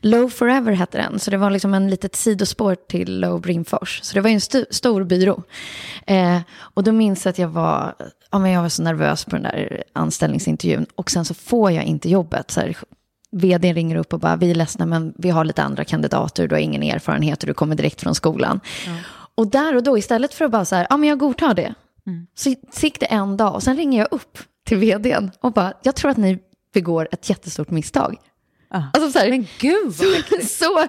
Low 0.03 0.29
Forever 0.29 0.73
hette 0.73 0.99
den, 0.99 1.19
så 1.19 1.31
det 1.31 1.37
var 1.37 1.51
liksom 1.51 1.75
en 1.75 1.91
litet 1.91 2.17
sidospår 2.17 2.75
till 2.89 3.21
Low 3.21 3.41
Brimfors. 3.41 4.01
Så 4.03 4.15
det 4.15 4.21
var 4.21 4.31
ju 4.31 4.35
en 4.35 4.41
stu- 4.41 4.67
stor 4.71 5.05
byrå. 5.05 5.43
Eh, 6.07 6.41
och 6.59 6.85
då 6.85 6.93
minns 6.93 7.25
jag 7.25 7.31
att 7.31 7.39
jag 7.39 7.49
var, 7.49 7.95
ja, 8.31 8.39
men 8.39 8.51
jag 8.51 8.63
var 8.63 8.69
så 8.69 8.83
nervös 8.83 9.25
på 9.25 9.31
den 9.31 9.43
där 9.43 9.83
anställningsintervjun. 9.93 10.87
Och 10.95 11.11
sen 11.11 11.25
så 11.25 11.35
får 11.35 11.71
jag 11.71 11.85
inte 11.85 12.09
jobbet. 12.11 12.51
Så 12.51 12.61
här, 12.61 12.77
vd 13.33 13.73
ringer 13.73 13.97
upp 13.97 14.13
och 14.13 14.21
bara, 14.21 14.37
vi 14.37 14.51
är 14.51 14.55
ledsna 14.55 14.87
men 14.87 15.15
vi 15.19 15.31
har 15.31 15.45
lite 15.45 15.63
andra 15.63 15.85
kandidater, 15.85 16.49
du 16.49 16.55
har 16.55 16.61
ingen 16.61 16.83
erfarenhet 16.83 17.43
och 17.43 17.47
du 17.47 17.55
kommer 17.55 17.75
direkt 17.77 18.01
från 18.01 18.15
skolan. 18.15 18.61
Och 19.35 19.47
där 19.47 19.77
och 19.77 19.83
då, 19.83 19.99
istället 19.99 20.35
för 20.35 20.45
att 20.45 20.51
bara 20.51 20.65
så 20.65 20.75
här, 20.75 20.87
ja 20.91 20.97
men 20.97 21.09
jag 21.09 21.19
godtar 21.19 21.55
det, 21.55 21.75
så 22.37 22.55
gick 22.87 23.01
det 23.01 23.07
en 23.07 23.37
dag 23.37 23.55
och 23.55 23.63
sen 23.63 23.77
ringer 23.77 23.99
jag 23.99 24.09
upp 24.11 24.39
till 24.67 24.79
vdn 24.79 25.31
och 25.41 25.53
bara, 25.53 25.73
jag 25.83 25.95
tror 25.95 26.11
att 26.11 26.17
ni 26.17 26.39
begår 26.75 27.09
ett 27.13 27.31
jättestort 27.31 27.71
misstag. 27.71 28.17
Ah. 28.75 28.91
Alltså 28.93 29.11
så 29.11 29.19
här, 29.19 29.31
Men 29.31 29.47
gud 29.59 29.93
vad 29.93 30.43
så, 30.43 30.47
så 30.49 30.89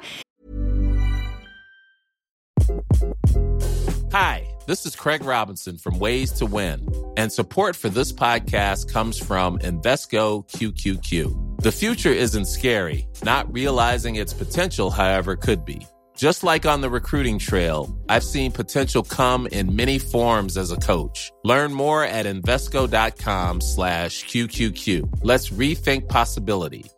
Hi, 4.11 4.47
this 4.65 4.85
is 4.85 4.95
Craig 4.95 5.23
Robinson 5.23 5.77
from 5.77 5.99
Ways 5.99 6.31
to 6.39 6.45
Win, 6.45 6.87
and 7.17 7.31
support 7.31 7.75
for 7.75 7.89
this 7.89 8.11
podcast 8.11 8.91
comes 8.91 9.19
from 9.19 9.59
Invesco 9.59 10.43
QQQ. 10.47 11.61
The 11.61 11.71
future 11.71 12.13
isn't 12.13 12.47
scary, 12.47 13.07
not 13.23 13.53
realizing 13.53 14.15
its 14.15 14.33
potential, 14.33 14.89
however, 14.89 15.35
could 15.35 15.63
be. 15.63 15.85
Just 16.17 16.43
like 16.43 16.65
on 16.65 16.81
the 16.81 16.89
recruiting 16.89 17.37
trail, 17.39 17.95
I've 18.09 18.23
seen 18.23 18.51
potential 18.51 19.03
come 19.03 19.47
in 19.51 19.75
many 19.75 19.99
forms 19.99 20.57
as 20.57 20.71
a 20.71 20.77
coach. 20.77 21.31
Learn 21.43 21.73
more 21.73 22.05
at 22.05 22.25
Invesco.com 22.25 23.61
slash 23.61 24.23
QQQ. 24.25 25.19
Let's 25.23 25.49
rethink 25.49 26.07
possibility. 26.07 26.85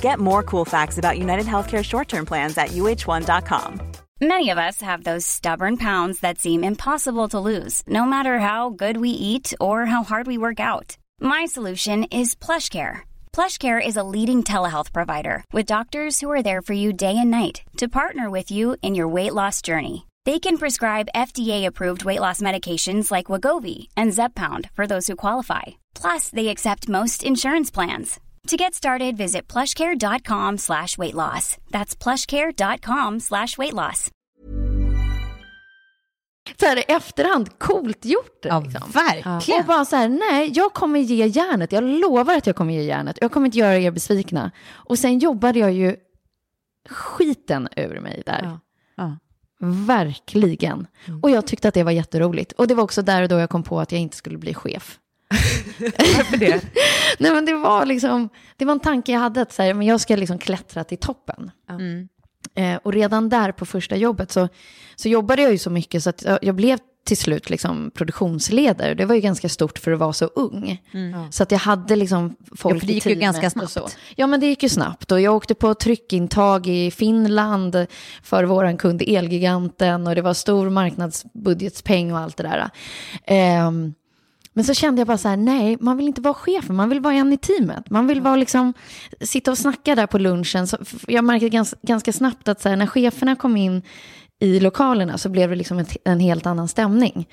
Get 0.00 0.18
more 0.18 0.42
cool 0.42 0.64
facts 0.64 0.98
about 0.98 1.18
United 1.18 1.46
Healthcare 1.46 1.84
short 1.84 2.08
term 2.08 2.26
plans 2.26 2.56
at 2.56 2.68
uh1.com. 2.68 3.80
Many 4.22 4.50
of 4.50 4.58
us 4.58 4.82
have 4.82 5.04
those 5.04 5.24
stubborn 5.24 5.78
pounds 5.78 6.20
that 6.20 6.38
seem 6.38 6.62
impossible 6.62 7.28
to 7.30 7.40
lose, 7.40 7.82
no 7.86 8.04
matter 8.04 8.38
how 8.38 8.68
good 8.68 8.98
we 8.98 9.08
eat 9.08 9.54
or 9.58 9.86
how 9.86 10.02
hard 10.02 10.26
we 10.26 10.36
work 10.36 10.60
out. 10.60 10.98
My 11.20 11.46
solution 11.46 12.04
is 12.04 12.34
PlushCare. 12.34 13.00
PlushCare 13.32 13.80
is 13.86 13.96
a 13.96 14.02
leading 14.02 14.42
telehealth 14.44 14.92
provider 14.92 15.42
with 15.54 15.72
doctors 15.74 16.20
who 16.20 16.30
are 16.30 16.42
there 16.42 16.60
for 16.60 16.74
you 16.74 16.92
day 16.92 17.16
and 17.16 17.30
night 17.30 17.62
to 17.78 17.88
partner 17.88 18.28
with 18.28 18.50
you 18.50 18.76
in 18.82 18.94
your 18.94 19.08
weight 19.08 19.32
loss 19.32 19.62
journey. 19.62 20.06
They 20.26 20.38
can 20.38 20.58
prescribe 20.58 21.14
FDA-approved 21.14 22.04
weight 22.04 22.20
loss 22.20 22.42
medications 22.42 23.10
like 23.10 23.32
Wagovi 23.32 23.88
and 23.96 24.12
Zepbound 24.12 24.68
for 24.76 24.86
those 24.86 25.06
who 25.06 25.16
qualify. 25.16 25.80
Plus, 25.94 26.28
they 26.28 26.48
accept 26.48 26.90
most 26.90 27.24
insurance 27.24 27.70
plans. 27.70 28.20
To 28.48 28.56
get 28.56 28.74
started, 28.74 29.16
visit 29.16 29.52
plushcare.com 29.52 30.58
slash 30.58 30.98
weight 30.98 31.14
loss. 31.14 31.56
That's 31.70 31.94
plushcare.com 31.94 33.20
slash 33.20 33.58
weight 33.58 33.74
loss. 33.74 34.10
så 36.60 36.66
här 36.66 36.76
i 36.76 36.84
efterhand, 36.92 37.58
coolt 37.58 38.04
gjort 38.04 38.42
det. 38.42 38.48
Ja, 38.48 38.60
liksom. 38.60 38.90
verkligen. 38.90 39.60
Och 39.60 39.66
bara 39.66 39.84
så 39.84 39.96
här, 39.96 40.08
nej, 40.08 40.52
jag 40.54 40.72
kommer 40.74 41.00
ge 41.00 41.26
järnet. 41.26 41.72
Jag 41.72 41.84
lovar 41.84 42.36
att 42.36 42.46
jag 42.46 42.56
kommer 42.56 42.74
ge 42.74 42.82
järnet. 42.82 43.18
Jag 43.20 43.32
kommer 43.32 43.46
inte 43.46 43.58
göra 43.58 43.78
er 43.78 43.90
besvikna. 43.90 44.50
Och 44.70 44.98
sen 44.98 45.18
jobbade 45.18 45.58
jag 45.58 45.72
ju 45.72 45.96
skiten 46.88 47.68
ur 47.76 48.00
mig 48.00 48.22
där. 48.26 48.40
Ja. 48.42 48.60
Ja. 48.96 49.16
Verkligen. 49.86 50.86
Och 51.22 51.30
jag 51.30 51.46
tyckte 51.46 51.68
att 51.68 51.74
det 51.74 51.82
var 51.82 51.92
jätteroligt. 51.92 52.52
Och 52.52 52.66
det 52.66 52.74
var 52.74 52.84
också 52.84 53.02
där 53.02 53.22
och 53.22 53.28
då 53.28 53.38
jag 53.38 53.50
kom 53.50 53.62
på 53.62 53.80
att 53.80 53.92
jag 53.92 54.00
inte 54.00 54.16
skulle 54.16 54.38
bli 54.38 54.54
chef. 54.54 54.98
Varför 56.16 56.36
det? 56.36 56.64
Nej, 57.18 57.32
men 57.32 57.44
det 57.44 57.54
var 57.54 57.86
liksom, 57.86 58.28
det 58.56 58.64
var 58.64 58.72
en 58.72 58.80
tanke 58.80 59.12
jag 59.12 59.20
hade 59.20 59.42
att 59.42 59.52
så 59.52 59.62
här, 59.62 59.74
men 59.74 59.86
jag 59.86 60.00
ska 60.00 60.16
liksom 60.16 60.38
klättra 60.38 60.84
till 60.84 60.98
toppen. 60.98 61.50
Mm. 61.70 62.08
Eh, 62.54 62.80
och 62.82 62.92
redan 62.92 63.28
där 63.28 63.52
på 63.52 63.66
första 63.66 63.96
jobbet 63.96 64.32
så, 64.32 64.48
så 64.96 65.08
jobbade 65.08 65.42
jag 65.42 65.52
ju 65.52 65.58
så 65.58 65.70
mycket 65.70 66.02
så 66.02 66.10
att 66.10 66.22
jag, 66.22 66.38
jag 66.42 66.54
blev 66.54 66.78
till 67.04 67.16
slut 67.16 67.50
liksom 67.50 67.90
produktionsledare. 67.94 68.94
Det 68.94 69.04
var 69.04 69.14
ju 69.14 69.20
ganska 69.20 69.48
stort 69.48 69.78
för 69.78 69.92
att 69.92 69.98
vara 69.98 70.12
så 70.12 70.24
ung. 70.24 70.82
Så 71.30 71.42
att 71.42 71.50
jag 71.50 71.58
hade 71.58 71.96
liksom 71.96 72.36
folk 72.56 72.76
Ja, 72.76 72.80
för 72.80 72.86
det 72.86 72.92
i 72.92 72.94
gick 72.94 73.06
ju 73.06 73.14
teamet 73.14 73.22
ganska 73.22 73.50
snabbt. 73.50 73.72
Så. 73.72 73.88
Ja, 74.16 74.26
men 74.26 74.40
det 74.40 74.46
gick 74.46 74.62
ju 74.62 74.68
snabbt. 74.68 75.12
Och 75.12 75.20
jag 75.20 75.34
åkte 75.34 75.54
på 75.54 75.74
tryckintag 75.74 76.66
i 76.66 76.90
Finland 76.90 77.86
för 78.22 78.44
vår 78.44 78.78
kund 78.78 79.02
Elgiganten. 79.06 80.06
Och 80.06 80.14
det 80.14 80.22
var 80.22 80.34
stor 80.34 80.70
marknadsbudgetspeng 80.70 82.12
och 82.12 82.18
allt 82.18 82.36
det 82.36 82.42
där. 82.42 82.70
Ehm, 83.24 83.94
men 84.52 84.64
så 84.64 84.74
kände 84.74 85.00
jag 85.00 85.06
bara 85.06 85.18
så 85.18 85.28
här, 85.28 85.36
nej, 85.36 85.76
man 85.80 85.96
vill 85.96 86.06
inte 86.06 86.20
vara 86.20 86.34
chefen, 86.34 86.76
man 86.76 86.88
vill 86.88 87.00
vara 87.00 87.14
en 87.14 87.32
i 87.32 87.36
teamet. 87.36 87.90
Man 87.90 88.06
vill 88.06 88.20
vara 88.20 88.36
liksom, 88.36 88.74
sitta 89.20 89.50
och 89.50 89.58
snacka 89.58 89.94
där 89.94 90.06
på 90.06 90.18
lunchen. 90.18 90.66
Så 90.66 90.78
jag 91.08 91.24
märkte 91.24 91.48
ganska, 91.48 91.76
ganska 91.82 92.12
snabbt 92.12 92.48
att 92.48 92.60
så 92.60 92.68
här, 92.68 92.76
när 92.76 92.86
cheferna 92.86 93.36
kom 93.36 93.56
in 93.56 93.82
i 94.38 94.60
lokalerna 94.60 95.18
så 95.18 95.28
blev 95.28 95.50
det 95.50 95.56
liksom 95.56 95.78
ett, 95.78 95.96
en 96.04 96.20
helt 96.20 96.46
annan 96.46 96.68
stämning. 96.68 97.28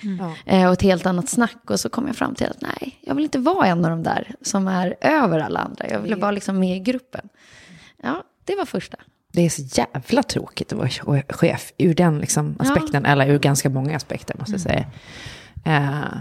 Eh, 0.45 0.67
och 0.67 0.73
ett 0.73 0.81
helt 0.81 1.05
annat 1.05 1.29
snack. 1.29 1.69
Och 1.69 1.79
så 1.79 1.89
kom 1.89 2.07
jag 2.07 2.15
fram 2.15 2.35
till 2.35 2.47
att 2.47 2.61
nej, 2.61 2.99
jag 3.01 3.15
vill 3.15 3.23
inte 3.23 3.39
vara 3.39 3.67
en 3.67 3.85
av 3.85 3.91
de 3.91 4.03
där 4.03 4.35
som 4.41 4.67
är 4.67 4.95
över 5.01 5.39
alla 5.39 5.59
andra. 5.59 5.89
Jag 5.89 5.99
ville 5.99 6.15
vara 6.15 6.31
liksom 6.31 6.59
med 6.59 6.77
i 6.77 6.79
gruppen. 6.79 7.29
Ja, 8.03 8.23
det 8.45 8.55
var 8.55 8.65
första. 8.65 8.97
Det 9.31 9.41
är 9.45 9.49
så 9.49 9.61
jävla 9.61 10.23
tråkigt 10.23 10.73
att 10.73 10.79
vara 11.05 11.21
chef 11.29 11.73
ur 11.77 11.93
den 11.93 12.19
liksom 12.19 12.55
aspekten, 12.59 13.05
eller 13.05 13.27
ur 13.27 13.39
ganska 13.39 13.69
många 13.69 13.95
aspekter 13.95 14.35
måste 14.39 14.51
jag 14.53 14.61
säga. 14.61 14.85
Eh, 15.65 16.17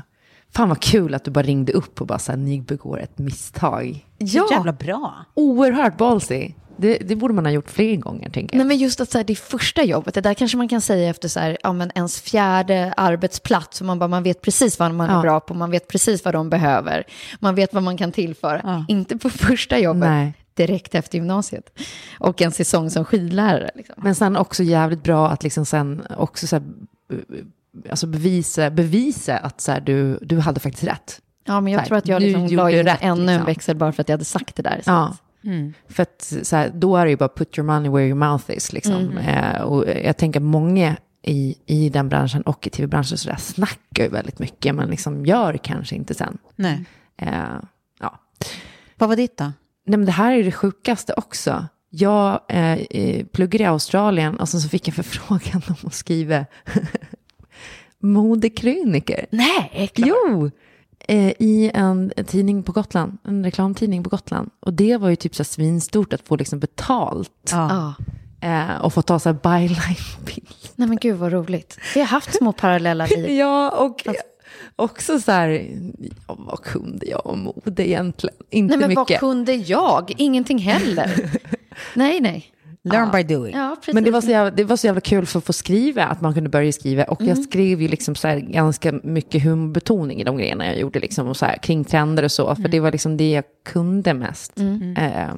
fan 0.57 0.69
vad 0.69 0.81
kul 0.81 1.15
att 1.15 1.25
du 1.25 1.31
bara 1.31 1.43
ringde 1.43 1.73
upp 1.73 2.01
och 2.01 2.07
bara 2.07 2.19
så 2.19 2.33
här, 2.33 2.39
ni 2.39 2.61
begår 2.61 3.01
ett 3.01 3.19
misstag. 3.19 4.07
Så 4.19 4.49
jävla 4.51 4.73
bra. 4.73 5.15
Oerhört 5.35 5.97
ballsy. 5.97 6.53
Det, 6.79 6.99
det 6.99 7.17
borde 7.17 7.35
man 7.35 7.45
ha 7.45 7.53
gjort 7.53 7.71
fler 7.71 7.97
gånger, 7.97 8.31
tänker 8.31 8.55
jag. 8.57 8.59
Nej, 8.59 8.67
men 8.67 8.77
just 8.77 9.01
att 9.01 9.11
så 9.11 9.19
här, 9.19 9.25
det 9.25 9.35
första 9.35 9.85
jobbet, 9.85 10.15
det 10.15 10.21
där 10.21 10.35
kanske 10.35 10.57
man 10.57 10.69
kan 10.69 10.81
säga 10.81 11.11
efter 11.11 11.29
så 11.29 11.41
här, 11.41 11.59
ja, 11.63 11.73
men 11.73 11.91
ens 11.95 12.21
fjärde 12.21 12.95
arbetsplats. 12.97 13.83
Man, 13.83 13.99
bara, 13.99 14.09
man 14.09 14.23
vet 14.23 14.43
precis 14.43 14.79
vad 14.79 14.95
man 14.95 15.11
är 15.11 15.15
Ja. 15.15 15.23
bra 15.23 15.41
på, 15.41 15.55
man 15.55 15.71
vet 15.71 15.89
precis 15.89 16.25
vad 16.25 16.35
de 16.35 16.51
behöver. 16.51 17.05
Man 17.41 17.55
vet 17.55 17.75
vad 17.75 17.83
man 17.83 17.97
kan 17.97 18.13
tillföra. 18.13 18.61
Ja. 18.65 18.85
Inte 18.89 19.17
på 19.19 19.31
första 19.31 19.79
jobbet, 19.79 20.09
Nej. 20.09 20.35
direkt 20.55 20.95
efter 20.95 21.19
gymnasiet. 21.19 21.79
Och 22.19 22.43
en 22.43 22.53
säsong 22.53 22.91
som 22.91 23.05
skidlärare. 23.05 23.71
Liksom. 23.75 23.95
Men 23.99 24.15
sen 24.15 24.37
också 24.37 24.63
jävligt 24.63 25.03
bra 25.03 25.29
att 25.31 25.43
liksom 25.43 25.67
sen 25.67 26.03
också 26.19 26.47
så 26.47 26.57
här, 26.57 26.63
eh, 27.13 27.19
alltså 27.91 28.07
bevisa, 28.07 28.71
bevisa 28.71 29.37
att 29.39 29.61
så 29.61 29.73
här, 29.73 29.81
du, 29.81 30.19
du 30.23 30.39
hade 30.39 30.61
faktiskt 30.61 30.85
rätt. 30.85 31.21
Ja, 31.45 31.61
men 31.61 31.73
jag 31.73 31.79
Nej, 31.81 31.87
tror 31.89 31.99
att 31.99 32.09
jag 32.09 32.23
liksom 32.23 32.47
gjorde 32.47 32.57
la 32.57 32.71
in 32.71 32.85
rätt, 32.85 32.99
ännu 33.03 33.21
en 33.21 33.27
liksom. 33.27 33.45
växel 33.47 33.77
bara 33.77 33.93
för 33.93 34.01
att 34.03 34.09
jag 34.09 34.15
hade 34.15 34.25
sagt 34.25 34.57
det 34.57 34.63
där. 34.63 34.81
Så 34.85 34.91
Ja. 34.91 35.05
att- 35.09 35.23
För 35.89 36.03
att 36.03 36.33
så 36.43 36.57
här, 36.57 36.71
då 36.75 36.97
är 36.97 37.05
det 37.05 37.11
ju 37.11 37.17
bara 37.17 37.29
put 37.29 37.59
your 37.59 37.67
money 37.67 37.91
where 37.91 38.07
your 38.07 38.15
mouth 38.19 38.51
is. 38.51 38.73
Liksom. 38.73 39.19
Eh, 39.19 39.61
och 39.61 39.85
jag 40.05 40.17
tänker 40.17 40.41
många 40.41 40.97
i, 41.23 41.55
i 41.67 41.89
den 41.89 42.09
branschen 42.09 42.43
och 42.43 42.67
i 42.67 42.71
tv-branschen 42.71 43.19
så 43.19 43.29
där 43.29 43.37
snackar 43.37 44.05
ju 44.05 44.09
väldigt 44.09 44.39
mycket 44.39 44.75
men 44.75 44.89
liksom 44.89 45.27
gör 45.27 45.57
kanske 45.57 45.95
inte 45.97 46.15
sen. 46.15 46.39
Nej. 46.57 46.85
Eh, 47.19 47.31
ja. 48.01 48.21
Vad 48.99 49.09
var 49.09 49.17
ditt 49.17 49.37
då? 49.37 49.45
Nej, 49.45 49.99
men 49.99 50.05
det 50.07 50.13
här 50.13 50.33
är 50.33 50.45
det 50.45 50.53
sjukaste 50.53 51.13
också. 51.17 51.67
Jag 51.91 52.41
eh, 52.49 53.25
pluggade 53.27 53.65
i 53.65 53.67
Australien 53.67 54.37
och 54.37 54.49
sen 54.49 54.61
så 54.61 54.69
fick 54.69 54.89
jag 54.89 54.95
förfrågan 54.95 55.63
om 55.69 55.75
att 55.87 55.95
skriva 55.95 56.47
modekröniker. 58.03 59.27
Nej, 59.31 59.91
Jo! 59.97 60.51
Eh, 61.09 61.33
I 61.39 61.71
en 61.75 62.13
tidning 62.27 62.63
på 62.63 62.73
Gotland, 62.73 63.19
en 63.25 63.45
reklamtidning 63.45 64.03
på 64.03 64.11
Gotland. 64.11 64.51
Och 64.61 64.73
det 64.73 64.97
var 64.97 65.09
ju 65.09 65.17
typ 65.17 65.35
så 65.35 65.45
svinstort 65.45 66.13
att 66.13 66.29
få 66.29 66.37
liksom 66.37 66.59
betalt. 66.59 67.51
Ja. 67.51 67.95
Eh, 68.41 68.77
och 68.83 68.93
få 68.93 69.03
ta 69.03 69.19
så 69.19 69.29
här 69.29 69.37
byline-bild. 69.43 70.49
Nej 70.77 70.89
men 70.89 70.97
gud 70.97 71.17
vad 71.17 71.33
roligt. 71.33 71.79
Vi 71.95 72.01
har 72.01 72.07
haft 72.07 72.35
små 72.35 72.53
parallella 72.53 73.07
liv. 73.17 73.31
Ja, 73.31 73.71
och 73.71 74.07
också 74.77 75.21
så 75.21 75.33
här, 75.33 75.49
ja, 76.29 76.37
vad 76.39 76.63
kunde 76.63 77.07
jag 77.07 77.27
om 77.27 77.41
mode 77.45 77.89
egentligen? 77.89 78.37
Inte 78.51 78.77
Nej 78.77 78.79
men 78.81 78.89
mycket. 78.89 79.11
vad 79.11 79.19
kunde 79.21 79.53
jag? 79.55 80.13
Ingenting 80.17 80.59
heller. 80.59 81.31
nej, 81.95 82.21
nej. 82.21 82.47
Learn 82.93 83.11
by 83.11 83.35
doing. 83.35 83.57
Ja. 83.57 83.77
Men 83.93 84.05
det 84.05 84.11
var, 84.11 84.21
så 84.21 84.31
jävla, 84.31 84.51
det 84.51 84.65
var 84.65 84.77
så 84.77 84.87
jävla 84.87 85.01
kul 85.01 85.27
för 85.27 85.39
att 85.39 85.45
få 85.45 85.53
skriva, 85.53 86.05
att 86.05 86.21
man 86.21 86.35
kunde 86.35 86.51
börja 86.51 86.73
skriva. 86.73 87.05
Och 87.05 87.23
jag 87.23 87.39
skrev 87.39 87.83
ju 87.83 87.89
liksom 87.89 88.15
så 88.15 88.29
här 88.29 88.39
ganska 88.39 88.93
mycket 89.03 89.43
humorbetoning 89.43 90.21
i 90.21 90.25
de 90.25 90.37
grejerna 90.37 90.67
jag 90.67 90.79
gjorde, 90.79 91.01
liksom, 91.01 91.29
och 91.29 91.37
så 91.37 91.47
här, 91.47 91.57
kring 91.57 91.85
trender 91.85 92.23
och 92.23 92.33
så. 92.33 92.55
För 92.55 92.69
det 92.69 92.81
var 92.81 92.93
liksom 92.93 93.17
det 93.17 93.31
jag 93.31 93.45
kunde 93.65 94.15
mest. 94.15 94.61
Eh, 94.97 95.31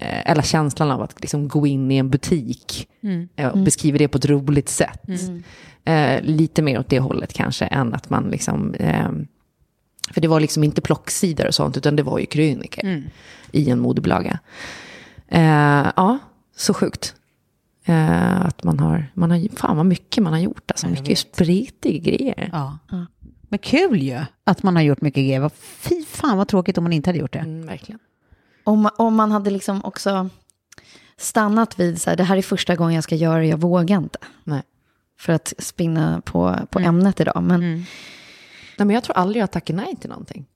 eh, 0.00 0.30
eller 0.30 0.42
känslan 0.42 0.90
av 0.90 1.02
att 1.02 1.20
liksom 1.20 1.48
gå 1.48 1.66
in 1.66 1.90
i 1.90 1.96
en 1.96 2.10
butik 2.10 2.88
eh, 3.36 3.48
och 3.48 3.58
beskriva 3.58 3.98
det 3.98 4.08
på 4.08 4.18
ett 4.18 4.26
roligt 4.26 4.68
sätt. 4.68 5.02
Eh, 5.84 6.22
lite 6.22 6.62
mer 6.62 6.78
åt 6.78 6.88
det 6.88 6.98
hållet 7.00 7.32
kanske, 7.32 7.64
än 7.64 7.94
att 7.94 8.10
man 8.10 8.24
liksom... 8.24 8.74
Eh, 8.74 9.10
för 10.10 10.20
det 10.20 10.28
var 10.28 10.40
liksom 10.40 10.64
inte 10.64 10.80
plocksidor 10.80 11.46
och 11.46 11.54
sånt, 11.54 11.76
utan 11.76 11.96
det 11.96 12.02
var 12.02 12.18
ju 12.18 12.26
kröniker 12.26 13.04
i 13.52 13.70
en 13.70 13.78
modebilaga. 13.78 14.38
Eh, 15.28 15.86
ja, 15.96 16.18
så 16.56 16.74
sjukt. 16.74 17.14
Eh, 17.84 18.40
att 18.46 18.64
man 18.64 18.78
har, 18.80 19.06
man 19.14 19.30
har, 19.30 19.56
fan 19.56 19.76
vad 19.76 19.86
mycket 19.86 20.22
man 20.24 20.32
har 20.32 20.40
gjort, 20.40 20.70
alltså 20.70 20.86
mycket 20.88 21.18
spretiga 21.18 21.98
grejer. 22.12 22.48
Ja. 22.52 22.78
Men 23.48 23.58
kul 23.58 24.02
ju 24.02 24.20
att 24.44 24.62
man 24.62 24.76
har 24.76 24.82
gjort 24.82 25.00
mycket 25.00 25.20
grejer. 25.24 25.40
Vad- 25.40 25.52
Fy 25.52 26.04
fan 26.04 26.38
vad 26.38 26.48
tråkigt 26.48 26.78
om 26.78 26.84
man 26.84 26.92
inte 26.92 27.08
hade 27.10 27.18
gjort 27.18 27.32
det. 27.32 27.38
Mm, 27.38 27.66
verkligen. 27.66 27.98
Om, 28.64 28.80
man- 28.80 28.92
om 28.98 29.14
man 29.14 29.30
hade 29.32 29.50
liksom 29.50 29.84
också 29.84 30.28
stannat 31.16 31.80
vid 31.80 32.00
så 32.02 32.10
här, 32.10 32.16
det 32.16 32.24
här 32.24 32.36
är 32.36 32.42
första 32.42 32.76
gången 32.76 32.94
jag 32.94 33.04
ska 33.04 33.14
göra 33.14 33.38
det, 33.40 33.46
jag 33.46 33.58
vågar 33.60 33.96
inte. 33.98 34.18
Nej. 34.44 34.62
För 35.18 35.32
att 35.32 35.52
spinna 35.58 36.20
på, 36.20 36.56
på 36.70 36.78
ämnet 36.78 37.20
idag. 37.20 37.42
Men 37.42 37.60
Nej, 38.78 38.86
men 38.86 38.90
jag 38.90 39.04
tror 39.04 39.16
aldrig 39.16 39.40
jag 39.40 39.42
har 39.42 39.52
tackat 39.52 39.76
nej 39.76 39.96
till 40.00 40.10
någonting. 40.10 40.46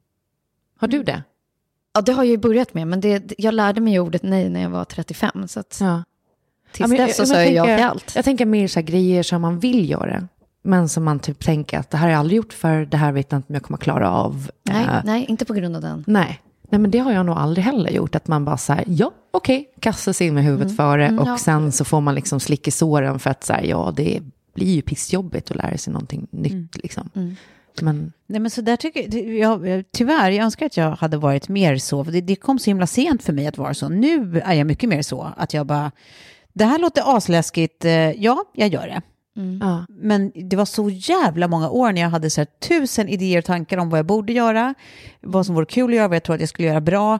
Har 0.78 0.88
du 0.88 1.02
det? 1.02 1.22
Ja, 1.94 2.00
det 2.00 2.12
har 2.12 2.22
jag 2.24 2.30
ju 2.30 2.36
börjat 2.38 2.74
med. 2.74 2.88
Men 2.88 3.00
det, 3.00 3.32
jag 3.38 3.54
lärde 3.54 3.80
mig 3.80 4.00
ordet 4.00 4.22
nej 4.22 4.48
när 4.50 4.62
jag 4.62 4.70
var 4.70 4.84
35. 4.84 5.48
Så 5.48 5.60
att 5.60 5.78
Ja. 5.80 6.02
tills 6.72 6.80
Ja, 6.80 6.86
men 6.86 7.06
dess 7.06 7.16
så 7.16 7.26
sa 7.26 7.34
jag 7.34 7.52
jag 7.52 7.68
ja 7.70 7.76
till 7.76 7.84
allt. 7.86 8.12
Jag 8.16 8.24
tänker 8.24 8.46
mer 8.46 8.68
så 8.68 8.80
här 8.80 8.86
grejer 8.86 9.22
som 9.22 9.42
man 9.42 9.58
vill 9.58 9.90
göra. 9.90 10.28
Men 10.62 10.88
som 10.88 11.04
man 11.04 11.18
typ 11.18 11.44
tänker 11.44 11.78
att 11.78 11.90
det 11.90 11.96
här 11.96 12.06
har 12.06 12.12
jag 12.12 12.18
aldrig 12.20 12.36
gjort 12.36 12.52
för 12.52 12.84
det 12.84 12.96
här 12.96 13.12
vet 13.12 13.32
jag 13.32 13.38
inte 13.38 13.46
om 13.48 13.54
jag 13.54 13.62
kommer 13.62 13.78
klara 13.78 14.10
av. 14.10 14.50
Nej, 14.62 14.84
Eh, 14.84 15.00
nej, 15.04 15.24
inte 15.28 15.44
på 15.44 15.54
grund 15.54 15.76
av 15.76 15.82
den. 15.82 16.04
nej. 16.06 16.40
Nej, 16.72 16.80
men 16.80 16.90
det 16.90 16.98
har 16.98 17.12
jag 17.12 17.26
nog 17.26 17.36
aldrig 17.38 17.64
heller 17.64 17.90
gjort. 17.90 18.14
Att 18.14 18.28
man 18.28 18.44
bara 18.44 18.56
säger 18.56 18.84
ja, 18.88 19.10
okej, 19.30 19.70
kastar 19.80 20.12
sig 20.12 20.26
in 20.26 20.34
med 20.34 20.44
huvudet 20.44 20.76
före. 20.76 21.06
Mm, 21.06 21.18
och 21.18 21.28
ja. 21.28 21.38
sen 21.38 21.72
så 21.72 21.84
får 21.84 22.00
man 22.00 22.14
liksom 22.14 22.40
slicka 22.40 22.68
i 22.68 22.72
såren 22.72 23.18
för 23.18 23.30
att 23.30 23.44
säga 23.44 23.64
ja, 23.64 23.92
det 23.96 24.20
blir 24.54 24.74
ju 24.74 24.82
pissjobbigt 24.82 25.50
att 25.50 25.56
lära 25.56 25.78
sig 25.78 25.92
någonting 25.92 26.26
nytt. 26.30 26.52
Mm. 26.52 26.68
Liksom. 26.72 27.10
Men 27.82 28.12
Nej, 28.26 28.40
men 28.40 28.50
så 28.50 28.60
där 28.60 28.76
tycker 28.76 29.14
jag, 29.40 29.84
tyvärr, 29.92 30.30
jag 30.30 30.44
önskar 30.44 30.66
att 30.66 30.76
jag 30.76 30.90
hade 30.90 31.16
varit 31.16 31.48
mer 31.48 31.76
så. 31.76 32.04
För 32.04 32.12
det, 32.12 32.20
det 32.20 32.36
kom 32.36 32.58
så 32.58 32.70
himla 32.70 32.86
sent 32.86 33.22
för 33.22 33.32
mig 33.32 33.46
att 33.46 33.58
vara 33.58 33.74
så. 33.74 33.88
Nu 33.88 34.42
är 34.44 34.54
jag 34.54 34.66
mycket 34.66 34.88
mer 34.88 35.02
så. 35.02 35.32
Att 35.36 35.54
jag 35.54 35.66
bara, 35.66 35.90
det 36.52 36.64
här 36.64 36.78
låter 36.78 37.16
asläskigt. 37.16 37.84
eh, 37.84 37.92
Ja, 38.10 38.44
jag 38.54 38.68
gör 38.68 38.86
det. 38.86 39.02
ja. 39.60 39.86
Men 39.88 40.32
det 40.34 40.56
var 40.56 40.64
så 40.64 40.90
jävla 40.90 41.48
många 41.48 41.70
år 41.70 41.92
när 41.92 42.00
jag 42.00 42.08
hade 42.10 42.30
så 42.30 42.40
här 42.40 42.48
tusen 42.68 43.08
idéer 43.08 43.38
och 43.38 43.44
tankar 43.44 43.78
om 43.78 43.90
vad 43.90 43.98
jag 43.98 44.06
borde 44.06 44.32
göra, 44.32 44.74
vad 45.20 45.46
som 45.46 45.54
vore 45.54 45.66
kul 45.66 45.90
att 45.90 45.96
göra, 45.96 46.08
vad 46.08 46.16
jag 46.16 46.22
tror 46.22 46.34
att 46.34 46.40
jag 46.40 46.48
skulle 46.48 46.68
göra 46.68 46.80
bra. 46.80 47.18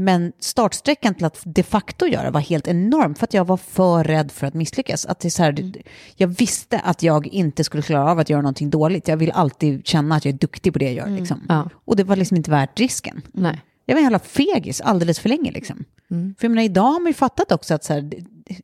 Men 0.00 0.32
startsträckan 0.38 1.14
till 1.14 1.24
att 1.24 1.42
de 1.44 1.62
facto 1.62 2.06
göra 2.06 2.30
var 2.30 2.40
helt 2.40 2.68
enorm 2.68 3.14
för 3.14 3.24
att 3.24 3.34
jag 3.34 3.44
var 3.44 3.56
för 3.56 4.04
rädd 4.04 4.32
för 4.32 4.46
att 4.46 4.54
misslyckas. 4.54 5.06
Att 5.06 5.20
det 5.20 5.28
är 5.28 5.30
så 5.30 5.42
här, 5.42 5.72
Jag 6.16 6.28
visste 6.28 6.78
att 6.78 7.02
jag 7.02 7.26
inte 7.26 7.64
skulle 7.64 7.82
klara 7.82 8.10
av 8.10 8.18
att 8.18 8.30
göra 8.30 8.42
någonting 8.42 8.70
dåligt. 8.70 9.08
Jag 9.08 9.16
vill 9.16 9.30
alltid 9.30 9.86
känna 9.86 10.14
att 10.14 10.24
jag 10.24 10.34
är 10.34 10.38
duktig 10.38 10.72
på 10.72 10.78
det 10.78 10.84
jag 10.92 10.94
gör. 10.94 11.18
Liksom. 11.18 11.42
Ja. 11.48 11.70
Och 11.84 11.96
det 11.96 12.04
var 12.04 12.16
liksom 12.16 12.36
inte 12.36 12.50
värt 12.50 12.80
risken. 12.80 13.22
Nej. 13.32 13.60
Jag 13.88 13.94
var 13.94 13.98
en 13.98 14.04
jävla 14.04 14.18
fegis 14.18 14.80
alldeles 14.80 15.20
för 15.20 15.28
länge. 15.28 15.52
Liksom. 15.52 15.84
För 16.08 16.44
jag 16.44 16.50
menar, 16.50 16.62
idag 16.62 16.82
har 16.82 17.00
man 17.00 17.06
ju 17.10 17.14
fattat 17.14 17.52
också 17.52 17.74
att 17.74 17.84
så, 17.84 17.92
här, 17.92 18.10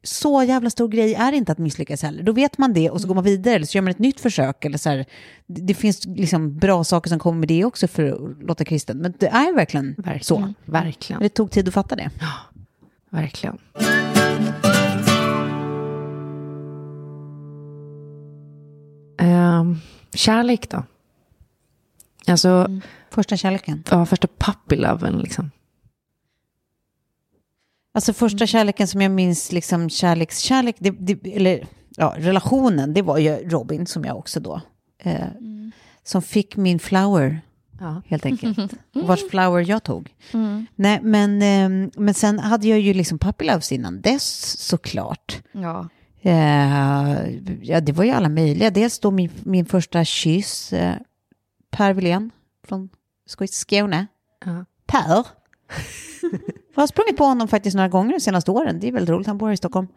så 0.02 0.42
jävla 0.42 0.70
stor 0.70 0.88
grej 0.88 1.14
är 1.14 1.32
inte 1.32 1.52
att 1.52 1.58
misslyckas 1.58 2.02
heller. 2.02 2.22
Då 2.22 2.32
vet 2.32 2.58
man 2.58 2.72
det 2.72 2.90
och 2.90 3.00
så 3.00 3.08
går 3.08 3.14
man 3.14 3.24
vidare 3.24 3.54
eller 3.54 3.66
så 3.66 3.78
gör 3.78 3.82
man 3.82 3.90
ett 3.90 3.98
nytt 3.98 4.20
försök. 4.20 4.64
Eller 4.64 4.78
så 4.78 4.88
här, 4.90 5.04
det, 5.46 5.62
det 5.62 5.74
finns 5.74 6.04
liksom 6.04 6.58
bra 6.58 6.84
saker 6.84 7.08
som 7.10 7.18
kommer 7.18 7.38
med 7.38 7.48
det 7.48 7.64
också 7.64 7.88
för 7.88 8.04
att 8.04 8.42
låta 8.42 8.64
kristen. 8.64 8.98
Men 8.98 9.14
det 9.18 9.26
är 9.26 9.54
verkligen 9.54 9.94
Verkligen. 9.96 10.24
så. 10.24 10.36
Mm. 10.36 10.54
Verkligen. 10.64 11.22
Det 11.22 11.28
tog 11.28 11.50
tid 11.50 11.68
att 11.68 11.74
fatta 11.74 11.96
det. 11.96 12.10
Verkligen. 13.10 13.58
Ehm, 19.18 19.76
kärlek 20.14 20.70
då? 20.70 20.84
Alltså, 22.26 22.80
Första 23.14 23.36
kärleken. 23.36 23.84
ja, 23.90 24.06
första 24.06 24.28
puppy-loven 24.38 25.18
liksom. 25.18 25.50
Alltså 27.94 28.12
första 28.12 28.46
kärleken 28.46 28.88
som 28.88 29.00
jag 29.00 29.10
minns, 29.10 29.52
liksom 29.52 29.90
kärlekskärlek, 29.90 30.76
det, 30.78 30.90
det, 30.90 31.36
eller 31.36 31.66
ja, 31.96 32.14
relationen, 32.18 32.94
det 32.94 33.02
var 33.02 33.18
ju 33.18 33.30
Robin 33.30 33.86
som 33.86 34.04
jag 34.04 34.16
också 34.18 34.40
då, 34.40 34.60
eh, 34.98 35.26
som 36.02 36.22
fick 36.22 36.56
min 36.56 36.78
flower 36.78 37.40
Ja. 37.80 38.02
helt 38.06 38.26
enkelt. 38.26 38.58
Vars 38.92 39.30
flower 39.30 39.70
jag 39.70 39.82
tog. 39.82 40.14
Nej, 40.76 41.00
men, 41.02 41.42
eh, 41.42 41.90
men 41.96 42.14
sen 42.14 42.38
hade 42.38 42.68
jag 42.68 42.80
ju 42.80 42.94
liksom 42.94 43.18
puppy 43.18 43.44
loves 43.46 43.72
innan 43.72 44.00
dess 44.00 44.56
såklart. 44.60 45.42
Ja. 45.52 45.88
Eh, 46.22 47.30
ja, 47.62 47.80
det 47.80 47.92
var 47.92 48.04
ju 48.04 48.10
alla 48.10 48.28
möjliga. 48.28 48.70
Dels 48.70 48.98
då 48.98 49.10
min, 49.10 49.30
min 49.42 49.66
första 49.66 50.04
kyss, 50.04 50.72
eh, 50.72 50.96
Per 51.70 51.92
Wilén 51.94 52.30
från 52.68 52.88
Skåne. 53.26 54.06
Ja. 54.44 54.64
Per. 54.86 55.08
Jag 56.74 56.82
har 56.82 56.86
sprungit 56.86 57.16
på 57.16 57.24
honom 57.24 57.48
faktiskt 57.48 57.76
några 57.76 57.88
gånger 57.88 58.12
de 58.12 58.20
senaste 58.20 58.50
åren. 58.50 58.80
Det 58.80 58.88
är 58.88 58.92
väldigt 58.92 59.10
roligt, 59.10 59.26
han 59.26 59.38
bor 59.38 59.46
här 59.46 59.54
i 59.54 59.56
Stockholm. 59.56 59.88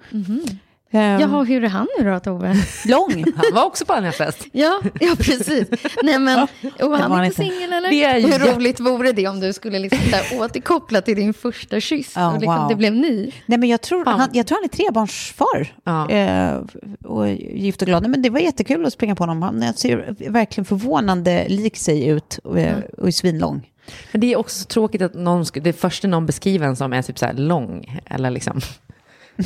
Eh, 0.91 0.99
Jaha, 1.01 1.43
hur 1.43 1.63
är 1.63 1.67
han 1.67 1.88
nu 1.99 2.11
då, 2.11 2.19
Tove? 2.19 2.55
Lång. 2.85 3.25
Han 3.35 3.45
var 3.53 3.65
också 3.65 3.85
på 3.85 3.93
den 3.93 4.03
här 4.03 4.11
fest. 4.11 4.45
Ja, 4.51 4.81
ja 4.99 5.15
precis. 5.19 5.67
Nej, 6.03 6.19
men, 6.19 6.47
och 6.81 6.97
han 6.97 7.11
är 7.11 7.23
inte. 7.23 7.35
singel 7.35 7.73
eller? 7.73 7.89
Det 7.89 8.03
är 8.03 8.17
ju 8.17 8.27
Hur 8.27 8.53
roligt 8.55 8.79
vore 8.79 9.11
det 9.11 9.27
om 9.27 9.39
du 9.39 9.53
skulle 9.53 9.79
liksom 9.79 9.99
där 10.11 10.21
återkoppla 10.41 11.01
till 11.01 11.15
din 11.15 11.33
första 11.33 11.79
kyss 11.79 12.13
Ja, 12.15 12.27
och 12.27 12.39
liksom 12.39 12.55
wow. 12.55 12.67
det 12.69 12.75
blev 12.75 12.93
ny? 12.93 13.31
Nej, 13.45 13.57
men 13.59 13.69
jag 13.69 13.81
tror, 13.81 14.05
han, 14.05 14.29
jag 14.33 14.47
tror 14.47 14.57
han 14.57 14.63
är 14.63 14.67
trebarnsfar. 14.67 15.73
Ja. 15.83 16.09
Eh, 16.09 16.61
och 17.03 17.29
gift 17.29 17.81
och 17.81 17.88
glad. 17.88 18.03
Nej, 18.03 18.11
Men 18.11 18.21
det 18.21 18.29
var 18.29 18.39
jättekul 18.39 18.85
att 18.85 18.93
springa 18.93 19.15
på 19.15 19.23
honom. 19.23 19.41
Han 19.41 19.73
ser 19.73 20.15
verkligen 20.29 20.65
förvånande 20.65 21.45
lik 21.49 21.77
sig 21.77 22.07
ut 22.07 22.39
och, 22.43 22.59
eh, 22.59 22.77
och 22.97 23.07
är 23.07 23.11
svinlång. 23.11 23.69
Men 24.11 24.21
det 24.21 24.33
är 24.33 24.38
också 24.38 24.59
så 24.59 24.65
tråkigt 24.65 25.01
att 25.01 25.13
någon, 25.13 25.45
det 25.53 25.73
första 25.73 26.07
någon 26.07 26.25
beskriver 26.25 26.67
en 26.67 26.75
som 26.75 26.93
är 26.93 27.01
typ 27.01 27.19
så 27.19 27.25
här 27.25 27.33
lång, 27.33 28.01
eller 28.05 28.31
liksom, 28.31 28.61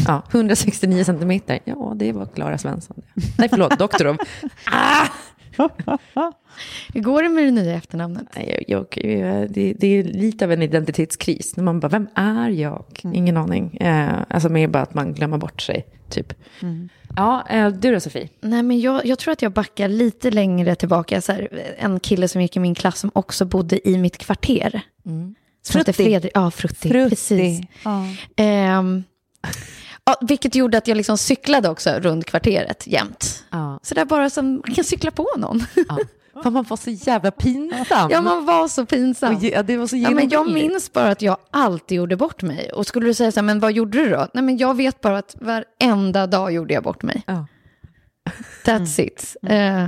ja, 0.08 0.24
169 0.32 1.04
centimeter. 1.04 1.60
Ja, 1.64 1.94
det 1.96 2.12
var 2.12 2.26
Klara 2.26 2.58
Svensson. 2.58 3.02
Nej, 3.38 3.50
förlåt, 3.50 3.80
Doktorov. 3.80 4.18
Hur 6.94 7.02
går 7.02 7.24
det 7.24 7.30
med 7.30 7.44
det 7.44 7.52
nya 7.52 7.76
efternamnet? 7.76 8.28
Nej, 8.36 8.66
jag, 8.68 8.86
jag, 8.98 9.52
det, 9.52 9.74
det 9.74 9.88
är 9.88 10.04
lite 10.04 10.46
av 10.46 10.52
en 10.52 10.62
identitetskris. 10.62 11.56
När 11.56 11.64
man 11.64 11.80
bara, 11.80 11.88
vem 11.88 12.08
är 12.16 12.50
jag? 12.50 12.86
Ingen 13.04 13.38
aning. 13.38 13.78
Eh, 13.78 14.14
alltså 14.30 14.50
mer 14.50 14.68
bara 14.68 14.84
att 14.84 14.94
man 14.94 15.14
glömmer 15.14 15.38
bort 15.38 15.62
sig, 15.62 15.86
typ. 16.10 16.34
Ja, 17.16 17.48
eh, 17.50 17.68
du 17.70 17.94
då 17.94 18.00
Sofie? 18.00 18.30
Nej, 18.42 18.64
men 18.64 18.80
jag, 18.80 19.06
jag 19.06 19.20
tror 19.20 19.32
att 19.32 19.42
jag 19.42 19.52
backar 19.52 19.88
lite 19.88 20.32
längre 20.32 20.76
tillbaka. 20.76 21.22
Så 21.22 21.32
här, 21.32 21.48
en 21.78 22.00
kille 22.00 22.28
som 22.28 22.42
gick 22.42 22.56
i 22.56 22.60
min 22.60 22.76
klass 22.76 23.00
som 23.00 23.12
också 23.14 23.46
bodde 23.46 23.90
i 23.90 23.98
mitt 23.98 24.18
kvarter. 24.18 24.82
Hette 25.74 25.84
Frutti. 25.84 25.94
Fredrik. 25.94 26.32
Ja, 26.36 26.52
Frutti. 26.52 26.90
Precis. 26.90 27.62
Ja. 27.84 28.06
Ehm, 28.36 29.04
ja, 30.06 30.16
vilket 30.22 30.56
gjorde 30.56 30.78
att 30.78 30.88
jag 30.88 30.96
liksom 30.98 31.18
cyklade 31.18 31.70
också 31.70 31.90
runt 31.90 32.26
kvarteret 32.26 32.88
jämt. 32.88 33.44
Ja. 33.50 33.80
Så 33.84 33.96
där 33.96 34.06
bara 34.06 34.30
som 34.30 34.52
man 34.54 34.76
kan 34.76 34.84
cykla 34.84 35.12
på 35.12 35.28
någon. 35.38 35.64
ja. 35.88 35.98
Fan, 36.44 36.54
man 36.54 36.64
var 36.64 36.78
så 36.78 36.90
jävla 36.90 37.32
pinsam. 37.32 38.10
Ja, 38.12 38.22
man 38.22 38.46
var 38.46 38.68
så 38.68 38.86
pinsam. 38.86 39.36
Och 39.36 39.44
ja, 39.44 39.64
det 39.64 39.78
var 39.78 39.88
så 39.88 39.98
Ja, 39.98 40.10
men 40.10 40.30
jag 40.30 40.52
minns 40.52 40.94
bara 40.94 41.10
att 41.12 41.22
jag 41.22 41.38
alltid 41.52 41.96
gjorde 41.98 42.18
bort 42.18 42.42
mig. 42.42 42.72
Och 42.72 42.88
skulle 42.88 43.06
du 43.06 43.14
säga 43.14 43.32
så 43.32 43.40
här, 43.40 43.46
men 43.46 43.60
vad 43.60 43.72
gjorde 43.72 43.98
du 43.98 44.10
då? 44.10 44.28
Nej, 44.34 44.44
men 44.44 44.58
jag 44.58 44.78
vet 44.78 45.02
bara 45.02 45.18
att 45.18 45.36
varenda 45.40 46.28
dag 46.28 46.52
gjorde 46.54 46.74
jag 46.74 46.84
bort 46.84 47.04
mig. 47.04 47.24
Ja. 47.28 47.46
That's 48.66 49.02
it. 49.02 49.36
Eh, 49.44 49.88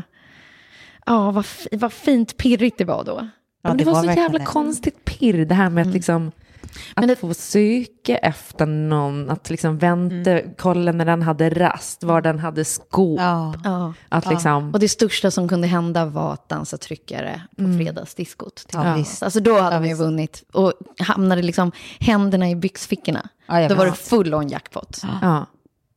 Ja, 1.06 1.32
vad, 1.32 1.46
fi- 1.46 1.70
vad 1.78 1.94
fint 1.94 2.38
pirrigt 2.38 2.78
det 2.78 2.86
var 2.86 3.04
då. 3.04 3.30
Ja, 3.64 3.70
men 3.70 3.78
det, 3.78 3.84
var, 3.84 3.94
så 3.94 4.00
verkligen 4.02 4.24
jävla 4.24 4.40
det. 4.40 4.46
konstigt 4.46 5.06
pirr, 5.06 5.46
det 5.46 5.56
här 5.56 5.70
med 5.70 5.88
att 5.88 5.94
liksom... 5.94 6.32
Att 6.64 6.70
Men 7.02 7.08
det- 7.08 7.16
få 7.16 7.34
söka 7.34 8.18
efter 8.18 8.66
någon, 8.66 9.30
att 9.30 9.50
liksom 9.50 9.78
vänta, 9.78 10.40
kolla 10.58 10.92
när 10.92 11.06
den 11.06 11.22
hade 11.22 11.50
rast, 11.50 12.04
var 12.04 12.22
den 12.22 12.40
hade 12.40 12.66
skåp. 12.66 13.20
Ja. 13.20 13.54
Ja. 13.64 13.94
Att 14.10 14.30
liksom, 14.30 14.72
Och 14.74 14.80
det 14.80 14.90
största 14.90 15.32
som 15.32 15.48
kunde 15.50 15.68
hända 15.68 16.06
var 16.06 16.34
att 16.34 16.50
dansa 16.50 16.78
tryckare 16.78 17.42
på 17.58 17.64
fredagsdiskot. 17.78 18.56
till 18.56 18.80
Ja, 18.84 18.94
visst. 18.96 19.24
Alltså 19.24 19.40
då 19.40 19.54
hade 19.60 19.76
Ja, 19.76 19.80
man 19.80 19.84
ju 19.84 19.90
visst. 19.90 20.02
vunnit 20.02 20.44
och 20.54 20.74
hamnade 21.00 21.42
liksom 21.42 21.72
händerna 22.00 22.50
i 22.50 22.56
byxfickorna. 22.56 23.30
Ja, 23.48 23.68
då 23.70 23.76
var 23.76 23.86
det 23.86 23.92
full 23.94 24.34
on 24.34 24.48
jackpot. 24.50 25.02
ja. 25.22 25.46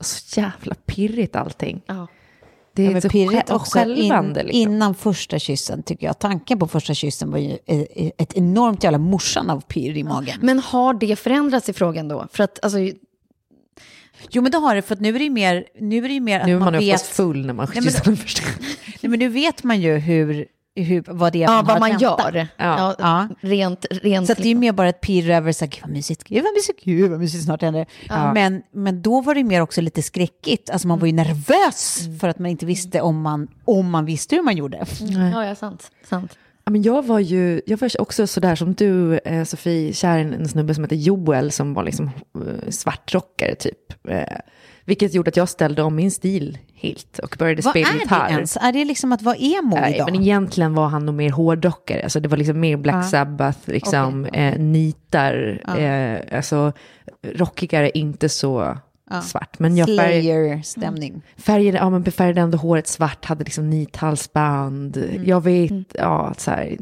Så 0.00 0.40
jävla 0.40 0.74
pirrigt 0.86 1.36
allting. 1.36 1.82
Ja. 1.86 2.06
Det 2.76 2.86
är 2.86 2.90
Ja, 2.90 3.00
så 3.00 3.08
pirrigt 3.08 3.50
in, 3.50 3.58
skälvande. 3.58 4.42
liksom. 4.42 4.60
innan 4.60 4.94
första 4.94 5.38
kyssen 5.38 5.82
tycker 5.82 6.06
jag. 6.06 6.18
Tanken 6.18 6.58
på 6.58 6.68
första 6.68 6.94
kyssen 6.94 7.30
var 7.30 7.38
ju 7.38 7.58
ett 8.18 8.34
enormt 8.34 8.84
jävla 8.84 8.98
morsan 8.98 9.50
av 9.50 9.60
pirr 9.60 9.96
i 9.96 10.04
magen. 10.04 10.38
Men 10.42 10.58
har 10.58 10.94
det 10.94 11.16
förändrats 11.16 11.68
i 11.68 11.72
frågan 11.72 12.08
då? 12.08 12.26
För 12.32 12.44
att 12.44 12.64
alltså, 12.64 12.78
Jo 14.30 14.42
men 14.42 14.52
det 14.52 14.58
har 14.58 14.74
det, 14.74 14.82
för 14.82 14.94
att 14.94 15.00
nu 15.00 15.08
är 15.14 15.18
det 15.18 15.24
ju 15.24 15.30
mer, 15.30 15.64
nu 15.80 15.98
är 16.04 16.08
det 16.08 16.14
ju 16.14 16.20
mer 16.20 16.40
att 16.40 16.46
Nu 16.46 16.54
är 16.54 16.58
man, 16.58 16.72
man 16.72 16.80
vet... 16.80 17.02
full 17.02 17.46
när 17.46 17.54
man 17.54 17.66
kyssar 17.66 18.04
den 18.04 18.16
första. 18.16 18.42
Nej, 19.00 19.10
men 19.10 19.18
nu 19.18 19.28
vet 19.28 19.64
man 19.64 19.80
ju 19.80 19.96
hur, 19.96 20.46
hur, 20.84 21.04
vad 21.06 21.32
det 21.32 21.38
är 21.38 21.42
ja, 21.42 21.48
man 21.48 21.56
har 21.56 21.62
vad 21.62 21.74
att 21.74 21.80
man 21.80 21.90
vänta. 21.90 22.32
gör. 22.32 22.48
Ja. 22.56 22.94
Ja, 22.98 23.28
Rent, 23.40 23.86
rent 23.90 24.26
Så 24.26 24.32
att 24.32 24.38
det 24.38 24.44
är 24.44 24.48
ju 24.48 24.54
mer 24.54 24.72
bara 24.72 24.88
ett 24.88 25.00
pirr 25.00 25.30
över 25.30 25.52
så 25.52 25.64
här, 25.64 25.72
gud 25.72 25.82
vad 25.82 25.90
mysigt, 25.90 26.24
gud 26.24 26.42
vad 26.44 26.52
mysigt, 26.54 26.84
gud 26.84 27.10
vad 27.10 27.20
mysigt 27.20 27.44
snart 27.44 27.62
händer. 27.62 27.86
Men, 28.34 28.62
men 28.72 29.02
då 29.02 29.20
var 29.20 29.34
det 29.34 29.44
mer 29.44 29.60
också 29.60 29.80
lite 29.80 30.02
skräckigt, 30.02 30.70
alltså 30.70 30.88
man 30.88 30.98
var 30.98 31.06
ju 31.06 31.12
nervös 31.12 32.00
för 32.20 32.28
att 32.28 32.38
man 32.38 32.50
inte 32.50 32.66
visste 32.66 33.00
om 33.00 33.20
man, 33.20 33.48
om 33.64 33.90
man 33.90 34.04
visste 34.04 34.36
hur 34.36 34.42
man 34.42 34.56
gjorde. 34.56 34.84
Ja, 35.32 35.44
ja, 35.44 35.54
sant. 35.54 35.90
sant. 36.04 36.38
Ja, 36.64 36.70
men 36.70 36.82
jag 36.82 37.06
var 37.06 37.18
ju 37.18 37.60
jag 37.66 37.80
var 37.80 38.00
också 38.00 38.26
sådär 38.26 38.54
som 38.54 38.74
du, 38.74 39.18
eh, 39.18 39.44
Sofie, 39.44 39.92
kär 39.92 40.18
i 40.18 40.20
en, 40.20 40.32
en 40.32 40.48
snubbe 40.48 40.74
som 40.74 40.84
heter 40.84 40.96
Joel 40.96 41.52
som 41.52 41.74
var 41.74 41.84
liksom 41.84 42.10
eh, 42.34 42.70
svartrockare 42.70 43.54
typ. 43.54 44.08
Eh, 44.08 44.22
vilket 44.86 45.14
gjorde 45.14 45.28
att 45.28 45.36
jag 45.36 45.48
ställde 45.48 45.82
om 45.82 45.94
min 45.94 46.10
stil 46.10 46.58
helt 46.74 47.18
och 47.18 47.36
började 47.38 47.62
Vad 47.62 47.72
spela 47.72 47.88
är 47.88 47.94
gitarr. 47.94 48.28
det 48.28 48.34
ens? 48.34 48.56
Är 48.56 48.72
det 48.72 48.84
liksom 48.84 49.12
att 49.12 49.22
vara 49.22 49.36
emo 49.36 49.76
Nej, 49.80 49.94
idag? 49.94 50.08
men 50.12 50.20
egentligen 50.22 50.74
var 50.74 50.88
han 50.88 51.06
nog 51.06 51.14
mer 51.14 51.30
hårdrockare. 51.30 52.02
Alltså 52.02 52.20
det 52.20 52.28
var 52.28 52.36
liksom 52.36 52.60
mer 52.60 52.76
Black 52.76 53.10
Sabbath, 53.10 53.58
liksom, 53.64 54.24
eh, 54.24 54.58
nitar, 54.58 55.60
eh, 55.78 56.36
alltså 56.38 56.72
rockigare, 57.22 57.90
inte 57.98 58.28
så 58.28 58.78
svart. 59.22 59.58
Men 59.58 59.76
jag 59.76 59.88
Slayer-stämning. 59.88 61.22
färgade, 61.36 61.78
ja, 61.78 61.90
men 61.90 62.04
färgade 62.12 62.40
ändå 62.40 62.58
håret 62.58 62.86
svart, 62.86 63.24
hade 63.24 63.44
liksom 63.44 63.70
nithalsband. 63.70 65.04
Jag 65.24 65.40
vet, 65.44 65.72
ja, 65.94 66.34
så 66.38 66.50
här, 66.50 66.76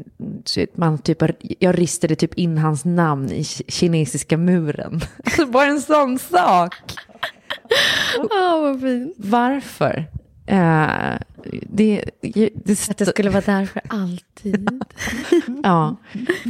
man 0.75 0.97
typ, 0.97 1.17
jag 1.59 1.79
ristade 1.79 2.15
typ 2.15 2.33
in 2.33 2.57
hans 2.57 2.85
namn 2.85 3.29
i 3.31 3.41
ki- 3.41 3.63
kinesiska 3.71 4.37
muren. 4.37 5.01
Bara 5.47 5.65
en 5.65 5.81
sån 5.81 6.19
sak. 6.19 6.75
Ja, 8.29 8.59
vad 8.61 8.81
fint. 8.81 9.13
Varför? 9.17 10.07
Eh, 10.47 11.17
det, 11.61 12.03
det, 12.21 12.49
det, 12.65 12.89
Att 12.89 12.97
det 12.97 13.05
skulle 13.05 13.29
vara 13.29 13.41
där 13.41 13.65
för 13.65 13.81
alltid. 13.87 14.69
Ja, 15.63 15.95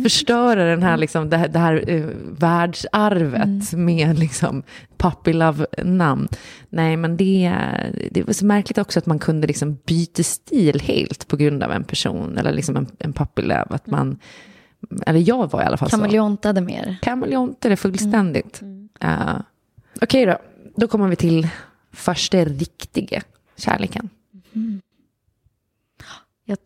förstöra 0.03 0.65
den 0.65 0.83
här, 0.83 0.97
liksom, 0.97 1.29
det 1.29 1.37
här, 1.37 1.47
det 1.47 1.59
här 1.59 1.83
eh, 1.87 2.05
världsarvet 2.39 3.73
med 3.73 4.19
liksom, 4.19 4.63
puppy 4.97 5.33
love-namn. 5.33 6.27
Nej, 6.69 6.97
men 6.97 7.17
det, 7.17 7.53
det 8.11 8.23
var 8.23 8.33
så 8.33 8.45
märkligt 8.45 8.77
också 8.77 8.99
att 8.99 9.05
man 9.05 9.19
kunde 9.19 9.47
liksom 9.47 9.77
byta 9.85 10.23
stil 10.23 10.81
helt 10.81 11.27
på 11.27 11.37
grund 11.37 11.63
av 11.63 11.71
en 11.71 11.83
person 11.83 12.37
eller 12.37 12.53
liksom 12.53 12.77
en, 12.77 12.87
en 12.99 13.13
puppy 13.13 13.41
love. 13.41 13.65
Att 13.69 13.87
man, 13.87 14.19
eller 15.05 15.19
jag 15.19 15.51
var 15.51 15.61
i 15.61 15.65
alla 15.65 15.77
fall 15.77 15.89
så. 15.89 15.97
Kameleontade 15.97 16.61
mer. 16.61 16.95
Kameleontade 17.01 17.75
fullständigt. 17.75 18.61
Uh, 19.03 19.39
Okej 20.01 20.25
då, 20.25 20.37
då 20.75 20.87
kommer 20.87 21.07
vi 21.07 21.15
till 21.15 21.47
första 21.91 22.37
riktiga 22.45 23.21
kärleken. 23.55 24.09
Jag, 26.45 26.57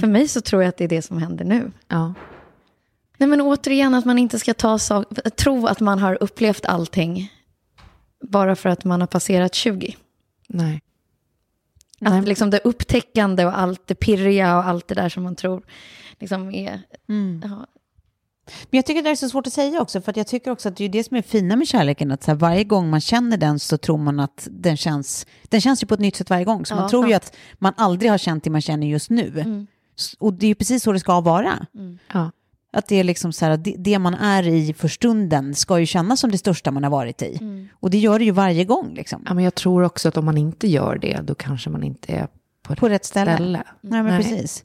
för 0.00 0.06
mig 0.06 0.28
så 0.28 0.40
tror 0.40 0.62
jag 0.62 0.68
att 0.68 0.76
det 0.76 0.84
är 0.84 0.88
det 0.88 1.02
som 1.02 1.18
händer 1.18 1.44
nu. 1.44 1.72
Ja. 1.88 2.14
Nej, 3.18 3.28
men 3.28 3.40
återigen 3.40 3.94
att 3.94 4.04
man 4.04 4.18
inte 4.18 4.38
ska 4.38 4.54
ta 4.54 4.78
sak, 4.78 5.06
tro 5.36 5.66
att 5.66 5.80
man 5.80 5.98
har 5.98 6.22
upplevt 6.22 6.66
allting 6.66 7.32
bara 8.20 8.56
för 8.56 8.68
att 8.68 8.84
man 8.84 9.00
har 9.00 9.08
passerat 9.08 9.54
20. 9.54 9.96
Nej. 10.48 10.82
Att 12.00 12.28
liksom 12.28 12.50
det 12.50 12.60
upptäckande 12.64 13.46
och 13.46 13.58
allt 13.58 13.86
det 13.86 13.94
pirriga 13.94 14.58
och 14.58 14.64
allt 14.64 14.88
det 14.88 14.94
där 14.94 15.08
som 15.08 15.22
man 15.22 15.36
tror 15.36 15.62
liksom 16.18 16.50
är... 16.50 16.82
Ja, 17.42 17.66
Men 18.70 18.78
jag 18.78 18.86
tycker 18.86 19.02
det 19.02 19.10
är 19.10 19.14
så 19.16 19.28
svårt 19.28 19.46
att 19.46 19.52
säga 19.52 19.80
också, 19.80 20.00
för 20.00 20.10
att 20.10 20.16
jag 20.16 20.26
tycker 20.26 20.50
också 20.50 20.68
att 20.68 20.76
det 20.76 20.84
är 20.84 20.88
det 20.88 21.04
som 21.04 21.16
är 21.16 21.22
fina 21.22 21.56
med 21.56 21.68
kärleken, 21.68 22.10
att 22.10 22.22
så 22.22 22.30
här, 22.30 22.38
varje 22.38 22.64
gång 22.64 22.90
man 22.90 23.00
känner 23.00 23.36
den 23.36 23.58
så 23.58 23.76
tror 23.78 23.98
man 23.98 24.20
att 24.20 24.48
den 24.50 24.76
känns, 24.76 25.26
den 25.48 25.60
känns 25.60 25.82
ju 25.82 25.86
på 25.86 25.94
ett 25.94 26.00
nytt 26.00 26.16
sätt 26.16 26.30
varje 26.30 26.44
gång. 26.44 26.66
Så 26.66 26.74
Ja, 26.74 26.80
man 26.80 26.90
tror 26.90 27.06
ju 27.06 27.12
sant. 27.12 27.24
att 27.24 27.36
man 27.58 27.72
aldrig 27.76 28.10
har 28.10 28.18
känt 28.18 28.44
det 28.44 28.50
man 28.50 28.60
känner 28.60 28.86
just 28.86 29.10
nu. 29.10 29.66
S- 29.98 30.14
Och 30.18 30.34
det 30.34 30.46
är 30.46 30.48
ju 30.48 30.54
precis 30.54 30.82
så 30.82 30.92
det 30.92 31.00
ska 31.00 31.20
vara. 31.20 31.66
Ja. 32.12 32.30
Att 32.72 32.86
det 32.88 32.96
är 32.96 33.04
liksom 33.04 33.32
så 33.32 33.44
här, 33.44 33.56
det, 33.56 33.74
det 33.78 33.98
man 33.98 34.14
är 34.14 34.48
i 34.48 34.74
för 34.74 34.88
stunden 34.88 35.54
ska 35.54 35.78
ju 35.78 35.86
kännas 35.86 36.20
som 36.20 36.30
det 36.30 36.38
största 36.38 36.70
man 36.70 36.84
har 36.84 36.90
varit 36.90 37.22
i. 37.22 37.38
Och 37.80 37.90
det 37.90 37.98
gör 37.98 38.18
det 38.18 38.24
ju 38.24 38.30
varje 38.30 38.64
gång 38.64 38.94
liksom. 38.94 39.22
Ja, 39.26 39.34
men 39.34 39.44
jag 39.44 39.54
tror 39.54 39.82
också 39.82 40.08
att 40.08 40.16
om 40.16 40.24
man 40.24 40.38
inte 40.38 40.68
gör 40.68 40.98
det, 40.98 41.20
då 41.22 41.34
kanske 41.34 41.70
man 41.70 41.82
inte 41.82 42.12
är 42.12 42.28
på, 42.62 42.74
På 42.76 42.88
rätt 42.88 43.04
ställe. 43.04 43.34
ställe. 43.34 43.62
Nej, 43.80 44.02
men 44.02 44.22
precis. 44.22 44.64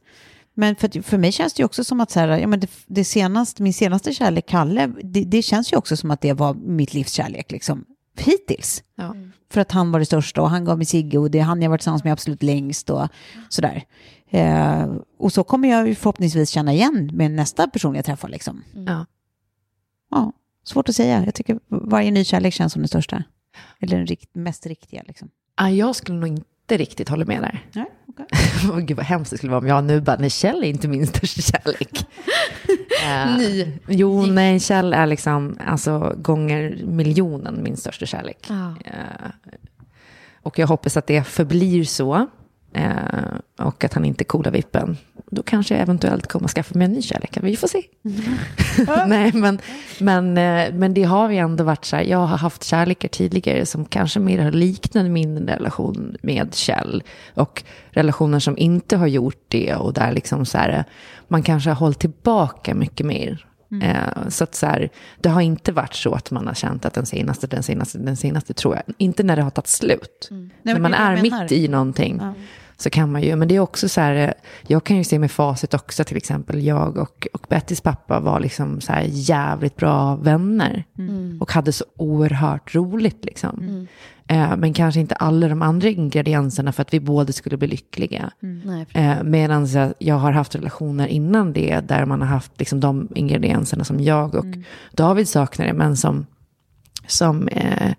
Men 0.60 0.76
för, 0.76 1.02
för 1.02 1.18
mig 1.18 1.32
känns 1.32 1.54
det 1.54 1.62
ju 1.62 1.66
också 1.66 1.84
som 1.84 2.02
att 2.02 2.12
så 2.12 2.20
här, 2.20 2.28
ja, 2.38 2.48
men 2.48 2.60
det, 2.60 2.70
det 2.88 3.04
senaste, 3.04 3.64
min 3.64 3.74
senaste 3.74 4.14
kärlek, 4.14 4.46
Kalle, 4.46 4.88
det, 5.04 5.24
det 5.24 5.42
känns 5.42 5.74
ju 5.74 5.78
också 5.78 5.98
som 5.98 6.12
att 6.12 6.22
det 6.22 6.34
var 6.34 6.54
mitt 6.54 6.94
livs 6.94 7.12
kärlek. 7.12 7.52
Liksom. 7.52 7.86
hittills. 8.18 8.84
Ja. 8.96 9.16
För 9.50 9.62
att 9.62 9.72
han 9.72 9.92
var 9.92 10.00
det 10.00 10.06
största 10.06 10.42
och 10.42 10.50
han 10.50 10.66
gav 10.66 10.78
mig 10.78 10.86
Sigge 10.86 11.18
och 11.18 11.32
det 11.32 11.40
är 11.40 11.44
han 11.44 11.62
jag 11.62 11.70
varit 11.70 11.82
tillsammans 11.82 12.04
med 12.04 12.14
absolut 12.14 12.44
längst 12.44 12.90
och 12.90 13.08
sådär. 13.50 13.84
Eh, 14.30 14.96
och 15.20 15.34
så 15.34 15.44
kommer 15.44 15.70
jag 15.70 15.98
förhoppningsvis 15.98 16.50
känna 16.50 16.74
igen 16.74 17.10
med 17.14 17.32
nästa 17.32 17.68
person 17.68 17.96
jag 17.96 18.06
träffar 18.06 18.30
liksom. 18.30 18.64
Ja. 18.74 19.06
Ja, 20.12 20.34
svårt 20.64 20.90
att 20.90 20.96
säga. 20.96 21.26
Jag 21.26 21.34
tycker 21.36 21.60
varje 21.68 22.12
ny 22.12 22.24
kärlek 22.24 22.54
känns 22.54 22.74
som 22.74 22.82
den 22.82 22.88
största. 22.88 23.24
Eller 23.80 23.98
den 23.98 24.06
rikt, 24.06 24.36
mest 24.36 24.66
riktiga 24.66 25.04
liksom. 25.08 25.30
Ah, 25.56 25.70
jag 25.70 25.96
skulle 25.96 26.18
nog 26.18 26.30
inte 26.30 26.78
riktigt 26.78 27.10
hålla 27.10 27.26
med 27.26 27.42
där. 27.42 27.66
Nej, 27.74 27.86
Åh, 28.72 28.80
Gud 28.80 28.98
vad 28.98 29.06
hemskt 29.06 29.32
det 29.32 29.38
skulle 29.38 29.52
vara 29.52 29.62
om 29.62 29.68
jag 29.68 29.84
nu 29.84 30.02
bara, 30.02 30.18
nej 30.20 30.30
Kjell 30.30 30.64
är 30.64 30.68
inte 30.68 30.88
min 30.88 31.08
största 31.08 31.42
kärlek. 31.42 32.06
Eh, 33.06 33.38
Ny. 33.38 33.72
Jo, 33.88 34.26
nej 34.26 34.60
Kjell 34.60 34.94
är 34.94 35.08
liksom, 35.08 35.58
alltså 35.66 36.16
gånger 36.18 36.80
miljonen 36.86 37.64
min 37.64 37.78
största 37.78 38.06
kärlek. 38.06 38.46
Ja. 38.50 38.76
Eh, 38.86 39.30
och 40.44 40.60
jag 40.60 40.68
hoppas 40.68 40.98
att 40.98 41.08
det 41.08 41.24
förblir 41.24 41.84
så. 41.84 42.28
Eh, 42.74 43.66
och 43.66 43.84
att 43.84 43.94
han 43.94 44.06
inte 44.06 44.24
coolar 44.24 44.52
vippen. 44.52 44.98
Då 45.32 45.44
kanske 45.44 45.74
jag 45.74 45.82
eventuellt 45.82 46.28
kommer 46.28 46.46
att 46.46 46.52
skaffa 46.52 46.78
mig 46.78 46.86
en 46.86 46.92
ny 46.92 47.02
kärlek. 47.02 47.38
Vi 47.42 47.56
får 47.56 47.68
se. 47.68 47.84
Nej, 49.08 49.32
men, 49.34 49.60
men, 50.00 50.38
eh, 50.38 50.74
men 50.74 50.94
det 50.94 51.04
har 51.04 51.30
ju 51.30 51.38
ändå 51.38 51.64
varit 51.64 51.86
så 51.86 51.96
här. 51.96 52.04
Jag 52.04 52.18
har 52.18 52.38
haft 52.38 52.64
kärlekar 52.64 53.10
tidigare 53.10 53.66
som 53.66 53.86
kanske 53.86 54.20
mer 54.20 54.40
har 54.40 54.52
liknat 54.52 55.06
min 55.06 55.48
relation 55.48 56.18
med 56.22 56.56
Kjell. 56.56 57.04
Och 57.34 57.64
relationer 57.92 58.40
som 58.40 58.58
inte 58.58 58.98
har 58.98 59.08
gjort 59.08 59.44
det. 59.48 59.76
Och 59.76 59.94
där 59.94 60.12
liksom 60.12 60.46
så 60.46 60.58
här, 60.58 60.84
man 61.28 61.44
kanske 61.44 61.70
har 61.70 61.76
hållit 61.76 62.00
tillbaka 62.00 62.76
mycket 62.76 63.06
mer. 63.06 63.49
Eh, 63.82 64.30
så 64.30 64.44
att 64.44 64.56
så 64.56 64.66
här, 64.66 64.90
det 65.22 65.30
har 65.30 65.42
inte 65.42 65.72
varit 65.72 65.94
så 65.94 66.14
att 66.14 66.32
man 66.32 66.48
har 66.48 66.54
känt 66.54 66.86
att 66.86 66.94
den 66.94 67.06
senaste, 67.06 67.48
den 67.48 67.64
senaste, 67.64 67.98
den 67.98 68.18
senaste 68.18 68.54
tror 68.54 68.76
jag. 68.76 68.84
Inte 68.98 69.24
när 69.24 69.36
det 69.36 69.42
har 69.42 69.50
tagit 69.50 69.68
slut. 69.68 70.28
Nej, 70.32 70.50
när 70.62 70.74
men 70.74 70.82
man 70.82 70.94
är 70.94 71.22
mitt 71.22 71.52
i 71.52 71.68
någonting. 71.68 72.22
Så 72.78 72.90
kan 72.90 73.12
man 73.12 73.22
ju, 73.22 73.36
men 73.36 73.48
det 73.48 73.56
är 73.56 73.60
också 73.60 73.90
så 73.90 74.02
här, 74.02 74.16
eh, 74.16 74.32
jag 74.68 74.84
kan 74.84 74.98
ju 74.98 75.04
se 75.04 75.20
med 75.20 75.32
facit 75.32 75.74
också 75.74 76.04
till 76.04 76.18
exempel, 76.18 76.64
jag 76.64 76.98
och, 76.98 77.28
och 77.34 77.46
Bettys 77.50 77.82
pappa 77.82 78.20
var 78.20 78.40
liksom 78.40 78.82
så 78.82 78.92
här 78.94 79.06
jävligt 79.08 79.76
bra 79.76 80.16
vänner. 80.16 80.84
Och 81.42 81.52
hade 81.52 81.72
så 81.72 81.86
oerhört 81.98 82.76
roligt 82.76 83.26
liksom. 83.26 83.88
Eh, 84.30 84.58
men 84.58 84.74
kanske 84.74 85.00
inte 85.00 85.16
alla 85.16 85.48
de 85.48 85.62
andra 85.62 85.90
ingredienserna 85.90 86.72
för 86.72 86.82
att 86.82 86.94
vi 86.94 87.00
båda 87.00 87.34
skulle 87.34 87.58
bli 87.58 87.68
lyckliga. 87.68 88.32
Nej, 88.40 88.86
Eh, 88.94 89.24
Medan 89.24 89.66
jag, 89.66 89.94
jag 90.00 90.16
har 90.16 90.32
haft 90.32 90.56
relationer 90.56 91.08
innan 91.08 91.54
det 91.54 91.80
där 91.80 92.06
man 92.06 92.22
har 92.22 92.28
haft 92.28 92.52
liksom 92.60 92.80
de 92.80 93.08
ingredienserna 93.16 93.84
som 93.84 94.00
jag 94.00 94.36
och 94.36 94.46
David 94.92 95.28
saknade, 95.28 95.74
men 95.74 95.98
som, 95.98 96.26
som 97.08 97.48
eh, 97.48 97.92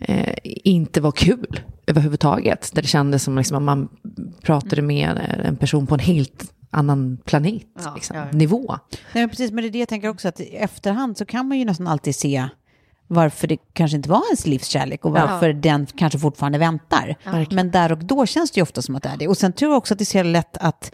eh, 0.00 0.34
inte 0.44 1.00
var 1.00 1.12
kul 1.12 1.60
överhuvudtaget. 1.86 2.70
Där 2.74 2.82
det 2.82 2.88
kändes 2.88 3.22
som 3.22 3.36
liksom 3.38 3.56
att 3.56 3.62
man 3.62 3.88
pratade 4.42 4.82
med 4.82 5.20
en 5.44 5.56
person 5.56 5.86
på 5.86 5.94
en 5.94 6.00
helt 6.00 6.52
annan 6.70 7.18
planet, 7.24 7.62
Ja, 7.84 7.94
liksom, 7.94 8.16
ja, 8.16 8.26
ja. 8.30 8.38
nivå. 8.38 8.78
Nej, 8.90 9.22
men 9.22 9.28
precis, 9.28 9.50
men 9.52 9.62
det 9.62 9.68
är 9.68 9.72
det 9.72 9.78
jag 9.78 9.88
tänker 9.88 10.08
också, 10.08 10.28
att 10.28 10.40
i 10.40 10.56
efterhand 10.56 11.16
så 11.18 11.24
kan 11.24 11.48
man 11.48 11.58
ju 11.58 11.64
nästan 11.64 11.86
alltid 11.86 12.14
se 12.16 12.48
varför 13.08 13.46
det 13.46 13.56
kanske 13.72 13.96
inte 13.96 14.08
var 14.08 14.22
ens 14.26 14.46
livskärlek 14.46 15.04
och 15.04 15.12
varför 15.12 15.52
den 15.52 15.86
kanske 15.86 16.18
fortfarande 16.18 16.58
väntar. 16.58 17.16
Men 17.50 17.70
där 17.70 17.92
och 17.92 17.98
då 17.98 18.26
känns 18.26 18.50
det 18.50 18.58
ju 18.58 18.62
ofta 18.62 18.82
som 18.82 18.96
att 18.96 19.02
det 19.02 19.08
är 19.08 19.16
det. 19.16 19.28
Och 19.28 19.38
sen 19.38 19.52
tror 19.52 19.72
jag 19.72 19.78
också 19.78 19.94
att 19.94 19.98
det 19.98 20.02
är 20.02 20.22
så 20.22 20.22
lätt 20.22 20.56
att 20.56 20.92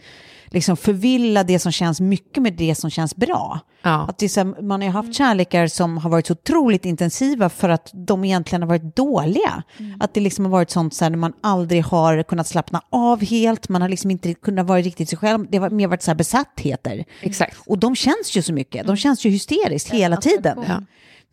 liksom 0.49 0.77
förvilla 0.77 1.43
det 1.43 1.59
som 1.59 1.71
känns 1.71 2.01
mycket 2.01 2.43
med 2.43 2.53
det 2.53 2.75
som 2.75 2.89
känns 2.89 3.15
bra. 3.15 3.59
Ja. 3.81 4.05
Att 4.09 4.17
det 4.17 4.25
är 4.25 4.29
så 4.29 4.39
här, 4.39 4.61
man 4.61 4.81
har 4.81 4.87
ju 4.87 4.91
haft 4.91 5.15
kärlekar 5.15 5.67
som 5.67 5.97
har 5.97 6.09
varit 6.09 6.27
så 6.27 6.33
otroligt 6.33 6.85
intensiva 6.85 7.49
för 7.49 7.69
att 7.69 7.91
de 7.93 8.25
egentligen 8.25 8.61
har 8.61 8.69
varit 8.69 8.95
dåliga. 8.95 9.63
Att 9.99 10.13
det 10.13 10.19
liksom 10.19 10.45
har 10.45 10.51
varit 10.51 10.69
sånt 10.69 10.93
så 10.93 11.05
här 11.05 11.09
när 11.09 11.17
man 11.17 11.33
aldrig 11.41 11.83
har 11.83 12.23
kunnat 12.23 12.47
slappna 12.47 12.81
av 12.89 13.23
helt, 13.23 13.69
man 13.69 13.81
har 13.81 13.89
liksom 13.89 14.11
inte 14.11 14.33
kunnat 14.33 14.67
vara 14.67 14.81
riktigt 14.81 15.09
sig 15.09 15.17
själv. 15.17 15.47
Det 15.49 15.57
har 15.57 15.69
mer 15.69 15.87
varit 15.87 16.01
så 16.01 16.11
här 16.11 16.15
besattheter. 16.15 17.05
Exakt. 17.21 17.57
Och 17.65 17.77
de 17.77 17.95
känns 17.95 18.37
ju 18.37 18.41
så 18.41 18.53
mycket, 18.53 18.87
de 18.87 18.97
känns 18.97 19.25
ju 19.25 19.29
hysteriskt 19.29 19.89
hela 19.89 20.17
tiden. 20.17 20.85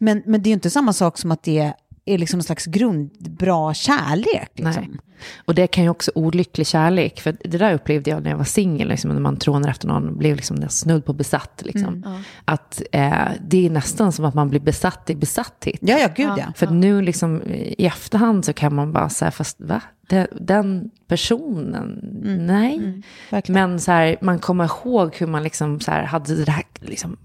Men, 0.03 0.23
men 0.27 0.43
det 0.43 0.49
är 0.49 0.51
ju 0.51 0.55
inte 0.55 0.71
samma 0.71 0.93
sak 0.93 1.19
som 1.19 1.33
att 1.33 1.43
det 1.43 1.73
är 2.05 2.19
liksom 2.19 2.41
en 2.41 2.45
slags 2.45 2.67
grundbra 2.67 3.75
kärlek. 3.75 4.51
Liksom. 4.55 4.85
Nej. 4.89 5.01
Och 5.45 5.55
det 5.55 5.67
kan 5.67 5.85
ju 5.85 5.91
också 5.91 6.11
olycklig 6.15 6.67
kärlek, 6.67 7.21
för 7.21 7.37
det 7.45 7.59
där 7.59 7.75
upplevde 7.75 8.11
jag 8.11 8.23
när 8.23 8.31
jag 8.31 8.37
var 8.37 8.45
singel, 8.45 8.89
liksom, 8.89 9.11
när 9.11 9.21
man 9.21 9.37
trånar 9.37 9.69
efter 9.69 9.89
någon 9.89 10.19
blev 10.19 10.37
liksom 10.37 10.69
snudd 10.69 11.05
på 11.05 11.13
besatt. 11.13 11.63
Liksom. 11.65 12.23
Att 12.45 12.83
eh, 12.93 13.29
det 13.41 13.67
är 13.67 13.71
nästan 13.71 14.13
som 14.13 14.25
att 14.25 14.35
man 14.35 14.51
blir 14.51 14.61
besatt 14.61 15.11
i 15.11 15.15
besatthet. 15.15 15.79
Ja, 15.81 15.99
ja, 15.99 16.09
gud 16.17 16.39
ja. 16.39 16.53
För 16.57 16.67
nu 16.67 17.03
liksom 17.03 17.43
i 17.53 17.87
efterhand 17.87 18.45
så 18.45 18.53
kan 18.53 18.75
man 18.75 18.93
bara 18.93 19.09
säga, 19.09 19.31
fast 19.31 19.61
va? 19.61 19.81
Det, 20.13 20.27
den 20.41 20.91
personen, 21.07 22.01
nej. 22.47 23.03
verkligen. 23.31 23.71
Men 23.71 23.81
så 23.81 23.93
här, 23.93 24.17
man 24.21 24.39
kommer 24.39 24.65
ihåg 24.65 25.17
hur 25.17 25.27
man 25.27 25.43
liksom 25.43 25.81
så 25.81 25.91
här 25.91 26.03
hade 26.03 26.45
det 26.45 26.51
här, 26.51 26.65
liksom, 26.81 27.17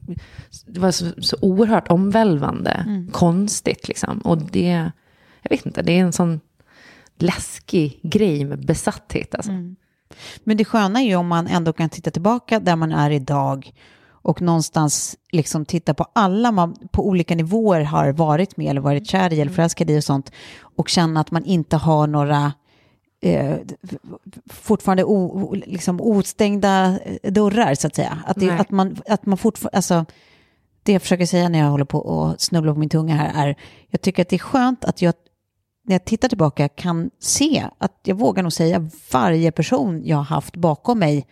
det 0.66 0.80
var 0.80 0.92
så, 0.92 1.06
så 1.22 1.38
oerhört 1.42 1.88
omvälvande, 1.88 3.06
konstigt 3.12 3.88
liksom. 3.88 4.20
Och 4.20 4.38
det, 4.38 4.92
jag 5.42 5.50
vet 5.50 5.66
inte, 5.66 5.82
det 5.82 5.92
är 5.92 6.02
en 6.02 6.14
sån 6.14 6.40
läskig 7.18 8.00
grej 8.04 8.46
med 8.46 8.66
besatthet 8.66 9.36
alltså. 9.36 9.52
Men 10.44 10.58
det 10.58 10.66
sköna 10.66 11.00
är 11.00 11.06
ju 11.06 11.16
om 11.16 11.28
man 11.28 11.48
ändå 11.48 11.74
kan 11.74 11.90
titta 11.90 12.12
tillbaka 12.12 12.60
där 12.60 12.76
man 12.76 12.92
är 12.92 13.12
idag 13.12 13.74
och 14.10 14.42
någonstans 14.42 15.18
liksom 15.32 15.66
titta 15.66 15.94
på 15.94 16.06
alla 16.14 16.52
man 16.52 16.76
på 16.92 17.08
olika 17.08 17.36
nivåer 17.36 17.82
har 17.82 18.12
varit 18.12 18.58
med 18.58 18.68
eller 18.70 18.82
varit 18.82 19.08
kär 19.08 19.34
i 19.34 19.42
eller 19.42 19.52
förälskad 19.52 19.90
i 19.90 20.00
och 20.00 20.04
sånt 20.04 20.32
och 20.62 20.90
känna 20.90 21.20
att 21.20 21.32
man 21.32 21.46
inte 21.46 21.78
har 21.78 22.08
några 22.08 22.54
eh, 23.22 23.58
fortfarande 24.50 25.04
o, 25.04 25.54
liksom 25.66 26.02
ostängda 26.02 27.00
eh, 27.24 27.32
dörrar 27.32 27.76
så 27.76 27.88
att 27.88 27.96
säga. 27.96 28.24
Att, 28.26 28.40
det, 28.40 28.50
att 28.50 28.72
man, 28.72 28.98
att 29.06 29.26
man 29.26 29.38
fortfarande, 29.38 29.78
alltså 29.78 30.06
det 30.84 30.92
jag 30.92 31.02
försöker 31.02 31.26
säga 31.26 31.50
när 31.50 31.60
jag 31.60 31.70
håller 31.70 31.86
på 31.86 32.00
och 32.00 32.42
snubblar 32.42 32.74
på 32.74 32.80
min 32.80 32.90
tunga 32.90 33.16
här 33.16 33.48
är, 33.48 33.56
jag 33.90 34.02
tycker 34.02 34.22
att 34.22 34.30
det 34.30 34.36
är 34.36 34.40
skönt 34.40 34.86
att 34.86 35.02
jag 35.02 35.14
när 35.88 35.96
jag 35.96 36.06
tittar 36.06 36.30
tillbaka 36.30 36.70
kan 36.70 37.10
se 37.20 37.66
att 37.78 38.00
jag 38.04 38.16
vågar 38.16 38.44
nog 38.44 38.54
säga 38.54 38.90
varje 39.12 39.52
person 39.52 40.02
jag 40.06 40.18
har 40.18 40.24
haft 40.24 40.56
bakom 40.56 41.00
mig 41.00 41.28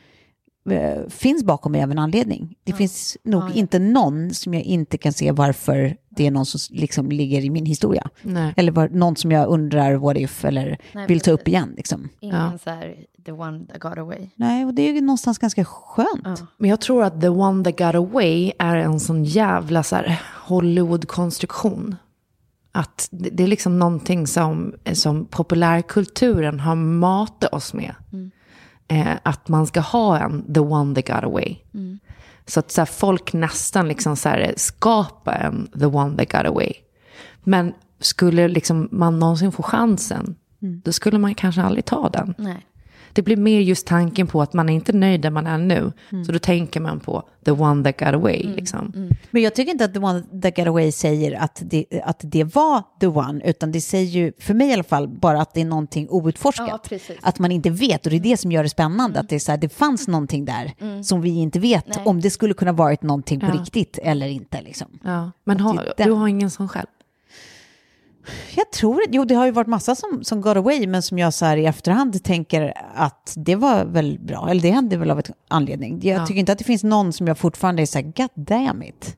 eh, 0.69 1.07
finns 1.09 1.43
bakom 1.43 1.71
mig 1.71 1.83
av 1.83 1.91
en 1.91 1.99
anledning. 1.99 2.55
Det 2.63 2.73
finns 2.73 3.17
nog 3.23 3.51
inte 3.55 3.79
någon 3.79 4.33
som 4.33 4.53
jag 4.53 4.63
inte 4.63 4.97
kan 4.97 5.13
se 5.13 5.31
varför 5.31 5.97
det 6.09 6.27
är 6.27 6.31
någon 6.31 6.45
som 6.45 6.77
liksom 6.77 7.09
ligger 7.09 7.41
i 7.41 7.49
min 7.49 7.65
historia. 7.65 8.09
Nej. 8.21 8.53
Eller 8.57 8.71
var, 8.71 8.89
någon 8.89 9.15
som 9.15 9.31
jag 9.31 9.47
undrar 9.47 9.95
what 9.95 10.17
if 10.17 10.45
eller 10.45 10.77
Nej, 10.93 11.07
vill 11.07 11.19
ta 11.19 11.31
upp 11.31 11.47
igen. 11.47 11.73
Liksom. 11.77 12.09
Ingen 12.19 12.35
Ja. 12.35 12.57
så 12.63 12.69
här, 12.69 12.95
the 13.25 13.31
one 13.31 13.65
that 13.65 13.79
got 13.79 13.97
away. 13.97 14.29
Nej, 14.35 14.65
och 14.65 14.73
det 14.73 14.89
är 14.89 14.93
ju 14.93 15.01
någonstans 15.01 15.37
ganska 15.37 15.65
skönt. 15.65 16.43
Men 16.57 16.69
jag 16.69 16.81
tror 16.81 17.03
att 17.03 17.21
The 17.21 17.29
One 17.29 17.63
That 17.63 17.77
Got 17.77 17.95
Away 17.95 18.51
är 18.59 18.75
en 18.75 18.99
sån 18.99 19.23
jävla 19.23 19.83
så 19.83 19.95
här, 19.95 20.21
Hollywood-konstruktion. 20.47 21.95
Att 22.71 23.07
det, 23.11 23.43
är 23.43 23.47
liksom 23.47 23.79
någonting 23.79 24.27
som, 24.27 24.73
som 24.93 25.25
populärkulturen 25.25 26.59
har 26.59 26.75
matat 26.75 27.53
oss 27.53 27.73
med. 27.73 27.95
Eh, 28.87 29.17
att 29.23 29.47
man 29.47 29.67
ska 29.67 29.79
ha 29.79 30.19
en 30.19 30.53
The 30.53 30.59
One 30.59 30.95
That 30.95 31.07
Got 31.07 31.23
Away. 31.23 31.55
Så 32.45 32.59
att 32.59 32.71
så 32.71 32.81
här, 32.81 32.85
folk 32.85 33.33
nästan 33.33 33.87
liksom 33.87 34.15
så 34.15 34.29
här, 34.29 34.53
skapar 34.57 35.33
en 35.33 35.67
The 35.79 35.85
One 35.85 36.17
That 36.17 36.31
Got 36.31 36.45
Away. 36.51 36.73
Men 37.43 37.73
skulle 37.99 38.47
liksom 38.47 38.87
man 38.91 39.19
någonsin 39.19 39.51
få 39.51 39.63
chansen, 39.63 40.35
då 40.83 40.91
skulle 40.93 41.17
man 41.19 41.35
kanske 41.35 41.61
aldrig 41.61 41.85
ta 41.85 42.09
den. 42.09 42.33
Nej. 42.37 42.65
Det 43.15 43.21
blir 43.21 43.37
mer 43.37 43.59
just 43.59 43.87
tanken 43.87 44.27
på 44.27 44.41
att 44.41 44.53
man 44.53 44.69
är 44.69 44.73
inte 44.73 44.93
nöjd 44.93 45.21
där 45.21 45.29
man 45.29 45.47
är 45.47 45.57
nu. 45.57 45.91
Så 46.25 46.31
då 46.31 46.39
tänker 46.39 46.79
man 46.79 46.99
på 46.99 47.23
the 47.45 47.51
one 47.51 47.83
that 47.83 47.99
got 47.99 48.15
away. 48.15 48.43
Liksom. 48.55 49.09
Men 49.31 49.41
jag 49.41 49.55
tycker 49.55 49.71
inte 49.71 49.85
att 49.85 49.93
The 49.93 49.99
One 49.99 50.21
That 50.41 50.55
Got 50.55 50.67
Away 50.67 50.91
säger 50.91 51.39
att 51.41 51.61
det, 51.65 51.85
att 52.03 52.19
det 52.23 52.43
var 52.43 52.83
The 52.99 53.07
One, 53.07 53.41
utan 53.45 53.71
det 53.71 53.81
säger 53.81 54.11
ju, 54.11 54.31
för 54.39 54.53
mig 54.53 54.69
i 54.69 54.73
alla 54.73 54.83
fall, 54.83 55.07
bara 55.07 55.41
att 55.41 55.53
det 55.53 55.61
är 55.61 55.65
någonting 55.65 56.07
outforskat. 56.09 56.87
Ja, 56.91 56.99
att 57.21 57.39
man 57.39 57.51
inte 57.51 57.69
vet, 57.69 58.05
och 58.05 58.09
det 58.09 58.15
är 58.15 58.19
det 58.19 58.37
som 58.37 58.51
gör 58.51 58.63
det 58.63 58.69
spännande, 58.69 59.19
att 59.19 59.29
det, 59.29 59.35
är 59.35 59.39
så 59.39 59.51
här, 59.51 59.57
det 59.57 59.69
fanns 59.69 60.07
någonting 60.07 60.45
där 60.45 60.73
som 61.03 61.21
vi 61.21 61.29
inte 61.29 61.59
vet 61.59 61.87
Nej. 61.87 62.05
om 62.05 62.21
det 62.21 62.29
skulle 62.29 62.53
kunna 62.53 62.71
varit 62.71 63.03
någonting 63.03 63.39
på 63.39 63.45
Ja. 63.45 63.53
riktigt 63.61 63.99
eller 64.03 64.27
inte. 64.27 64.61
Liksom. 64.61 64.87
Ja. 65.03 65.31
Men 65.43 65.59
har, 65.59 65.93
du 65.97 66.11
har 66.11 66.27
ingen 66.27 66.49
sån 66.49 66.69
själv? 66.69 66.87
Jag 68.55 68.71
tror 68.71 68.95
det. 68.95 69.15
Jo, 69.15 69.25
det 69.25 69.35
har 69.35 69.45
ju 69.45 69.51
varit 69.51 69.67
massa 69.67 69.95
som, 69.95 70.23
som 70.23 70.41
got 70.41 70.57
away, 70.57 70.87
men 70.87 71.01
som 71.01 71.19
jag 71.19 71.33
så 71.33 71.45
här 71.45 71.57
i 71.57 71.65
efterhand 71.65 72.23
tänker 72.23 72.73
att 72.95 73.33
det 73.37 73.55
var 73.55 73.85
väl 73.85 74.19
bra, 74.19 74.47
eller 74.49 74.61
det 74.61 74.71
hände 74.71 74.97
väl 74.97 75.11
av 75.11 75.19
ett 75.19 75.31
anledning. 75.47 75.99
Jag 76.03 76.21
Ja. 76.21 76.25
tycker 76.27 76.39
inte 76.39 76.51
att 76.51 76.57
det 76.57 76.63
finns 76.63 76.83
någon 76.83 77.13
som 77.13 77.27
jag 77.27 77.37
fortfarande 77.37 77.81
är 77.81 77.85
så 77.85 77.97
här, 77.97 78.05
god 78.15 78.29
damn 78.45 78.83
it. 78.83 79.17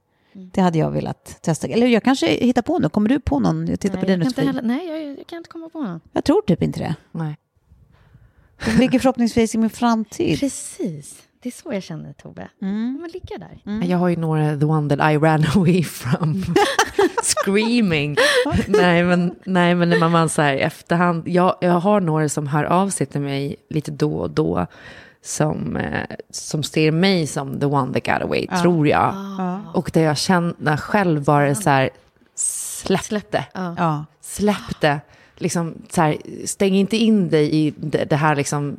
Det 0.53 0.62
hade 0.62 0.78
jag 0.78 0.91
velat 0.91 1.41
testa. 1.41 1.68
Eller 1.68 1.88
jag 1.88 2.03
kanske 2.03 2.28
hittar 2.28 2.62
på 2.62 2.80
nu. 2.80 2.89
Kommer 2.89 3.10
du 3.10 3.20
på 3.20 3.39
någon? 3.39 3.68
Jag 3.68 3.80
tittar 3.80 3.95
Nej, 3.95 4.03
på 4.03 4.08
din 4.08 4.20
jag 4.22 4.22
kan 4.22 4.28
inte 4.28 4.41
Sofie. 4.41 4.47
heller, 4.47 4.89
nej 4.91 5.03
jag, 5.08 5.20
jag 5.20 5.28
kan 5.28 5.38
inte 5.38 5.49
komma 5.49 5.70
på 5.70 5.82
någon. 5.84 5.99
Jag 6.12 6.24
tror 6.24 6.41
typ 6.41 6.64
inte 6.64 6.80
det. 6.80 6.95
Nej. 7.12 7.38
Det 8.66 8.78
ligger 8.78 8.99
förhoppningsvis 8.99 9.55
i 9.55 9.58
min 9.58 9.70
framtid. 9.70 10.39
Precis. 10.39 11.16
Det 11.40 11.50
är 11.50 11.54
så 11.54 11.74
jag 11.74 11.84
känner 11.84 12.14
Tove. 12.14 12.50
Mm. 12.62 12.98
Men 13.02 13.12
ligga 13.12 13.38
där. 13.38 13.60
Mm. 13.66 13.90
Jag 13.90 13.98
har 13.98 14.10
ju 14.10 14.16
några, 14.16 14.58
the 14.58 14.66
one 14.66 14.96
that 14.96 15.12
I 15.12 15.18
ran 15.18 15.46
away 15.56 15.84
from, 15.84 16.44
screaming. 17.24 18.18
nej, 18.68 19.04
men, 19.04 19.36
nej, 19.46 19.76
men 19.76 19.90
när 19.90 20.00
man, 20.00 20.12
man 20.12 20.30
så 20.30 20.42
här 20.42 20.56
efterhand, 20.56 21.28
jag, 21.28 21.56
jag 21.62 21.80
har 21.80 22.02
några 22.02 22.30
som 22.30 22.48
hör 22.48 22.64
av 22.64 22.90
sig 22.90 23.08
till 23.08 23.22
mig 23.22 23.56
lite 23.70 23.92
då 23.92 24.14
och 24.14 24.30
då, 24.30 24.68
som, 25.22 25.76
eh, 25.78 26.04
som 26.30 26.64
ser 26.64 26.92
mig 26.92 27.28
som 27.28 27.60
the 27.60 27.66
one 27.66 27.94
that 27.94 28.06
got 28.06 28.22
away, 28.22 28.48
ja. 28.52 28.62
tror 28.62 28.88
jag. 28.88 29.14
Ja. 29.38 29.62
Och 29.74 29.92
det 29.94 30.02
jag 30.02 30.18
känner 30.18 30.78
själv 30.78 31.24
bara 31.24 31.56
så 31.56 31.70
här, 31.70 31.90
släpp 32.36 33.32
det. 33.32 33.46
Ja. 33.54 34.06
Släpp 34.22 34.82
det 34.82 35.00
liksom, 35.42 35.74
så 35.90 36.02
här, 36.02 36.18
stäng 36.46 36.76
inte 36.76 36.98
in 36.98 37.30
dig 37.30 37.56
i 37.56 37.74
det, 37.78 38.16
här 38.16 38.36
liksom, 38.36 38.78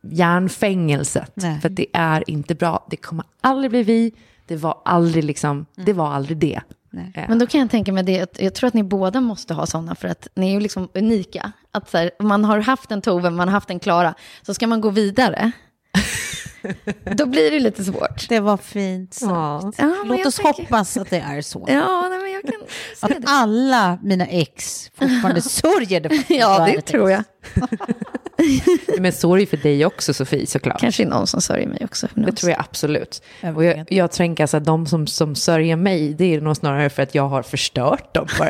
järnfängelset. 0.00 1.32
Nej. 1.34 1.60
För 1.60 1.68
det 1.68 1.86
är 1.92 2.30
inte 2.30 2.54
bra. 2.54 2.86
Det 2.90 2.96
kommer 2.96 3.24
aldrig 3.40 3.70
bli 3.70 3.82
vi. 3.82 4.12
Det 4.46 4.56
var 4.56 4.82
aldrig, 4.84 5.24
liksom, 5.24 5.66
det, 5.74 5.92
var 5.92 6.12
aldrig 6.12 6.38
det. 6.38 6.60
Nej. 6.90 7.26
Men 7.28 7.38
då 7.38 7.46
kan 7.46 7.60
jag 7.60 7.70
tänka 7.70 7.92
mig 7.92 8.02
det, 8.04 8.40
jag 8.40 8.54
tror 8.54 8.68
att 8.68 8.74
ni 8.74 8.82
båda 8.82 9.20
måste 9.20 9.54
ha 9.54 9.66
sådana, 9.66 9.94
för 9.94 10.08
att 10.08 10.28
ni 10.34 10.48
är 10.48 10.52
ju 10.52 10.60
liksom 10.60 10.88
unika. 10.94 11.52
Att 11.70 11.90
så 11.90 11.98
här, 11.98 12.10
man 12.18 12.44
har 12.44 12.58
haft 12.58 12.90
en 12.90 13.02
Tove, 13.02 13.30
man 13.30 13.48
har 13.48 13.52
haft 13.52 13.70
en 13.70 13.80
Klara, 13.80 14.14
så 14.42 14.54
ska 14.54 14.66
man 14.66 14.80
gå 14.80 14.90
vidare. 14.90 15.52
Då 17.16 17.26
blir 17.26 17.50
det 17.50 17.60
lite 17.60 17.84
svårt. 17.84 18.28
Det 18.28 18.40
var 18.40 18.56
fint 18.56 19.14
sagt. 19.14 19.78
Ja. 19.78 19.94
Låt 20.04 20.26
oss 20.26 20.36
tänker... 20.36 20.62
hoppas 20.62 20.96
att 20.96 21.10
det 21.10 21.18
är 21.18 21.40
så. 21.40 21.64
Ja, 21.68 22.08
nej, 22.08 22.18
men 22.18 22.32
jag 22.32 22.42
kan 22.42 22.62
att 23.00 23.22
det. 23.22 23.28
alla 23.28 23.98
mina 24.02 24.26
ex 24.26 24.90
fortfarande 24.94 25.42
sörjer 25.42 26.00
det. 26.00 26.24
ja, 26.28 26.66
det 26.74 26.80
tror 26.80 27.10
jag. 27.10 27.24
men 28.98 29.12
sorg 29.12 29.46
för 29.46 29.56
dig 29.56 29.86
också, 29.86 30.14
Sofie, 30.14 30.46
såklart. 30.46 30.80
Kanske 30.80 31.04
någon 31.04 31.26
som 31.26 31.40
sörjer 31.40 31.66
mig 31.66 31.78
också. 31.84 32.08
Det 32.14 32.32
tror 32.32 32.50
jag 32.50 32.60
absolut. 32.60 33.22
Jag 33.40 33.56
och 33.56 33.64
jag, 33.64 33.92
jag 33.92 34.10
tänker 34.12 34.44
alltså 34.44 34.56
att 34.56 34.64
de 34.64 34.86
som, 34.86 35.06
som 35.06 35.34
sörjer 35.34 35.76
mig, 35.76 36.14
det 36.14 36.34
är 36.34 36.40
nog 36.40 36.56
snarare 36.56 36.90
för 36.90 37.02
att 37.02 37.14
jag 37.14 37.28
har 37.28 37.42
förstört 37.42 38.14
dem 38.14 38.26
på, 38.26 38.44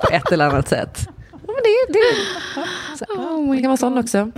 på 0.00 0.12
ett 0.12 0.32
eller 0.32 0.46
annat 0.46 0.68
sätt. 0.68 1.08
Men 1.30 1.56
det, 1.64 1.92
det, 1.92 2.00
så, 2.98 3.04
oh 3.04 3.54
det 3.54 3.60
kan 3.62 3.68
vara 3.68 3.76
sån 3.76 3.98
också. 3.98 4.30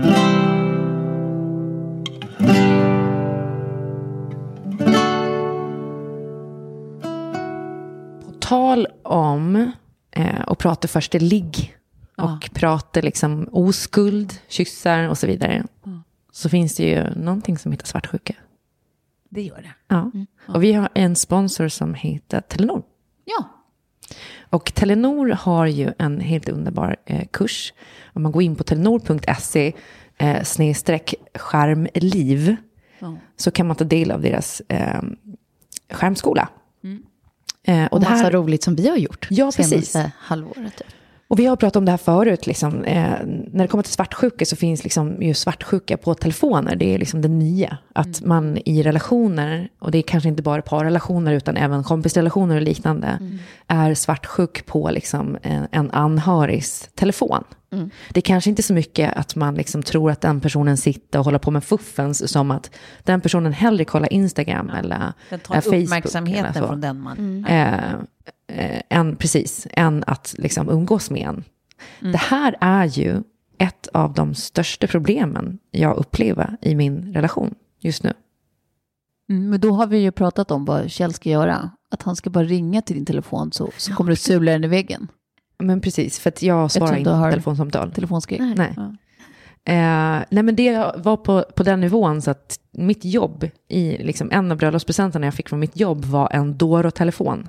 Tal 8.50 8.86
om 9.02 9.72
eh, 10.10 10.40
och 10.40 10.58
prata 10.58 10.88
först 10.88 11.14
ligg 11.14 11.76
och 12.16 12.24
ja. 12.24 12.48
prata 12.54 13.00
liksom 13.00 13.48
oskuld, 13.52 14.34
kyssar 14.48 15.08
och 15.08 15.18
så 15.18 15.26
vidare. 15.26 15.66
Ja. 15.84 16.02
Så 16.32 16.48
finns 16.48 16.76
det 16.76 16.82
ju 16.82 17.14
någonting 17.14 17.58
som 17.58 17.72
heter 17.72 17.86
svartsjuka. 17.86 18.34
Det 19.28 19.42
gör 19.42 19.56
det. 19.56 19.74
Ja. 19.88 20.10
Mm. 20.14 20.26
Och 20.48 20.62
vi 20.62 20.72
har 20.72 20.88
en 20.94 21.16
sponsor 21.16 21.68
som 21.68 21.94
heter 21.94 22.40
Telenor. 22.40 22.82
Ja. 23.24 23.44
Och 24.50 24.74
Telenor 24.74 25.28
har 25.28 25.66
ju 25.66 25.92
en 25.98 26.20
helt 26.20 26.48
underbar 26.48 26.96
eh, 27.06 27.26
kurs. 27.30 27.72
Om 28.12 28.22
man 28.22 28.32
går 28.32 28.42
in 28.42 28.56
på 28.56 28.64
telenor.se 28.64 29.72
eh, 30.18 30.42
snedstreck 30.42 31.14
skärmliv 31.34 32.56
så 33.36 33.50
kan 33.50 33.66
man 33.66 33.76
ta 33.76 33.84
del 33.84 34.10
av 34.10 34.20
deras 34.20 34.62
eh, 34.68 35.02
skärmskola. 35.90 36.48
Mm. 36.84 37.02
Eh, 37.62 37.84
och, 37.84 37.92
och 37.92 38.00
massa 38.00 38.14
här, 38.14 38.30
roligt 38.30 38.62
som 38.62 38.74
vi 38.74 38.88
har 38.88 38.96
gjort 38.96 39.26
ja, 39.30 39.52
precis. 39.56 39.96
halvåret. 40.18 40.76
Typ. 40.76 40.86
Och 41.30 41.38
vi 41.38 41.46
har 41.46 41.56
pratat 41.56 41.76
om 41.76 41.84
det 41.84 41.90
här 41.90 41.98
förut, 41.98 42.46
liksom, 42.46 42.84
eh, 42.84 43.12
när 43.52 43.62
det 43.62 43.68
kommer 43.68 43.82
till 43.82 43.92
svartsjuka 43.92 44.44
så 44.44 44.56
finns 44.56 44.84
liksom 44.84 45.22
ju 45.22 45.34
svartsjuka 45.34 45.96
på 45.96 46.14
telefoner. 46.14 46.76
Det 46.76 46.94
är 46.94 46.98
liksom 46.98 47.22
det 47.22 47.28
nya. 47.28 47.78
Att 47.94 48.20
mm. 48.20 48.28
man 48.28 48.58
i 48.64 48.82
relationer, 48.82 49.68
och 49.78 49.90
det 49.90 49.98
är 49.98 50.02
kanske 50.02 50.28
inte 50.28 50.42
bara 50.42 50.62
parrelationer 50.62 51.32
utan 51.32 51.56
även 51.56 51.84
kompisrelationer 51.84 52.56
och 52.56 52.62
liknande, 52.62 53.06
mm. 53.06 53.38
är 53.66 53.94
svartsjuk 53.94 54.66
på 54.66 54.90
liksom 54.90 55.38
en, 55.42 55.68
en 55.72 55.90
anhörigs 55.90 56.88
telefon. 56.94 57.44
Mm. 57.72 57.90
Det 58.10 58.20
är 58.20 58.22
kanske 58.22 58.50
inte 58.50 58.62
så 58.62 58.74
mycket 58.74 59.16
att 59.16 59.36
man 59.36 59.54
liksom 59.54 59.82
tror 59.82 60.10
att 60.10 60.20
den 60.20 60.40
personen 60.40 60.76
sitter 60.76 61.18
och 61.18 61.24
håller 61.24 61.38
på 61.38 61.50
med 61.50 61.64
fuffens 61.64 62.32
som 62.32 62.50
att 62.50 62.70
den 63.02 63.20
personen 63.20 63.52
hellre 63.52 63.84
kollar 63.84 64.12
Instagram 64.12 64.70
eller 64.70 65.12
den 65.28 65.40
tar 65.40 65.60
Facebook. 65.60 65.82
uppmärksamheten 65.82 66.54
från 66.54 66.80
den 66.80 67.00
man... 67.00 67.18
Mm. 67.18 67.44
Eh, 67.44 68.00
eh, 68.56 68.80
än, 68.88 69.16
precis, 69.16 69.66
än 69.70 70.04
att 70.06 70.34
liksom 70.38 70.68
umgås 70.68 71.10
med 71.10 71.22
en. 71.22 71.44
Mm. 72.00 72.12
Det 72.12 72.18
här 72.18 72.56
är 72.60 72.84
ju 72.84 73.22
ett 73.58 73.88
av 73.92 74.14
de 74.14 74.34
största 74.34 74.86
problemen 74.86 75.58
jag 75.70 75.96
upplever 75.96 76.56
i 76.60 76.74
min 76.74 77.14
relation 77.14 77.54
just 77.80 78.02
nu. 78.02 78.12
Mm, 79.30 79.50
men 79.50 79.60
då 79.60 79.72
har 79.72 79.86
vi 79.86 79.98
ju 79.98 80.10
pratat 80.10 80.50
om 80.50 80.64
vad 80.64 80.90
Kjell 80.90 81.12
ska 81.12 81.30
göra. 81.30 81.70
Att 81.90 82.02
han 82.02 82.16
ska 82.16 82.30
bara 82.30 82.44
ringa 82.44 82.82
till 82.82 82.96
din 82.96 83.06
telefon 83.06 83.52
så, 83.52 83.70
så 83.76 83.94
kommer 83.94 84.10
du 84.10 84.16
sula 84.16 84.52
den 84.52 84.64
i 84.64 84.68
väggen. 84.68 85.08
Men 85.58 85.80
precis, 85.80 86.18
för 86.18 86.28
att 86.28 86.42
jag 86.42 86.70
svarar 86.70 86.96
inte 86.96 87.10
på 87.10 87.30
telefonsamtal. 87.30 87.92
Telefonskrik. 87.92 88.40
Nej. 88.40 88.54
nej. 88.56 88.74
Ja. 88.76 88.92
Eh, 89.64 90.24
nej 90.30 90.42
men 90.42 90.56
det 90.56 90.92
var 90.96 91.16
på, 91.16 91.44
på 91.56 91.62
den 91.62 91.80
nivån 91.80 92.22
så 92.22 92.30
att 92.30 92.60
mitt 92.70 93.04
jobb, 93.04 93.48
i 93.68 93.98
liksom 94.02 94.30
en 94.32 94.52
av 94.52 94.58
bröllopspresenterna 94.58 95.26
jag 95.26 95.34
fick 95.34 95.48
från 95.48 95.60
mitt 95.60 95.76
jobb 95.76 96.04
var 96.04 96.28
en 96.32 96.58
Doro-telefon. 96.58 97.48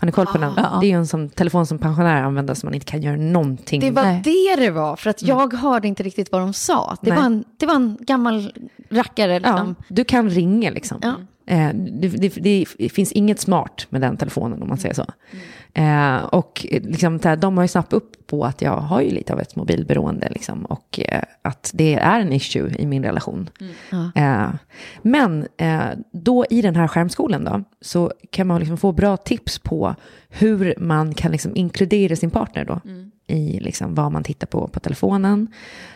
Har 0.00 0.06
ni 0.06 0.12
koll 0.12 0.26
på 0.26 0.38
den? 0.38 0.54
Det 0.54 0.86
är 0.86 0.88
ju 0.88 0.96
en 0.96 1.06
sån 1.06 1.28
telefon 1.28 1.66
som 1.66 1.78
pensionärer 1.78 2.22
använder 2.22 2.54
som 2.54 2.66
man 2.66 2.74
inte 2.74 2.86
kan 2.86 3.02
göra 3.02 3.16
någonting 3.16 3.80
Det 3.80 3.90
var 3.90 4.02
Nej. 4.02 4.22
det 4.24 4.56
det 4.64 4.70
var, 4.70 4.96
för 4.96 5.10
att 5.10 5.22
mm. 5.22 5.38
jag 5.38 5.54
hörde 5.54 5.88
inte 5.88 6.02
riktigt 6.02 6.32
vad 6.32 6.40
de 6.40 6.52
sa. 6.52 6.96
Det, 7.02 7.10
var 7.10 7.22
en, 7.22 7.44
det 7.56 7.66
var 7.66 7.74
en 7.74 7.98
gammal 8.00 8.52
rackare. 8.90 9.38
Liksom. 9.38 9.76
Ja, 9.78 9.84
du 9.88 10.04
kan 10.04 10.30
ringa 10.30 10.70
liksom. 10.70 10.98
Ja. 11.02 11.14
Eh, 11.54 11.70
det, 11.74 12.08
det, 12.08 12.28
det, 12.28 12.92
finns 12.92 13.12
inget 13.12 13.40
smart 13.40 13.86
med 13.90 14.00
den 14.00 14.16
telefonen 14.16 14.62
om 14.62 14.68
man 14.68 14.78
säger 14.78 14.94
så. 14.94 15.02
Mm. 15.30 15.44
Eh, 15.74 16.16
och 16.16 16.66
liksom, 16.70 17.18
de 17.38 17.56
har 17.56 17.64
ju 17.64 17.68
snappat 17.68 17.92
upp 17.92 18.26
på 18.26 18.44
att 18.44 18.62
jag 18.62 18.76
har 18.76 19.00
ju 19.00 19.10
lite 19.10 19.32
av 19.32 19.40
ett 19.40 19.56
mobilberoende 19.56 20.28
liksom, 20.30 20.64
och 20.64 21.00
eh, 21.00 21.22
att 21.42 21.70
det 21.74 21.94
är 21.94 22.20
en 22.20 22.32
issue 22.32 22.74
i 22.78 22.86
min 22.86 23.04
relation. 23.04 23.50
Mm. 23.90 24.10
Eh, 24.14 24.54
men 25.02 25.48
eh, 25.56 25.90
då 26.12 26.44
i 26.50 26.62
den 26.62 26.76
här 26.76 26.88
skärmskolan 26.88 27.44
då, 27.44 27.64
så 27.80 28.12
kan 28.30 28.46
man 28.46 28.60
liksom 28.60 28.76
få 28.76 28.92
bra 28.92 29.16
tips 29.16 29.58
på 29.58 29.94
hur 30.28 30.74
man 30.78 31.14
kan 31.14 31.32
liksom 31.32 31.56
inkludera 31.56 32.16
sin 32.16 32.30
partner 32.30 32.64
då. 32.64 32.80
Mm 32.84 33.10
i 33.28 33.60
liksom 33.60 33.94
vad 33.94 34.12
man 34.12 34.22
tittar 34.24 34.46
på 34.46 34.68
på 34.68 34.80
telefonen. 34.80 35.48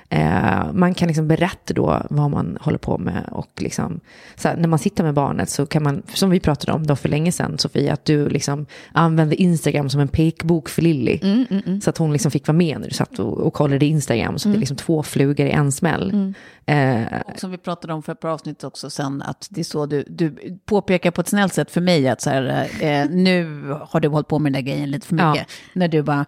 Eh, 0.08 0.72
man 0.72 0.94
kan 0.94 1.08
liksom 1.08 1.28
berätta 1.28 1.74
då 1.74 2.02
vad 2.10 2.30
man 2.30 2.58
håller 2.60 2.78
på 2.78 2.98
med 2.98 3.28
och 3.32 3.50
liksom, 3.56 4.00
här, 4.44 4.56
när 4.56 4.68
man 4.68 4.78
sitter 4.78 5.04
med 5.04 5.14
barnet 5.14 5.50
så 5.50 5.66
kan 5.66 5.82
man, 5.82 6.02
som 6.14 6.30
vi 6.30 6.40
pratade 6.40 6.72
om 6.72 6.86
då 6.86 6.96
för 6.96 7.08
länge 7.08 7.32
sedan 7.32 7.58
Sofia, 7.58 7.92
att 7.92 8.04
du 8.04 8.28
liksom 8.28 8.66
använde 8.92 9.42
Instagram 9.42 9.90
som 9.90 10.00
en 10.00 10.08
pekbok 10.08 10.68
för 10.68 10.82
Lilly. 10.82 11.18
Mm, 11.22 11.46
mm, 11.50 11.62
mm. 11.66 11.80
Så 11.80 11.90
att 11.90 11.98
hon 11.98 12.12
liksom 12.12 12.30
fick 12.30 12.46
vara 12.46 12.56
med 12.56 12.80
när 12.80 12.88
du 12.88 12.94
satt 12.94 13.18
och, 13.18 13.38
och 13.38 13.54
kollade 13.54 13.86
Instagram, 13.86 14.38
så 14.38 14.48
det 14.48 14.50
är 14.50 14.54
mm. 14.54 14.60
liksom 14.60 14.76
två 14.76 15.02
flugor 15.02 15.46
i 15.46 15.50
en 15.50 15.72
smäll. 15.72 16.10
Mm. 16.10 16.34
Eh, 16.66 17.20
som 17.36 17.50
vi 17.50 17.58
pratade 17.58 17.92
om 17.92 18.02
för 18.02 18.12
ett 18.12 18.20
par 18.20 18.28
avsnitt 18.28 18.64
också 18.64 18.90
sen, 18.90 19.22
att 19.22 19.46
det 19.50 19.60
är 19.60 19.64
så 19.64 19.86
du, 19.86 20.04
du 20.08 20.58
påpekar 20.64 21.10
på 21.10 21.20
ett 21.20 21.28
snällt 21.28 21.54
sätt 21.54 21.70
för 21.70 21.80
mig 21.80 22.08
att 22.08 22.20
så 22.20 22.30
här, 22.30 22.68
eh, 22.80 23.10
nu 23.10 23.68
har 23.80 24.00
du 24.00 24.08
hållit 24.08 24.28
på 24.28 24.38
med 24.38 24.52
den 24.52 24.64
där 24.64 24.72
grejen 24.72 24.90
lite 24.90 25.06
för 25.06 25.14
mycket. 25.14 25.46
Ja. 25.48 25.70
När 25.72 25.88
du 25.88 26.02
bara, 26.02 26.24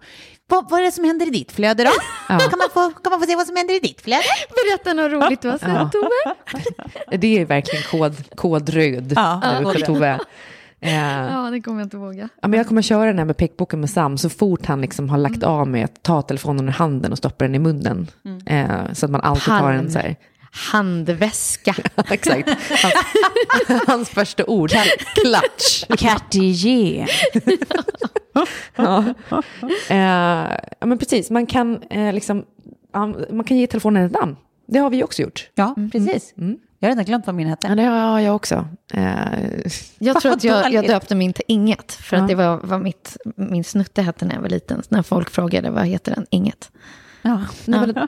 vad, 0.47 0.69
vad 0.69 0.79
är 0.79 0.83
det 0.83 0.91
som 0.91 1.03
händer 1.03 1.27
i 1.27 1.29
ditt 1.29 1.51
flöde 1.51 1.83
då? 1.83 1.91
Ja. 2.29 2.39
Kan, 2.39 2.59
man 2.59 2.69
få, 2.73 2.99
kan 2.99 3.11
man 3.11 3.19
få 3.19 3.25
se 3.25 3.35
vad 3.35 3.47
som 3.47 3.55
händer 3.55 3.75
i 3.75 3.79
ditt 3.79 4.01
flöde? 4.01 4.23
Berätta 4.49 4.93
något 4.93 5.11
roligt 5.11 5.41
du 5.41 5.49
har 5.49 5.57
sett, 5.57 5.67
ja. 5.67 5.89
Tove. 5.93 7.17
Det 7.17 7.39
är 7.39 7.45
verkligen 7.45 7.83
kod, 7.83 8.35
kodröd 8.35 9.13
ja. 9.15 9.41
för 9.73 9.79
Tove. 9.79 10.19
Uh, 10.85 10.91
ja, 10.91 11.49
det 11.51 11.61
kommer 11.61 11.79
jag 11.79 11.85
inte 11.85 11.97
våga. 11.97 12.29
Ja, 12.41 12.47
men 12.47 12.57
jag 12.57 12.67
kommer 12.67 12.81
köra 12.81 13.05
den 13.05 13.17
här 13.17 13.25
med 13.25 13.37
pekboken 13.37 13.79
med 13.79 13.89
Sam 13.89 14.17
så 14.17 14.29
fort 14.29 14.65
han 14.65 14.81
liksom 14.81 15.09
har 15.09 15.17
lagt 15.17 15.35
mm. 15.35 15.49
av 15.49 15.67
med 15.67 15.85
att 15.85 16.03
ta 16.03 16.21
telefonen 16.21 16.67
ur 16.67 16.71
handen 16.71 17.11
och 17.11 17.17
stoppa 17.17 17.45
den 17.45 17.55
i 17.55 17.59
munnen. 17.59 18.07
Mm. 18.25 18.69
Uh, 18.69 18.93
så 18.93 19.05
att 19.05 19.11
man 19.11 19.21
alltid 19.21 19.45
Palm. 19.45 19.61
tar 19.61 19.71
en 19.71 19.91
så 19.91 19.99
här. 19.99 20.15
Handväska. 20.55 21.75
exakt. 22.09 22.49
Hans, 22.49 22.93
hans 23.87 24.09
första 24.09 24.45
ord, 24.45 24.71
klatsch. 25.15 25.87
Cartier. 25.97 27.09
ja. 28.75 29.13
Ja, 30.79 30.85
men 30.85 30.97
precis. 30.97 31.29
Man 31.29 31.45
kan, 31.45 31.83
uh, 31.93 32.13
liksom, 32.13 32.45
man 33.29 33.43
kan 33.43 33.57
ge 33.57 33.67
telefonen 33.67 34.05
ett 34.05 34.11
namn. 34.11 34.35
Det 34.67 34.79
har 34.79 34.89
vi 34.89 35.03
också 35.03 35.21
gjort. 35.21 35.49
Ja, 35.55 35.73
mm. 35.77 35.91
precis. 35.91 36.33
Mm. 36.37 36.57
Jag 36.79 36.87
har 36.87 36.91
redan 36.91 37.05
glömt 37.05 37.25
vad 37.25 37.35
min 37.35 37.47
hette. 37.47 37.67
Ja, 37.67 37.75
det 37.75 37.83
har 37.83 38.19
jag 38.19 38.35
också. 38.35 38.67
Uh, 38.97 39.67
jag 39.99 40.21
tror 40.21 40.31
att 40.31 40.43
jag, 40.43 40.73
jag 40.73 40.87
döpte 40.87 41.15
min 41.15 41.33
till 41.33 41.45
Inget. 41.47 41.91
För 41.91 42.17
att 42.17 42.27
det 42.27 42.35
var 42.35 42.59
vad 42.63 42.81
mitt, 42.81 43.17
min 43.35 43.63
snutte 43.63 44.01
hette 44.01 44.25
när 44.25 44.35
jag 44.35 44.41
var 44.41 44.49
liten. 44.49 44.83
När 44.89 45.01
folk 45.01 45.29
frågade 45.29 45.69
vad 45.69 45.85
heter 45.85 46.15
den? 46.15 46.25
Inget. 46.29 46.71
Ja. 47.27 47.41
Nej, 47.65 47.79
men, 47.79 48.07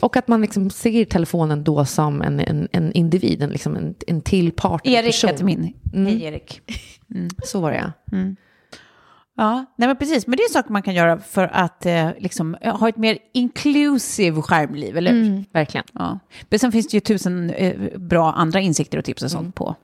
och 0.00 0.16
att 0.16 0.28
man 0.28 0.40
liksom 0.40 0.70
ser 0.70 1.04
telefonen 1.04 1.64
då 1.64 1.84
som 1.84 2.22
en, 2.22 2.40
en, 2.40 2.68
en 2.72 2.92
individ, 2.92 3.42
en, 3.42 3.50
liksom 3.50 3.76
en, 3.76 3.94
en 4.06 4.20
till 4.22 4.52
partner. 4.52 4.92
Erik 4.92 5.24
heter 5.24 5.44
min. 5.44 5.74
Mm. 5.92 6.06
Hej 6.06 6.22
Erik. 6.22 6.60
Mm. 7.14 7.28
Så 7.44 7.60
var 7.60 7.70
det 7.70 7.76
ja. 7.76 8.16
Mm. 8.16 8.36
Ja, 9.36 9.64
nej 9.76 9.88
men 9.88 9.96
precis. 9.96 10.26
Men 10.26 10.36
det 10.36 10.42
är 10.42 10.52
saker 10.52 10.72
man 10.72 10.82
kan 10.82 10.94
göra 10.94 11.18
för 11.18 11.50
att 11.52 11.86
eh, 11.86 12.10
liksom, 12.18 12.56
ha 12.62 12.88
ett 12.88 12.96
mer 12.96 13.18
inclusive 13.32 14.42
skärmliv, 14.42 14.96
eller 14.96 15.12
hur? 15.12 15.26
Mm, 15.26 15.44
verkligen. 15.52 15.86
Ja. 15.92 16.18
Men 16.48 16.58
sen 16.58 16.72
finns 16.72 16.88
det 16.88 16.96
ju 16.96 17.00
tusen 17.00 17.50
eh, 17.50 17.98
bra 17.98 18.32
andra 18.32 18.60
insikter 18.60 18.98
och 18.98 19.04
tips 19.04 19.22
och 19.22 19.30
sånt 19.30 19.54
på, 19.54 19.74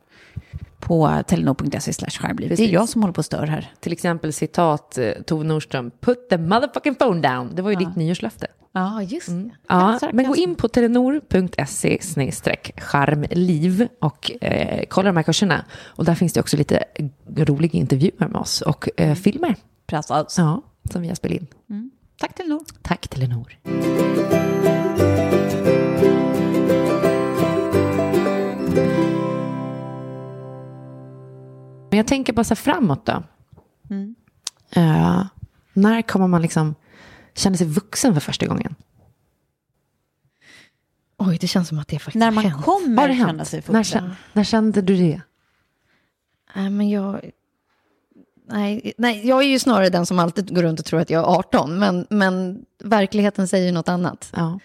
på 0.81 1.23
telenor.se 1.27 1.93
slash 1.93 2.11
skärmliv. 2.11 2.49
Det 2.57 2.65
är 2.65 2.73
jag 2.73 2.89
som 2.89 3.03
håller 3.03 3.13
på 3.13 3.19
och 3.19 3.25
stör 3.25 3.47
här. 3.47 3.73
Till 3.81 3.93
exempel 3.93 4.33
citat 4.33 4.99
eh, 4.99 5.11
Tove 5.11 5.45
Nordström, 5.45 5.91
put 6.01 6.29
the 6.31 6.39
motherfucking 6.39 6.95
phone 6.95 7.29
down. 7.29 7.55
Det 7.55 7.63
var 7.63 7.71
ju 7.71 7.77
ditt 7.77 7.97
nyårslöfte. 7.97 8.47
Ja, 8.73 9.03
just 9.03 9.27
det. 9.29 9.51
Ja, 9.69 9.99
men 10.13 10.27
gå 10.29 10.37
in 10.37 10.55
på 10.55 10.69
telenor.se 10.69 11.99
charmliv 12.77 13.89
och 14.01 14.31
eh, 14.41 14.85
kolla 14.89 15.07
de 15.09 15.17
här 15.17 15.23
kurserna. 15.23 15.65
Och 15.85 16.05
där 16.05 16.15
finns 16.15 16.33
det 16.33 16.41
också 16.41 16.57
lite 16.57 16.85
roliga 17.37 17.79
intervjuer 17.79 18.29
med 18.29 18.37
oss 18.37 18.61
och 18.61 18.89
eh, 18.97 19.15
filmer. 19.15 19.55
Precis. 19.87 20.39
Ja, 20.39 20.63
som 20.91 21.03
vi 21.03 21.09
har 21.09 21.15
spelat 21.15 21.41
in. 21.41 21.47
Tack 22.19 22.35
Telenor. 22.35 22.65
Tack 22.83 23.09
Telenor. 23.09 23.57
Men 31.97 31.99
jag 31.99 32.07
tänker 32.07 32.33
bara 32.33 32.45
så 32.45 32.51
här 32.55 32.57
framåt 32.57 33.07
då. 33.07 33.23
Eh, 34.71 35.27
när 35.73 36.03
kommer 36.03 36.27
man 36.27 36.43
liksom 36.43 36.75
känna 37.35 37.57
sig 37.57 37.67
vuxen 37.67 38.15
för 38.15 38.21
första 38.21 38.47
gången? 38.47 38.75
Oj, 41.17 41.39
det 41.41 41.47
känns 41.47 41.69
som 41.69 41.79
att 41.79 41.89
det 41.89 41.99
faktiskt 41.99 42.21
När 42.21 42.31
man 42.31 42.45
hänt. 42.45 42.65
kommer 42.65 43.09
det 43.09 43.15
känna 43.15 43.27
hänt? 43.27 43.49
sig 43.49 43.63
När, 43.67 43.79
vuxen. 43.79 44.01
kände, 44.01 44.17
när 44.33 44.45
kände 44.45 44.83
du 44.83 44.97
det? 44.97 45.21
Nej, 46.55 46.71
men 46.71 46.89
jag... 46.91 47.31
Nej, 48.49 48.93
nej, 48.99 49.27
jag 49.29 49.43
är 49.43 49.47
ju 49.49 49.59
snarare 49.59 49.89
den 49.91 50.07
som 50.07 50.19
alltid 50.19 50.55
går 50.55 50.63
runt 50.63 50.81
och 50.81 50.87
tror 50.87 51.01
att 51.01 51.11
jag 51.11 51.23
är 51.23 51.39
18, 51.39 51.79
men, 51.79 52.07
men 52.11 52.65
verkligheten 52.85 53.49
säger 53.49 53.73
något 53.73 53.89
annat. 53.89 54.33
Ja. 54.37 54.59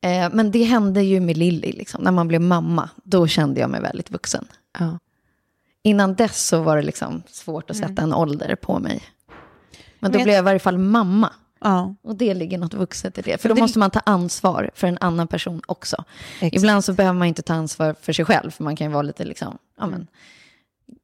Eh, 0.00 0.28
men 0.32 0.50
det 0.50 0.62
hände 0.64 1.02
ju 1.02 1.20
med 1.20 1.36
Lilly, 1.36 1.72
liksom. 1.72 2.02
när 2.04 2.12
man 2.12 2.28
blev 2.28 2.40
mamma, 2.40 2.90
då 3.04 3.26
kände 3.26 3.60
jag 3.60 3.70
mig 3.70 3.80
väldigt 3.80 4.10
vuxen. 4.10 4.44
ja. 4.78 4.98
Innan 5.86 6.14
dess 6.14 6.46
så 6.46 6.62
var 6.62 6.76
det 6.76 6.82
liksom 6.82 7.22
svårt 7.26 7.70
att 7.70 7.76
sätta 7.76 8.02
en 8.02 8.14
ålder 8.14 8.54
på 8.54 8.78
mig. 8.78 9.02
Men 10.00 10.12
då 10.12 10.18
Men- 10.18 10.24
blev 10.24 10.34
jag 10.34 10.42
i 10.42 10.44
varje 10.44 10.58
fall 10.58 10.78
mamma. 10.78 11.32
Ja. 11.60 11.94
Och 12.02 12.16
det 12.16 12.34
ligger 12.34 12.58
något 12.58 12.74
vuxet 12.74 13.18
i 13.18 13.22
det. 13.22 13.40
För 13.42 13.48
då 13.48 13.54
det- 13.54 13.60
måste 13.60 13.78
man 13.78 13.90
ta 13.90 14.00
ansvar 14.00 14.70
för 14.74 14.86
en 14.86 14.98
annan 15.00 15.26
person 15.28 15.62
också. 15.66 16.04
Exakt. 16.40 16.56
Ibland 16.56 16.84
så 16.84 16.92
behöver 16.92 17.18
man 17.18 17.28
inte 17.28 17.42
ta 17.42 17.54
ansvar 17.54 17.94
för 18.00 18.12
sig 18.12 18.24
själv. 18.24 18.50
För 18.50 18.64
man 18.64 18.76
kan 18.76 18.86
ju 18.86 18.92
vara 18.92 19.02
lite 19.02 19.24
liksom, 19.24 19.58
ja 19.78 19.86
men, 19.86 20.06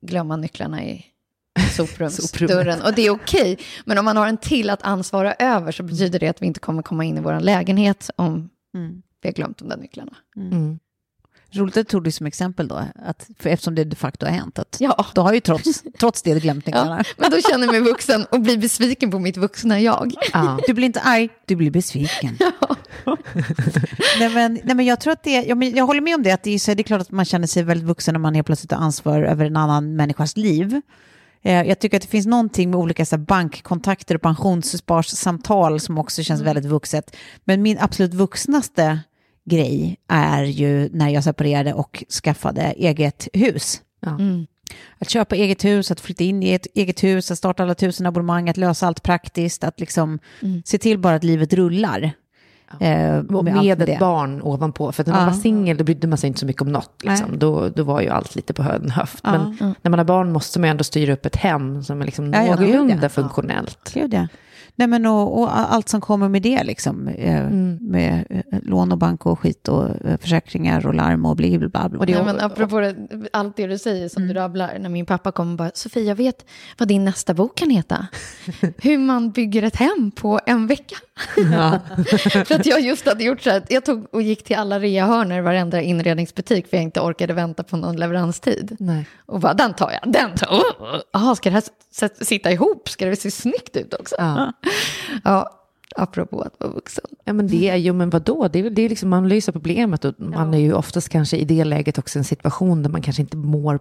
glömma 0.03 0.37
nycklarna 0.37 0.85
i 0.85 1.07
soprumsdörren. 1.77 2.83
och 2.83 2.95
det 2.95 3.03
är 3.07 3.11
okej. 3.11 3.59
Men 3.85 3.99
om 3.99 4.05
man 4.05 4.17
har 4.17 4.27
en 4.27 4.37
till 4.37 4.71
att 4.71 4.83
ansvara 4.83 5.35
över 5.35 5.73
så 5.73 5.83
betyder 5.83 6.19
det 6.19 6.29
att 6.29 6.43
vi 6.43 6.47
inte 6.47 6.61
kommer 6.61 6.83
komma 6.83 7.05
in 7.05 7.19
i 7.19 7.21
vår 7.21 7.41
lägenhet 7.41 8.11
om 8.17 8.51
Mm. 8.75 9.03
vi 9.23 9.29
har 9.29 9.35
glömt 9.35 9.59
de 9.59 9.69
där 9.69 9.77
nycklarna. 9.77 10.13
Mm. 10.37 10.79
Roligt 11.53 11.77
att 11.77 11.87
du 11.87 11.91
tog 11.91 12.05
det 12.05 12.13
som 12.13 12.27
exempel 12.27 12.69
då, 12.69 12.85
att, 13.05 13.31
för 13.39 13.51
eftersom 13.51 13.75
det 13.75 13.85
de 13.85 13.97
facto 13.97 14.27
har 14.27 14.33
hänt. 14.33 14.59
Att 14.59 14.77
Ja. 14.81 15.07
Då 15.15 15.23
har 15.23 15.33
ju 15.33 15.41
trots, 15.41 15.83
trots 15.99 16.23
det 16.23 16.41
glömt 16.43 16.67
nycklarna. 16.67 17.05
Ja, 17.07 17.15
men 17.17 17.31
då 17.31 17.41
känner 17.41 17.67
jag 17.67 17.73
mig 17.73 17.81
vuxen 17.93 18.27
och 18.31 18.41
blir 18.41 18.59
besviken 18.59 19.11
på 19.11 19.19
mitt 19.19 19.37
vuxna 19.37 19.81
jag. 19.81 20.15
Ja. 20.33 20.59
Du 20.67 20.75
blir 20.75 20.87
inte 20.87 21.01
arg, 21.01 21.29
du 21.47 21.57
blir 21.57 21.71
besviken. 21.71 22.39
nej, 24.19 24.35
men, 24.35 24.61
nej, 24.65 24.77
men 24.77 24.87
jag 24.87 25.01
tror 25.01 25.13
att 25.13 25.23
det, 25.23 25.43
ja, 25.43 25.55
men 25.55 25.75
jag 25.75 25.87
håller 25.87 26.01
med 26.01 26.15
om 26.15 26.23
det, 26.23 26.33
att 26.33 26.43
det 26.43 26.51
är, 26.51 26.59
så, 26.59 26.75
det 26.75 26.81
är 26.81 26.85
klart 26.85 27.01
att 27.01 27.11
man 27.11 27.25
känner 27.25 27.47
sig 27.47 27.63
väldigt 27.63 27.87
vuxen 27.87 28.15
när 28.15 28.19
man 28.19 28.35
helt 28.35 28.47
plötsligt 28.47 28.73
har 28.73 28.79
ansvar 28.79 29.23
över 29.23 29.45
en 29.45 29.57
annan 29.57 29.97
människas 29.97 30.37
liv. 30.37 30.81
Eh, 31.43 31.63
jag 31.63 31.79
tycker 31.79 31.97
att 31.97 32.03
det 32.03 32.09
finns 32.09 32.27
någonting 32.27 32.71
med 32.71 32.81
olika 32.81 33.07
så 33.07 33.19
bankkontakter 33.19 34.15
och 34.15 34.23
pensionssparssamtal 34.23 35.81
som 35.81 35.99
också 35.99 36.23
känns 36.23 36.41
väldigt 36.41 36.65
vuxet. 36.65 37.17
Men 37.45 37.63
min 37.63 37.79
absolut 37.81 38.15
vuxnaste 38.15 39.01
grej 39.51 39.97
är 40.09 40.43
ju 40.43 40.89
när 40.93 41.09
jag 41.09 41.25
separerade 41.25 41.73
och 41.75 42.05
skaffade 42.23 42.63
eget 42.63 43.29
hus. 43.33 43.81
Ja. 44.01 44.19
Att 44.99 45.11
köpa 45.11 45.37
eget 45.37 45.65
hus, 45.65 45.91
att 45.91 46.01
flytta 46.01 46.25
in 46.25 46.43
i 46.43 46.51
ett 46.53 46.67
eget 46.75 47.05
hus, 47.05 47.31
att 47.31 47.39
starta 47.39 47.63
alla 47.63 47.75
tusen 47.75 48.07
abonnemang, 48.07 48.49
att 48.49 48.57
lösa 48.57 48.87
allt 48.87 49.03
praktiskt, 49.03 49.65
att 49.65 49.81
liksom 49.81 50.19
se 50.65 50.79
till 50.79 50.99
bara 50.99 51.15
att 51.15 51.25
livet 51.25 51.53
rullar. 51.53 52.13
Eh, 52.81 53.19
Och 53.19 53.45
med 53.45 53.55
med 53.55 53.79
det. 53.79 53.93
ett 53.93 53.99
barn 53.99 54.43
ovanpå. 54.43 54.93
För 54.93 55.05
när 55.05 55.13
man 55.13 55.23
Ja. 55.23 55.27
var 55.31 55.37
singel 55.37 55.77
då 55.77 55.85
brydde 55.85 56.07
man 56.07 56.19
sig 56.19 56.29
inte 56.29 56.41
så 56.41 56.47
mycket 56.47 56.63
om 56.63 56.73
något. 56.73 57.05
Liksom. 57.05 57.39
Då, 57.39 57.69
då 57.69 57.83
var 57.85 58.01
ju 58.01 58.09
allt 58.09 58.35
lite 58.37 58.53
på 58.53 58.63
en 58.63 58.91
höft. 58.91 59.21
Ja. 59.25 59.33
Men 59.61 59.75
när 59.83 59.91
man 59.91 59.99
har 59.99 60.05
barn 60.05 60.33
måste 60.33 60.61
man 60.61 60.67
ju 60.69 60.71
ändå 60.71 60.85
styra 60.85 61.13
upp 61.13 61.27
ett 61.27 61.37
hem 61.37 61.83
som 61.83 62.01
är 62.01 62.05
liksom 62.05 62.33
Ja, 62.33 62.45
ja, 62.45 62.57
någorlunda 62.57 62.99
ja. 63.03 63.09
funktionellt. 63.09 63.91
Gud, 63.95 64.15
ja. 64.15 64.27
Nej, 64.77 64.89
men 64.89 65.07
och, 65.07 65.39
och 65.41 65.59
allt 65.59 65.89
som 65.89 66.01
kommer 66.01 66.29
med 66.29 66.43
det, 66.43 66.65
liksom, 66.65 67.09
eh, 67.09 67.51
med 67.81 68.25
eh, 68.31 68.59
lån 68.63 68.93
och 68.93 68.99
bank 68.99 69.27
och 69.27 69.39
skit 69.41 69.69
och 69.69 69.89
eh, 70.07 70.17
försäkringar 70.21 70.87
och 70.87 70.95
larm 70.95 71.25
och 71.27 71.37
bli 71.37 71.59
bla 71.59 71.69
bla. 71.69 71.89
bla. 71.89 71.99
Och 71.99 72.07
det- 72.07 72.13
Nej, 72.15 72.25
men 72.25 72.41
apropå 72.41 72.81
det, 72.81 72.97
allt 73.33 73.57
det 73.57 73.67
du 73.67 73.79
säger 73.79 74.09
som 74.09 74.29
du 74.29 74.35
rabblar, 74.35 74.79
när 74.81 74.89
min 74.89 75.07
pappa 75.07 75.33
kom 75.33 75.51
och 75.51 75.57
bara, 75.57 75.71
Sofia, 75.75 76.03
jag 76.03 76.15
vet 76.15 76.45
vad 76.79 76.89
din 76.89 77.05
nästa 77.05 77.35
bok 77.35 77.55
kan 77.59 77.71
heta. 77.71 78.07
Hur 78.83 78.99
man 78.99 79.31
bygger 79.31 79.63
ett 79.63 79.77
hem 79.77 80.11
på 80.11 80.41
en 80.47 80.67
vecka. 80.67 80.97
för 82.45 82.55
att 82.55 82.67
jag 82.67 82.81
just 82.81 83.07
hade 83.07 83.25
gjort 83.25 83.41
så 83.41 83.51
här, 83.51 83.63
jag 83.69 83.85
tog 83.85 84.07
och 84.15 84.23
gick 84.23 84.45
till 84.45 84.57
alla 84.57 84.79
reahörnor, 84.81 85.41
varenda 85.41 85.81
inredningsbutik, 85.83 86.67
för 86.71 86.77
jag 86.77 86.85
inte 86.85 87.01
orkade 87.01 87.33
vänta 87.33 87.63
på 87.63 87.77
någon 87.77 87.97
leveranstid. 87.97 88.77
Nej. 88.79 89.07
Och 89.27 89.41
bara, 89.41 89.55
den 89.55 89.75
tar 89.75 89.91
jag, 90.03 90.13
den 90.13 90.35
tar 90.37 90.49
jag. 90.53 91.01
Jaha, 91.13 91.35
ska 91.35 91.51
det 91.51 91.55
här 91.55 92.25
sitta 92.25 92.53
ihop? 92.53 92.89
Ska 92.89 93.07
det 93.07 93.17
se 93.17 93.31
snyggt 93.31 93.77
ut 93.77 93.95
också? 93.95 94.15
Ja. 94.19 94.50
Ja, 95.25 95.51
apropå 95.97 96.41
att 96.41 96.55
vara 96.59 96.73
vuxen. 96.73 97.05
Ja 97.25 97.33
men 97.33 97.47
det 97.47 97.77
ju, 97.77 97.93
men 97.93 98.11
vadå? 98.11 98.49
Det 98.49 98.59
är, 98.59 98.71
det 98.71 98.83
är 98.83 98.89
liksom, 98.89 99.09
man 99.09 99.29
löser 99.29 99.53
problemet 99.53 100.05
och 100.05 100.15
man 100.19 100.55
är 100.55 100.59
ju 100.59 100.73
oftast 100.73 101.09
kanske 101.09 101.37
i 101.37 101.45
det 101.45 101.65
läget 101.65 101.99
också 101.99 102.19
i 102.19 102.21
en 102.21 102.25
situation 102.25 102.83
där 102.83 102.91
man 102.91 103.03
kanske 103.03 103.23
inte 103.23 103.37
mår 103.37 103.79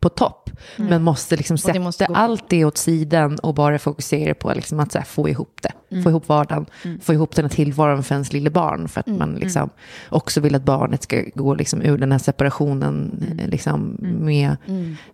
på 0.00 0.08
topp. 0.08 0.50
Men 0.76 1.02
måste 1.02 1.36
liksom 1.36 1.54
Mm. 1.54 1.56
det 1.56 1.62
sätta 1.72 1.80
måste 1.80 2.06
allt 2.06 2.44
det 2.48 2.64
åt 2.64 2.76
sidan 2.76 3.38
och 3.38 3.54
bara 3.54 3.78
fokusera 3.78 4.34
på 4.34 4.52
liksom 4.54 4.80
att 4.80 4.94
här, 4.94 5.02
få 5.02 5.28
ihop 5.28 5.60
det. 5.62 5.72
Mm. 5.90 6.04
Få 6.04 6.10
ihop 6.10 6.28
vardagen, 6.28 6.66
få 7.02 7.12
ihop 7.14 7.34
den 7.36 7.44
här 7.44 7.50
tillvaron 7.50 8.02
för 8.04 8.14
ens 8.14 8.32
lille 8.32 8.50
barn. 8.50 8.88
För 8.88 9.00
att 9.00 9.06
Mm. 9.06 9.18
man 9.18 9.34
liksom 9.34 9.70
också 10.08 10.40
vill 10.40 10.54
att 10.54 10.62
barnet 10.64 11.02
ska 11.02 11.22
gå 11.34 11.54
liksom 11.54 11.82
ur 11.82 11.98
den 11.98 12.12
här 12.12 12.18
separationen 12.18 13.18
Mm. 13.22 13.38
eh, 13.38 13.48
liksom 13.48 13.96
med, 14.00 14.56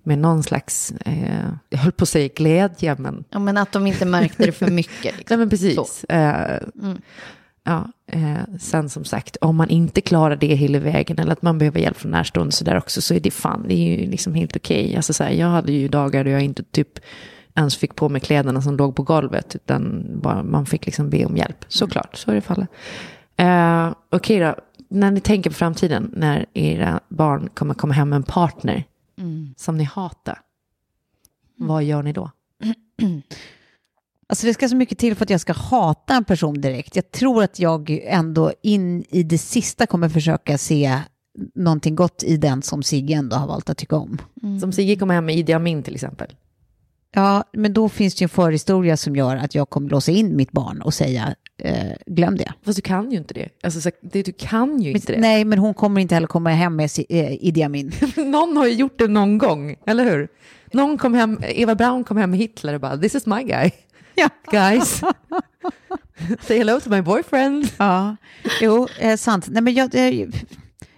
med 0.02 0.18
någon 0.18 0.42
slags, 0.42 0.92
eh, 1.04 1.44
jag 1.70 1.78
höll 1.78 1.92
på 1.92 2.02
att 2.02 2.08
säga 2.08 2.28
glädje, 2.36 2.96
men 2.98 3.24
Ja, 3.30 3.38
men 3.38 3.56
att 3.56 3.72
de 3.72 3.86
inte 3.86 4.04
märkte 4.04 4.46
det 4.46 4.52
för 4.52 4.70
mycket. 4.70 5.02
Liksom. 5.04 5.24
Nej 5.28 5.38
men 5.38 5.50
precis. 5.50 6.04
Ja, 7.64 7.88
eh, 8.06 8.56
sen 8.60 8.88
som 8.88 9.04
sagt, 9.04 9.36
om 9.40 9.56
man 9.56 9.70
inte 9.70 10.00
klarar 10.00 10.36
det 10.36 10.54
hela 10.54 10.78
vägen 10.78 11.18
eller 11.18 11.32
att 11.32 11.42
man 11.42 11.58
behöver 11.58 11.80
hjälp 11.80 11.96
från 11.96 12.10
närstående 12.10 12.52
så 12.52 12.64
där 12.64 12.78
också 12.78 13.02
så 13.02 13.14
är 13.14 13.20
det 13.20 13.30
fan, 13.30 13.64
det 13.68 13.74
är 13.74 14.00
ju 14.00 14.10
liksom 14.10 14.34
helt 14.34 14.56
okej. 14.56 14.96
Alltså 14.96 15.12
så 15.12 15.24
här, 15.24 15.30
jag 15.30 15.48
hade 15.48 15.72
ju 15.72 15.88
dagar 15.88 16.24
då 16.24 16.30
jag 16.30 16.42
inte 16.42 16.62
typ 16.62 16.98
ens 17.54 17.76
fick 17.76 17.94
på 17.94 18.08
mig 18.08 18.20
kläderna 18.20 18.62
som 18.62 18.76
låg 18.76 18.96
på 18.96 19.02
golvet 19.02 19.54
utan 19.54 20.04
bara, 20.22 20.42
man 20.42 20.66
fick 20.66 20.86
liksom 20.86 21.10
be 21.10 21.24
om 21.24 21.36
hjälp. 21.36 21.64
Såklart, 21.68 22.16
så 22.16 22.30
är 22.30 22.34
det 22.34 22.40
fallet. 22.40 22.68
Eh, 23.36 23.92
okej 24.10 24.40
då, 24.40 24.54
när 24.88 25.10
ni 25.10 25.20
tänker 25.20 25.50
på 25.50 25.56
framtiden, 25.56 26.10
när 26.16 26.46
era 26.54 27.00
barn 27.08 27.48
kommer 27.54 27.74
komma 27.74 27.94
hem 27.94 28.08
med 28.08 28.16
en 28.16 28.22
partner 28.22 28.84
som 29.56 29.76
ni 29.76 29.84
hatar, 29.84 30.40
vad 31.56 31.84
gör 31.84 32.02
ni 32.02 32.12
då? 32.12 32.30
Alltså 34.26 34.46
det 34.46 34.54
ska 34.54 34.68
så 34.68 34.76
mycket 34.76 34.98
till 34.98 35.14
för 35.14 35.24
att 35.24 35.30
jag 35.30 35.40
ska 35.40 35.52
hata 35.52 36.14
en 36.14 36.24
person 36.24 36.60
direkt. 36.60 36.96
Jag 36.96 37.10
tror 37.10 37.42
att 37.42 37.58
jag 37.58 38.00
ändå 38.04 38.52
in 38.62 39.04
i 39.10 39.22
det 39.22 39.38
sista 39.38 39.86
kommer 39.86 40.08
försöka 40.08 40.58
se 40.58 40.98
någonting 41.54 41.94
gott 41.94 42.22
i 42.22 42.36
den 42.36 42.62
som 42.62 42.82
Sigge 42.82 43.14
ändå 43.14 43.36
har 43.36 43.46
valt 43.46 43.70
att 43.70 43.78
tycka 43.78 43.96
om. 43.96 44.18
Som 44.60 44.72
Sigge 44.72 44.96
kommer 44.96 45.14
hem 45.14 45.26
med 45.26 45.36
Idi 45.36 45.52
Amin 45.52 45.82
till 45.82 45.94
exempel. 45.94 46.34
Ja, 47.14 47.44
men 47.52 47.72
då 47.72 47.88
finns 47.88 48.14
det 48.14 48.20
ju 48.20 48.24
en 48.24 48.28
förhistoria 48.28 48.96
som 48.96 49.16
gör 49.16 49.36
att 49.36 49.54
jag 49.54 49.70
kommer 49.70 49.90
låsa 49.90 50.12
in 50.12 50.36
mitt 50.36 50.52
barn 50.52 50.82
och 50.82 50.94
säga 50.94 51.34
eh, 51.58 51.92
glöm 52.06 52.36
det. 52.36 52.52
Fast 52.62 52.76
du 52.76 52.82
kan 52.82 53.10
ju 53.10 53.18
inte 53.18 53.34
det. 53.34 53.48
Alltså, 53.62 53.80
så, 53.80 53.90
det 54.02 54.22
du 54.22 54.32
kan 54.32 54.80
ju 54.80 54.92
inte 54.92 55.12
det. 55.12 55.20
Nej, 55.20 55.44
men 55.44 55.58
hon 55.58 55.74
kommer 55.74 56.00
inte 56.00 56.14
heller 56.14 56.26
komma 56.26 56.50
hem 56.50 56.76
med 56.76 56.90
eh, 57.08 57.44
Idi 57.44 57.62
Amin. 57.62 57.92
Någon 58.16 58.56
har 58.56 58.66
ju 58.66 58.72
gjort 58.72 58.98
det 58.98 59.08
någon 59.08 59.38
gång, 59.38 59.76
eller 59.86 60.04
hur? 60.04 60.28
Någon 60.72 60.98
kom 60.98 61.14
hem, 61.14 61.40
Eva 61.42 61.74
Braun 61.74 62.04
kom 62.04 62.16
hem 62.16 62.30
med 62.30 62.40
Hitler 62.40 62.74
och 62.74 62.80
bara, 62.80 62.98
this 62.98 63.14
is 63.14 63.26
my 63.26 63.42
guy. 63.42 63.70
Ja. 64.16 64.28
Guys. 64.50 65.00
Say 66.46 66.58
hello 66.58 66.80
to 66.80 66.90
my 66.90 67.02
boyfriend. 67.02 67.68
Ja, 67.76 68.16
jo, 68.60 68.88
eh, 68.98 69.16
sant. 69.16 69.48
Nej, 69.48 69.62
men 69.62 69.74
jag, 69.74 69.94
eh, 69.94 70.28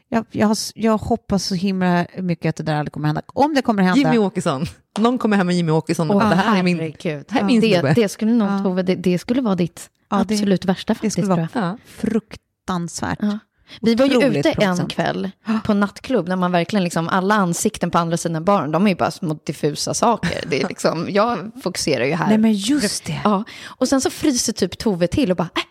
jag, 0.09 0.25
jag, 0.31 0.47
har- 0.47 0.57
jag 0.75 0.99
hoppas 0.99 1.45
så 1.45 1.55
himla 1.55 2.07
mycket 2.19 2.49
att 2.49 2.57
det 2.57 2.63
där 2.63 2.75
aldrig 2.75 2.93
kommer 2.93 3.07
hända. 3.09 3.23
Om 3.27 3.55
det 3.55 3.63
kommer 3.63 3.83
hända... 3.83 3.99
Jimmy 3.99 4.19
Åkesson. 4.19 4.67
Någon 4.99 5.19
kommer 5.19 5.37
hem 5.37 5.47
med 5.47 5.57
Jimmy 5.57 5.73
Åkesson 5.73 6.11
och 6.11 6.17
bara, 6.21 6.29
det 6.29 6.35
här 6.37 6.59
är 6.59 6.63
min, 6.63 6.77
herregud. 6.79 7.25
det 7.29 7.35
här 7.35 7.41
är 7.41 7.45
min 7.45 7.61
det, 7.61 7.93
det 7.95 8.09
skulle 8.09 8.33
nog, 8.33 8.49
Ja. 8.49 8.59
Tove, 8.63 8.83
det, 8.83 8.95
det 8.95 9.19
skulle 9.19 9.41
vara 9.41 9.55
ditt 9.55 9.91
Ja, 10.09 10.17
det- 10.17 10.35
absolut 10.35 10.65
värsta 10.65 10.93
det 10.93 10.95
faktiskt. 10.95 11.15
skulle 11.15 11.27
tror 11.27 11.37
vara. 11.37 11.49
Ja. 11.53 11.77
fruktansvärt. 11.87 13.19
Ja. 13.23 13.39
Vi 13.81 13.95
var 13.95 14.07
ju 14.07 14.39
ute 14.39 14.51
en 14.51 14.87
kväll 14.87 15.31
på 15.65 15.75
nattklubb 15.75 16.29
när 16.29 16.37
man 16.37 16.53
verkligen 16.53 16.85
liksom, 16.85 17.09
alla 17.09 17.35
ansikten 17.35 17.91
på 17.91 17.99
andra 17.99 18.17
sidan 18.17 18.45
baren, 18.45 18.73
de 18.73 18.87
är 18.87 18.91
ju 18.91 18.97
bara 18.97 19.11
små 19.11 19.39
diffusa 19.45 19.95
saker. 19.95 20.45
Det 20.47 20.63
är 20.63 20.69
liksom, 20.69 21.07
jag 21.11 21.51
fokuserar 21.63 22.05
ju 22.05 22.15
här. 22.15 22.29
Nej 22.29 22.39
men 22.39 22.53
just 22.53 23.05
det. 23.05 23.21
Ja, 23.25 23.45
och 23.65 23.89
sen 23.89 24.01
så 24.01 24.11
fryser 24.11 24.53
typ 24.53 24.79
Tove 24.79 25.07
till 25.07 25.31
och 25.31 25.37
bara, 25.37 25.49
äh, 25.57 25.63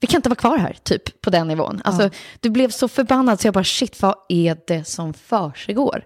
vi 0.00 0.06
kan 0.06 0.18
inte 0.18 0.28
vara 0.28 0.36
kvar 0.36 0.58
här, 0.58 0.76
typ 0.82 1.20
på 1.20 1.30
den 1.30 1.48
nivån. 1.48 1.80
Alltså, 1.84 2.10
Du 2.40 2.50
blev 2.50 2.70
så 2.70 2.88
förbannad 2.88 3.40
så 3.40 3.46
jag 3.46 3.54
bara, 3.54 3.64
shit, 3.64 4.02
vad 4.02 4.14
är 4.28 4.56
det 4.66 4.84
som 4.84 5.14
försiggår? 5.14 6.04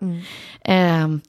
Ehm, 0.65 1.21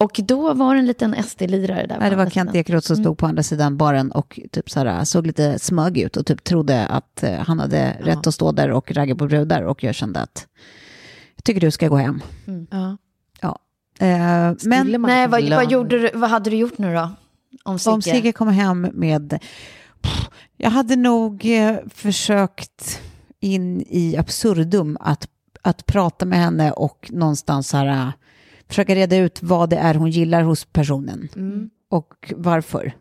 och 0.00 0.20
då 0.24 0.54
var 0.54 0.74
det 0.74 0.80
en 0.80 0.86
liten 0.86 1.22
SD-lirare 1.22 1.86
där. 1.86 1.98
Nej, 1.98 2.10
det 2.10 2.16
var 2.16 2.30
Kent. 2.30 2.54
Ekeroth 2.54 2.86
som 2.86 2.96
stod 2.96 3.18
på 3.18 3.26
andra 3.26 3.42
sidan 3.42 3.76
baren 3.76 4.12
och 4.12 4.40
typ 4.52 4.70
så 4.70 4.80
här, 4.80 5.04
såg 5.04 5.26
lite 5.26 5.58
smög 5.58 5.98
ut 5.98 6.16
och 6.16 6.26
typ 6.26 6.44
trodde 6.44 6.86
att 6.86 7.22
eh, 7.22 7.38
han 7.38 7.58
hade 7.58 7.96
rätt 8.00 8.26
att 8.26 8.34
stå 8.34 8.52
där 8.52 8.70
och 8.70 8.92
ragga 8.92 9.14
på 9.16 9.26
brudar 9.26 9.62
och 9.62 9.82
jag 9.82 9.94
kände 9.94 10.20
att 10.20 10.46
jag 11.36 11.44
tycker 11.44 11.60
du 11.60 11.70
ska 11.70 11.88
gå 11.88 11.96
hem. 11.96 12.22
Ja. 12.70 12.96
Ja. 13.40 13.58
Eh, 13.98 14.08
men 14.08 14.56
Nej, 14.62 14.84
liksom 14.84 15.30
vad, 15.30 15.48
vad, 15.50 15.70
gjorde 15.70 15.98
du, 15.98 16.10
vad 16.14 16.30
hade 16.30 16.50
du 16.50 16.56
gjort 16.56 16.78
nu 16.78 16.94
då? 16.94 17.10
Om 17.64 17.78
Sigge? 17.78 17.94
om 17.94 18.02
Sigge 18.02 18.32
kommer 18.32 18.52
hem 18.52 18.80
med... 18.80 19.38
Pff, 20.02 20.28
Jag 20.56 20.70
hade 20.70 20.96
nog 20.96 21.46
eh, 21.46 21.76
försökt 21.94 23.00
in 23.40 23.84
i 23.88 24.16
absurdum 24.16 24.96
att, 25.00 25.28
att 25.62 25.86
prata 25.86 26.26
med 26.26 26.38
henne 26.38 26.72
och 26.72 27.08
någonstans 27.12 27.68
så 27.68 27.76
här, 27.76 28.12
försöka 28.68 28.94
reda 28.94 29.16
ut 29.16 29.42
vad 29.42 29.70
det 29.70 29.76
är 29.76 29.94
hon 29.94 30.10
gillar 30.10 30.42
hos 30.42 30.64
personen 30.64 31.28
Mm. 31.36 31.70
och 31.90 32.32
varför. 32.36 32.92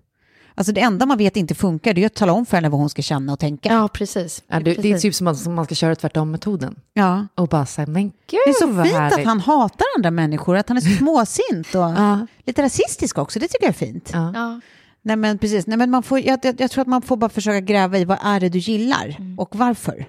Alltså 0.55 0.73
det 0.73 0.81
enda 0.81 1.05
man 1.05 1.17
vet 1.17 1.37
inte 1.37 1.55
funkar 1.55 1.93
det 1.93 2.01
är 2.01 2.05
att 2.05 2.13
tala 2.13 2.31
om 2.33 2.45
för 2.45 2.57
henne 2.57 2.69
vad 2.69 2.79
hon 2.79 2.89
ska 2.89 3.01
känna 3.01 3.33
och 3.33 3.39
tänka. 3.39 3.69
Ja, 3.73 3.87
precis. 3.87 4.43
Ja, 4.47 4.59
det, 4.59 4.73
det 4.73 4.91
är 4.93 4.97
typ 4.99 5.15
som 5.15 5.27
att 5.27 5.37
som 5.37 5.53
man 5.53 5.65
ska 5.65 5.75
köra 5.75 5.95
tvärtom-metoden. 5.95 6.75
Ja. 6.93 7.27
Och 7.35 7.47
bara 7.47 7.65
säga, 7.65 7.87
men 7.87 8.03
gud 8.03 8.13
Det 8.45 8.49
är 8.49 8.53
så 8.53 8.67
vad 8.67 8.85
fint 8.85 8.97
härligt. 8.97 9.19
att 9.19 9.25
han 9.25 9.39
hatar 9.39 9.85
andra 9.97 10.11
människor, 10.11 10.55
att 10.57 10.67
han 10.67 10.77
är 10.77 10.81
så 10.81 10.89
småsint 10.97 11.75
och 11.75 11.81
Ja. 11.81 12.27
lite 12.45 12.61
rasistisk 12.63 13.17
också. 13.17 13.39
Det 13.39 13.47
tycker 13.47 13.65
jag 13.65 13.69
är 13.69 13.73
fint. 13.73 14.09
Ja. 14.13 14.61
Nej 15.07 15.15
men 15.15 15.37
precis, 15.37 15.67
Nej, 15.67 15.77
men 15.77 15.91
man 15.91 16.03
får, 16.03 16.19
jag, 16.19 16.39
jag, 16.45 16.61
jag 16.61 16.71
tror 16.71 16.81
att 16.81 16.87
man 16.87 17.01
får 17.01 17.17
bara 17.17 17.29
försöka 17.29 17.59
gräva 17.59 17.97
i 17.97 18.05
vad 18.05 18.17
är 18.23 18.39
det 18.39 18.49
du 18.49 18.59
gillar 18.59 19.17
och 19.37 19.55
varför. 19.55 20.05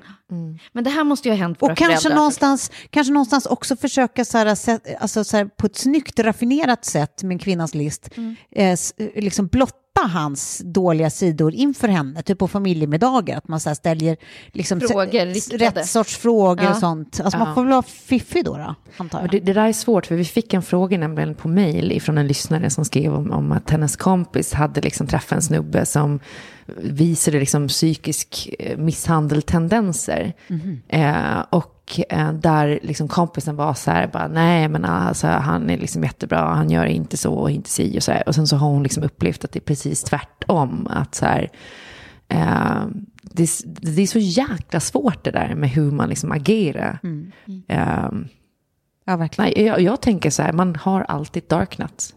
Men 0.73 0.85
det 0.85 0.91
här 0.91 1.05
måste 1.05 1.29
ju 1.29 1.33
ha 1.35 1.39
hänt 1.39 1.63
våra 1.63 1.73
Och 1.73 1.79
kanske 1.79 1.97
föräldrar. 2.03 2.17
någonstans, 2.17 2.71
kanske 2.91 3.13
någonstans 3.13 3.47
också 3.47 3.77
försöka 3.77 4.25
så 4.25 4.39
här, 4.39 4.47
alltså 5.01 5.25
så 5.25 5.37
här, 5.37 5.45
på 5.45 5.67
ett 5.67 5.77
snyggt 5.77 6.19
raffinerat 6.19 6.85
sätt 6.85 7.23
med 7.23 7.33
en 7.35 7.39
kvinnans 7.39 7.75
list, 7.75 8.09
eh, 8.57 8.73
s- 8.73 8.95
liksom 9.15 9.47
blotta 9.47 9.75
hans 10.07 10.63
dåliga 10.65 11.11
sidor 11.11 11.55
inför 11.55 11.89
henne, 11.89 12.23
typ 12.23 12.39
på 12.39 12.49
familjemiddagar, 12.49 13.37
att 13.39 13.49
man 13.49 13.61
så 13.61 13.71
här 13.71 13.75
ställer 13.75 14.17
liksom, 14.53 14.81
Frågor 14.81 15.59
rätt 15.59 15.87
sorts 15.87 16.17
frågor 16.17 16.65
Ja. 16.65 16.71
och 16.71 16.77
sånt. 16.77 17.21
Alltså 17.25 17.39
Ja. 17.39 17.45
man 17.45 17.55
får 17.55 17.63
väl 17.63 17.71
vara 17.71 17.83
fiffig 17.83 18.45
då, 18.45 18.57
då 18.57 18.75
antar 18.97 19.21
jag. 19.21 19.31
det, 19.31 19.41
det 19.41 19.53
där 19.53 19.69
är 19.69 19.73
svårt, 19.73 20.07
för 20.07 20.15
vi 20.15 20.25
fick 20.25 20.55
en 20.55 20.63
fråga 20.63 20.99
nämligen 20.99 21.35
på 21.35 21.49
mail 21.49 21.93
ifrån 21.93 22.19
en 22.19 22.27
lyssnare 22.27 22.71
som 22.71 22.85
skrev 22.85 23.15
om, 23.15 23.31
om 23.33 23.53
att 23.53 23.71
hennes 23.71 23.97
kompis 23.97 24.53
hade 24.53 24.81
liksom 24.81 25.07
träffat 25.07 25.33
en 25.33 25.43
snubbe 25.43 25.87
som 25.87 26.21
visade 26.77 27.39
liksom 27.41 27.69
psykisk 27.69 28.49
eh, 28.59 28.79
misshandeltendenser. 28.79 30.33
Eh, 30.89 31.39
och 31.51 32.01
eh, 32.11 32.33
där 32.33 32.79
liksom 32.83 33.09
kompisen 33.09 33.57
var 33.57 33.75
så 33.75 33.91
här, 33.91 34.07
bara, 34.07 34.29
nej 34.29 34.69
men 34.69 34.85
alltså, 34.85 35.27
han 35.27 35.71
är 35.71 35.79
liksom 35.79 36.03
jättebra, 36.03 36.39
han 36.55 36.71
gör 36.71 36.85
inte 36.85 37.17
så 37.17 37.35
och 37.35 37.51
inte 37.51 37.71
si 37.71 37.99
och 37.99 38.03
så 38.03 38.13
här. 38.13 38.29
Och 38.29 38.35
sen 38.35 38.47
så 38.47 38.57
har 38.57 38.69
hon 38.69 38.83
liksom 38.83 39.03
upplevt 39.03 39.45
att 39.45 39.53
det 39.53 39.59
är 39.59 39.61
precis 39.61 40.03
tvärtom. 40.03 40.87
Att 40.91 41.15
så 41.15 41.25
här, 41.27 41.51
eh, 42.29 42.83
det, 43.23 43.43
är- 43.43 43.67
det 43.95 44.03
är 44.03 44.07
så 44.07 44.19
jäkla 44.19 44.81
svårt 44.81 45.25
det 45.25 45.31
där 45.31 45.55
med 45.55 45.71
hur 45.71 45.91
man 45.91 46.09
liksom 46.09 46.33
agerar. 46.33 46.99
Eh, 47.69 48.09
Ja, 49.05 49.17
verkligen. 49.17 49.51
Nej, 49.57 49.67
jag, 49.67 49.81
jag 49.81 50.01
tänker 50.03 50.31
så 50.31 50.43
här, 50.43 50.53
man 50.53 50.77
har 50.77 51.01
alltid 51.03 51.43
darknuts. 51.49 52.15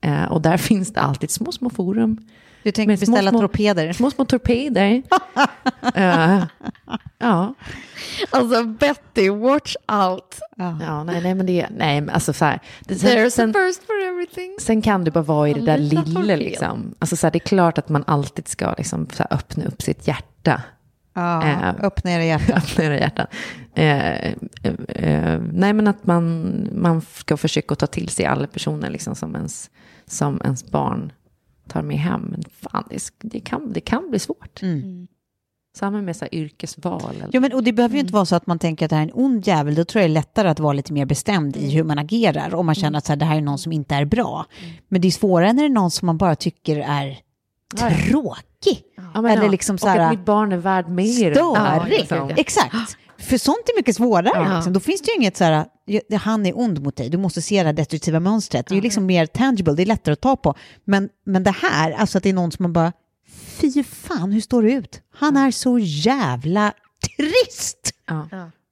Eh, 0.00 0.24
och 0.24 0.42
där 0.42 0.56
finns 0.68 0.92
det 0.92 1.00
alltid 1.00 1.30
små, 1.30 1.52
små 1.52 1.70
forum. 1.70 2.18
Du 2.62 2.70
tänker 2.72 2.96
beställa 2.96 3.30
små- 3.30 3.40
torpeder? 3.40 3.92
Små, 3.92 4.10
små 4.10 4.24
torpeder. 4.24 5.02
Eh, 5.94 6.44
ja. 7.18 7.54
Alltså 8.30 8.64
Betty, 8.64 9.30
watch 9.30 9.76
out. 9.92 10.38
ja, 10.56 11.04
nej, 11.04 11.20
nej, 11.22 11.34
men 11.34 11.46
det, 11.46 11.66
nej, 11.76 12.00
men 12.00 12.10
alltså 12.14 12.32
så 12.32 12.44
här. 12.44 12.60
Det, 12.80 12.94
sen, 12.94 13.10
There's 13.10 13.26
a 13.26 13.30
sen, 13.30 13.52
first 13.54 13.86
for 13.86 14.08
everything. 14.08 14.56
sen 14.60 14.82
kan 14.82 15.04
du 15.04 15.10
bara 15.10 15.24
vara 15.24 15.48
i 15.48 15.52
det 15.52 15.60
där 15.60 15.78
Lilla 15.78 16.02
torped. 16.02 16.38
liksom. 16.38 16.94
Alltså 16.98 17.16
så 17.16 17.26
här, 17.26 17.32
det 17.32 17.36
är 17.36 17.46
klart 17.46 17.78
att 17.78 17.88
man 17.88 18.04
alltid 18.06 18.48
ska 18.48 18.74
liksom, 18.78 19.06
så 19.12 19.22
här, 19.22 19.36
öppna 19.36 19.64
upp 19.64 19.82
sitt 19.82 20.08
hjärta. 20.08 20.62
Ja, 21.14 21.42
Eh, 21.46 21.74
öppna 21.84 22.10
era 22.12 22.24
hjärtan. 22.24 22.56
öppna 22.56 22.84
era 22.84 22.98
hjärtan. 22.98 23.26
Eh, 23.74 25.40
nej, 25.52 25.72
men 25.72 25.88
att 25.88 26.06
man, 26.06 26.52
man 26.72 27.00
ska 27.14 27.36
försöka 27.36 27.74
ta 27.74 27.86
till 27.86 28.08
sig 28.08 28.24
alla 28.26 28.46
personer 28.46 28.90
liksom, 28.90 29.14
som, 29.14 29.36
ens, 29.36 29.70
som 30.06 30.40
ens 30.44 30.70
barn 30.70 31.12
tar 31.72 31.82
med 31.82 31.98
hem. 31.98 32.20
Men 32.30 32.42
fan, 32.60 32.84
det, 32.90 33.02
det, 33.18 33.40
kan, 33.40 33.72
det 33.72 33.80
kan 33.80 34.10
bli 34.10 34.18
svårt. 34.18 34.60
Samma 35.76 36.02
med 36.02 36.16
så 36.16 36.24
här, 36.24 36.34
yrkesval. 36.34 37.02
Eller, 37.16 37.28
Ja, 37.32 37.40
men, 37.40 37.52
och 37.52 37.62
det 37.62 37.72
behöver 37.72 37.94
ju 37.94 38.00
inte 38.00 38.12
vara 38.12 38.24
så 38.24 38.36
att 38.36 38.46
man 38.46 38.58
tänker 38.58 38.86
att 38.86 38.90
det 38.90 38.96
här 38.96 39.02
är 39.02 39.06
en 39.06 39.14
ond 39.14 39.46
jävel. 39.46 39.74
Då 39.74 39.84
tror 39.84 40.02
jag 40.02 40.10
det 40.10 40.12
är 40.12 40.14
lättare 40.14 40.48
att 40.48 40.60
vara 40.60 40.72
lite 40.72 40.92
mer 40.92 41.04
bestämd 41.04 41.56
i 41.56 41.70
hur 41.70 41.84
man 41.84 41.98
agerar. 41.98 42.54
Om 42.54 42.66
man 42.66 42.74
känner 42.74 42.98
att 42.98 43.06
så 43.06 43.12
här, 43.12 43.16
det 43.16 43.24
här 43.24 43.36
är 43.36 43.40
någon 43.40 43.58
som 43.58 43.72
inte 43.72 43.94
är 43.94 44.04
bra. 44.04 44.46
Men 44.88 45.00
det 45.00 45.08
är 45.08 45.12
svårare 45.12 45.52
när 45.52 45.62
det 45.62 45.68
är 45.68 45.70
någon 45.70 45.90
som 45.90 46.06
man 46.06 46.18
bara 46.18 46.36
tycker 46.36 46.76
är 46.78 47.18
tråkig. 48.10 48.82
Ja, 49.14 49.22
men 49.22 49.30
Eller 49.32 49.44
ja. 49.44 49.50
liksom 49.50 49.78
så 49.78 49.86
och 49.86 49.92
här, 49.92 49.98
att 49.98 50.10
mitt 50.10 50.24
barn 50.24 50.52
är 50.52 50.56
värd 50.56 50.88
mer. 50.88 51.34
Störig. 51.34 51.98
liksom. 51.98 52.30
Exakt. 52.36 52.96
För 53.22 53.38
sånt 53.38 53.58
är 53.68 53.76
mycket 53.78 53.96
svårare. 53.96 54.30
Ja. 54.34 54.54
Liksom. 54.54 54.72
Då 54.72 54.80
finns 54.80 55.00
det 55.02 55.10
ju 55.10 55.16
inget 55.16 55.36
så 55.36 55.44
här, 55.44 55.66
"Ja, 55.84 56.18
han 56.18 56.46
är 56.46 56.58
ond 56.58 56.82
mot 56.82 56.96
dig, 56.96 57.08
du 57.08 57.18
måste 57.18 57.42
se 57.42 57.62
det 57.62 57.66
här 57.66 57.72
destruktiva 57.72 58.20
mönstret. 58.20 58.66
Det 58.66 58.72
är 58.72 58.76
ju 58.76 58.82
liksom 58.82 59.06
mer 59.06 59.26
tangible, 59.26 59.72
det 59.74 59.82
är 59.82 59.86
lättare 59.86 60.12
att 60.12 60.20
ta 60.20 60.36
på. 60.36 60.54
Men, 60.84 61.08
men 61.24 61.42
det 61.44 61.50
här, 61.50 61.92
alltså 61.92 62.18
att 62.18 62.24
det 62.24 62.28
är 62.30 62.34
någon 62.34 62.52
som 62.52 62.62
man 62.62 62.72
bara, 62.72 62.92
fy 63.28 63.82
fan, 63.84 64.32
hur 64.32 64.40
står 64.40 64.62
det 64.62 64.72
ut? 64.72 65.00
Han 65.14 65.36
är 65.36 65.50
så 65.50 65.78
jävla 65.78 66.72
trist. 67.16 67.90
Ja. 68.06 68.28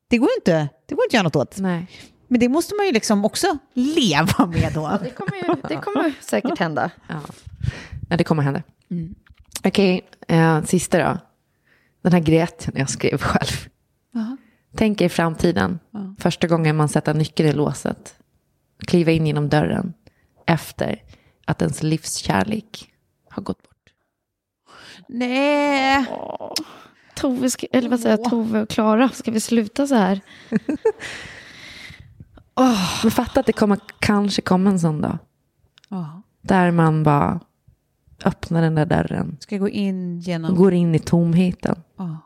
Det 0.08 0.18
går 0.18 0.28
ju 0.28 0.34
inte, 0.34 0.68
det 0.86 0.94
går 0.94 1.04
inte 1.04 1.10
att 1.10 1.14
göra 1.14 1.22
något 1.22 1.36
åt. 1.36 1.58
Nej. 1.58 1.86
Men 2.28 2.40
det 2.40 2.48
måste 2.48 2.74
man 2.74 2.86
ju 2.86 2.92
liksom 2.92 3.24
också 3.24 3.58
leva 3.74 4.46
med 4.46 4.72
då. 4.74 4.98
Det 5.02 5.10
kommer, 5.10 5.36
ju, 5.36 5.54
det 5.68 5.76
kommer 5.76 6.12
säkert 6.20 6.58
hända. 6.58 6.90
Ja. 7.08 7.20
ja, 8.08 8.16
det 8.16 8.24
kommer 8.24 8.42
hända. 8.42 8.62
Okej, 9.64 10.08
eh, 10.28 10.64
sista 10.64 10.98
då. 10.98 11.18
Den 12.02 12.12
här 12.12 12.20
grät 12.20 12.68
jag 12.74 12.90
skrev 12.90 13.18
själv. 13.18 13.68
Tänk 14.76 15.00
er 15.00 15.08
framtiden. 15.08 15.78
Första 16.18 16.46
gången 16.46 16.76
man 16.76 16.88
sätter 16.88 17.14
nyckeln 17.14 17.48
i 17.48 17.52
låset. 17.52 18.14
Kliva 18.78 19.10
in 19.10 19.26
genom 19.26 19.48
dörren. 19.48 19.94
Efter 20.46 21.02
att 21.44 21.62
ens 21.62 21.82
livskärlek 21.82 22.92
har 23.30 23.42
gått 23.42 23.62
bort. 23.62 23.92
Nej. 25.08 26.06
Tove, 27.14 27.50
ska, 27.50 27.66
eller 27.72 27.88
vad 27.88 28.00
säger 28.00 28.18
jag, 28.18 28.30
Tove 28.30 28.62
och 28.62 28.68
Klara, 28.68 29.08
ska 29.08 29.30
vi 29.30 29.40
sluta 29.40 29.86
så 29.86 29.94
här? 29.94 30.20
Men 33.02 33.10
fatta 33.10 33.40
att 33.40 33.46
det 33.46 33.52
kommer, 33.52 33.78
kanske 33.98 34.42
kommer 34.42 34.70
en 34.70 34.80
sån 34.80 35.00
dag. 35.00 35.18
Där 36.42 36.70
man 36.70 37.02
bara 37.02 37.40
öppnar 38.24 38.62
den 38.62 38.74
där 38.74 38.86
dörren. 38.86 39.36
Ska 39.40 39.54
jag 39.54 39.60
gå 39.60 39.68
in 39.68 40.20
genom... 40.20 40.54
går 40.54 40.74
in 40.74 40.94
i 40.94 40.98
tomheten. 40.98 41.82
Ja. 41.96 42.16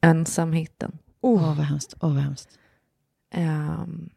Ensamheten. 0.00 0.98
Åh, 1.20 1.56
vad 1.56 1.66
hemskt. 1.66 1.94
Åh, 2.00 2.14
vad 2.14 2.22
hemskt. 2.22 2.48
Ehm, 3.34 4.08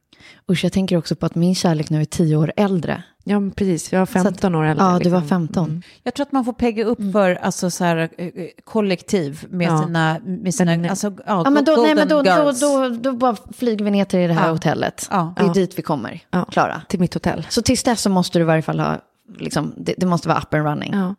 Usch, 0.51 0.63
jag 0.63 0.73
tänker 0.73 0.97
också 0.97 1.15
på 1.15 1.25
att 1.25 1.35
min 1.35 1.55
kärlek 1.55 1.89
nu 1.89 2.01
är 2.01 2.05
tio 2.05 2.35
år 2.35 2.53
äldre. 2.55 3.03
ja, 3.23 3.39
men 3.39 3.51
precis. 3.51 3.91
Jag 3.91 3.99
var 3.99 4.05
15 4.05 4.55
år 4.55 4.65
äldre. 4.65 4.85
Ja, 4.85 4.99
du 5.03 5.09
var 5.09 5.19
liksom. 5.21 5.27
15. 5.29 5.65
Mm. 5.69 5.81
Jag 6.03 6.13
tror 6.13 6.25
att 6.25 6.31
man 6.31 6.45
får 6.45 6.53
pegga 6.53 6.85
upp 6.85 7.11
för 7.13 7.35
alltså, 7.35 7.71
så 7.71 7.83
här, 7.83 7.97
eh, 8.17 8.27
eh, 8.27 8.47
kollektiv 8.63 9.45
med 9.49 9.67
Ja. 9.67 9.83
sina, 9.83 10.19
med 10.23 10.55
sina 10.55 10.77
Men- 10.77 10.89
alltså, 10.89 11.07
ja, 11.07 11.41
Ja, 11.45 11.49
men 11.49 11.65
då, 11.65 11.71
nej, 11.75 11.95
men 11.95 12.07
då, 12.07 12.15
golden 12.15 12.37
då, 12.37 12.43
girls. 12.45 12.59
då, 12.59 12.89
då 12.89 13.11
bara 13.17 13.35
flyger 13.53 13.85
vi 13.85 13.91
ner 13.91 14.05
till 14.05 14.19
det 14.19 14.33
här 14.33 14.45
Ja. 14.47 14.51
hotellet. 14.53 15.07
Ja. 15.11 15.33
Det 15.37 15.43
är 15.43 15.47
Ja. 15.47 15.53
dit 15.53 15.77
vi 15.79 15.81
kommer, 15.81 16.19
Ja. 16.31 16.45
Klara. 16.45 16.81
Till 16.89 16.99
mitt 16.99 17.13
hotell. 17.13 17.45
Så 17.49 17.61
tills 17.61 17.83
dess 17.83 18.01
så 18.01 18.09
måste 18.09 18.39
du 18.39 18.43
i 18.43 18.45
varje 18.45 18.61
fall 18.61 18.79
ha, 18.79 18.97
liksom, 19.39 19.73
det, 19.77 19.93
det 19.97 20.05
måste 20.05 20.27
vara 20.27 20.39
up 20.39 20.53
and 20.53 20.65
running. 20.65 20.93
Ja. 20.93 21.15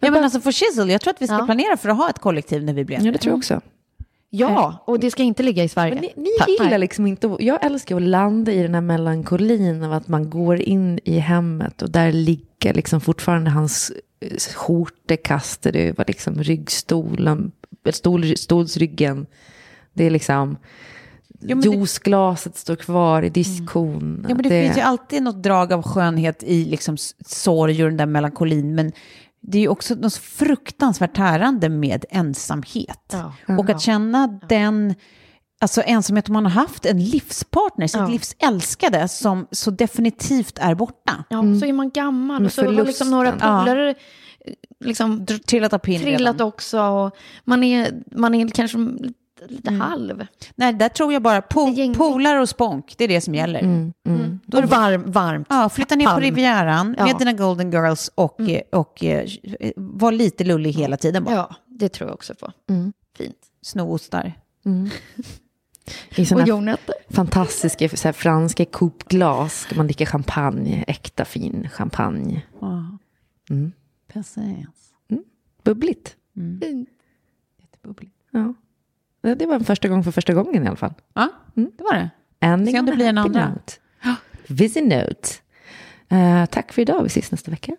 Ja, 0.00 0.10
men 0.10 0.24
alltså 0.24 0.40
för 0.40 0.52
Shizzle, 0.52 0.92
jag 0.92 1.00
tror 1.00 1.12
att 1.14 1.22
vi 1.22 1.26
ska 1.26 1.36
Ja. 1.38 1.44
planera 1.46 1.76
för 1.76 1.88
att 1.88 1.96
ha 1.96 2.10
ett 2.10 2.18
kollektiv 2.18 2.64
när 2.64 2.72
vi 2.72 2.84
blir 2.84 3.04
ja, 3.04 3.12
det 3.12 3.18
tror 3.18 3.30
jag 3.32 3.38
också. 3.38 3.60
Ja, 4.36 4.84
och 4.86 5.00
det 5.00 5.10
ska 5.10 5.22
inte 5.22 5.42
ligga 5.42 5.64
i 5.64 5.68
Sverige. 5.68 5.94
Men 5.94 6.02
ni, 6.02 6.12
ni 6.16 6.64
gillar 6.64 6.78
liksom 6.78 7.06
inte, 7.06 7.36
jag 7.38 7.64
älskar 7.64 7.96
att 7.96 8.02
landa 8.02 8.52
i 8.52 8.62
den 8.62 8.74
här 8.74 8.80
melankolin 8.80 9.82
av 9.82 9.92
att 9.92 10.08
man 10.08 10.30
går 10.30 10.60
in 10.60 11.00
i 11.04 11.18
hemmet 11.18 11.82
och 11.82 11.90
där 11.90 12.12
ligger 12.12 12.74
liksom 12.74 13.00
fortfarande 13.00 13.50
hans 13.50 13.92
eh, 14.20 14.36
skjortekastade 14.54 15.78
över 15.78 16.04
liksom 16.06 16.34
ryggstolen, 16.42 17.52
stol, 17.90 18.36
stolsryggen. 18.36 19.26
Det 19.92 20.04
är 20.04 20.10
liksom, 20.10 20.56
det- 21.28 21.64
juiceglaset 21.64 22.56
står 22.56 22.76
kvar 22.76 23.22
i 23.22 23.28
diskon. 23.28 24.26
Ja, 24.28 24.34
men 24.34 24.42
det, 24.42 24.48
finns 24.48 24.76
ju 24.76 24.80
alltid 24.82 25.22
något 25.22 25.42
drag 25.42 25.72
av 25.72 25.82
skönhet 25.82 26.42
i 26.42 26.64
liksom 26.64 26.96
sorg 27.26 27.84
och 27.84 27.88
den 27.90 27.96
där 27.96 28.06
melankolin. 28.06 28.74
Men 28.74 28.92
det 29.46 29.58
är 29.58 29.62
ju 29.62 29.68
också 29.68 29.94
något 29.94 30.12
så 30.12 30.20
fruktansvärt 30.20 31.16
tärande 31.16 31.68
med 31.68 32.04
ensamhet. 32.10 33.12
Ja. 33.12 33.32
Och 33.58 33.70
att 33.70 33.80
känna 33.80 34.26
den, 34.48 34.94
alltså 35.60 35.82
ensamhet 35.82 36.28
om 36.28 36.32
man 36.32 36.44
har 36.46 36.52
haft 36.52 36.86
en 36.86 37.04
livspartner, 37.04 37.86
sitt 37.86 38.00
Ja. 38.00 38.06
livs 38.08 38.36
älskade, 38.38 39.08
som 39.08 39.46
så 39.50 39.70
definitivt 39.70 40.58
är 40.58 40.74
borta. 40.74 41.24
Ja, 41.30 41.42
så 41.60 41.66
är 41.66 41.72
man 41.72 41.90
gammal 41.90 42.44
och 42.44 42.52
så 42.52 42.64
har 42.64 42.84
liksom 42.84 43.10
några 43.10 43.28
Ja. 43.28 43.34
polare 43.64 43.90
eh, 43.90 43.94
liksom 44.84 45.26
Trillat 45.26 45.72
av 45.72 45.78
trillat 45.78 46.20
redan. 46.34 46.40
också. 46.48 46.80
Och 46.82 47.16
man, 47.44 47.64
är, 47.64 48.02
man 48.16 48.34
är 48.34 48.48
kanske 48.48 48.78
lite, 49.48 49.54
lite 49.70 49.70
halv. 49.84 50.26
Nej, 50.54 50.72
där 50.72 50.88
tror 50.88 51.12
jag 51.12 51.22
bara 51.22 51.42
po 51.42 51.94
polare 51.94 52.40
och 52.40 52.48
spånk, 52.48 52.94
det 52.98 53.04
är 53.04 53.08
det 53.08 53.20
som 53.20 53.34
gäller. 53.34 53.60
Mm. 53.60 53.92
Då 54.46 54.58
är 54.58 54.62
det 54.62 54.68
varm, 54.68 55.10
varmt. 55.12 55.46
Ja, 55.50 55.68
flytta 55.68 55.94
ner 55.94 56.04
på 56.04 56.10
Palm. 56.10 56.22
Rivieran 56.22 56.94
Ja. 56.98 57.04
med 57.06 57.16
dina 57.18 57.32
Golden 57.32 57.70
Girls 57.72 58.10
och, 58.14 58.40
eh, 58.40 58.60
och 58.72 59.04
eh, 59.04 59.28
var 59.76 60.12
lite 60.12 60.44
lullig 60.44 60.72
hela 60.72 60.96
tiden 60.96 61.24
bara. 61.24 61.34
Ja, 61.34 61.54
det 61.66 61.88
tror 61.88 62.08
jag 62.08 62.14
också 62.14 62.34
på. 62.34 62.52
Fint. 63.16 63.36
Sno 63.62 63.92
ostar. 63.94 64.32
I 66.16 66.34
Och 66.34 66.48
jordnötter. 66.48 66.94
fantastiska 67.10 67.88
så 67.88 68.08
här, 68.08 68.12
franska 68.12 68.64
coupglas 68.64 69.60
ska 69.60 69.74
man 69.76 69.86
dricka 69.86 70.06
champagne, 70.06 70.84
äkta 70.88 71.24
fin 71.24 71.68
champagne. 71.72 72.42
Ja. 72.60 72.98
Mm. 73.50 73.72
Precis. 74.12 74.66
Bubbligt. 75.64 76.16
Jättebubbligt. 77.60 78.14
Ja. 78.30 78.54
Ja, 79.24 79.34
Det 79.34 79.46
var 79.46 79.54
en 79.54 79.64
första 79.64 79.88
gång 79.88 80.04
för 80.04 80.10
första 80.10 80.34
gången 80.34 80.64
i 80.64 80.66
alla 80.66 80.76
fall. 80.76 80.94
Ja, 81.14 81.28
det 81.54 81.82
var 81.84 81.94
det. 81.94 82.10
Ending 82.40 82.74
Se 82.74 82.80
om 82.80 82.86
det 82.86 82.92
blir 82.92 83.06
en 83.06 83.18
andra. 83.18 83.48
Note. 83.48 83.72
Busy 84.48 84.80
note. 84.80 85.28
Eh, 86.08 86.46
tack 86.46 86.72
för 86.72 86.82
idag. 86.82 87.02
Vi 87.02 87.06
ses 87.06 87.30
nästa 87.30 87.50
vecka. 87.50 87.76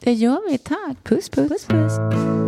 Det 0.00 0.12
gör 0.12 0.50
vi, 0.50 0.58
tack. 0.58 1.04
Puss, 1.04 1.28
puss. 1.28 1.48
Puss, 1.48 1.66
puss. 1.66 2.47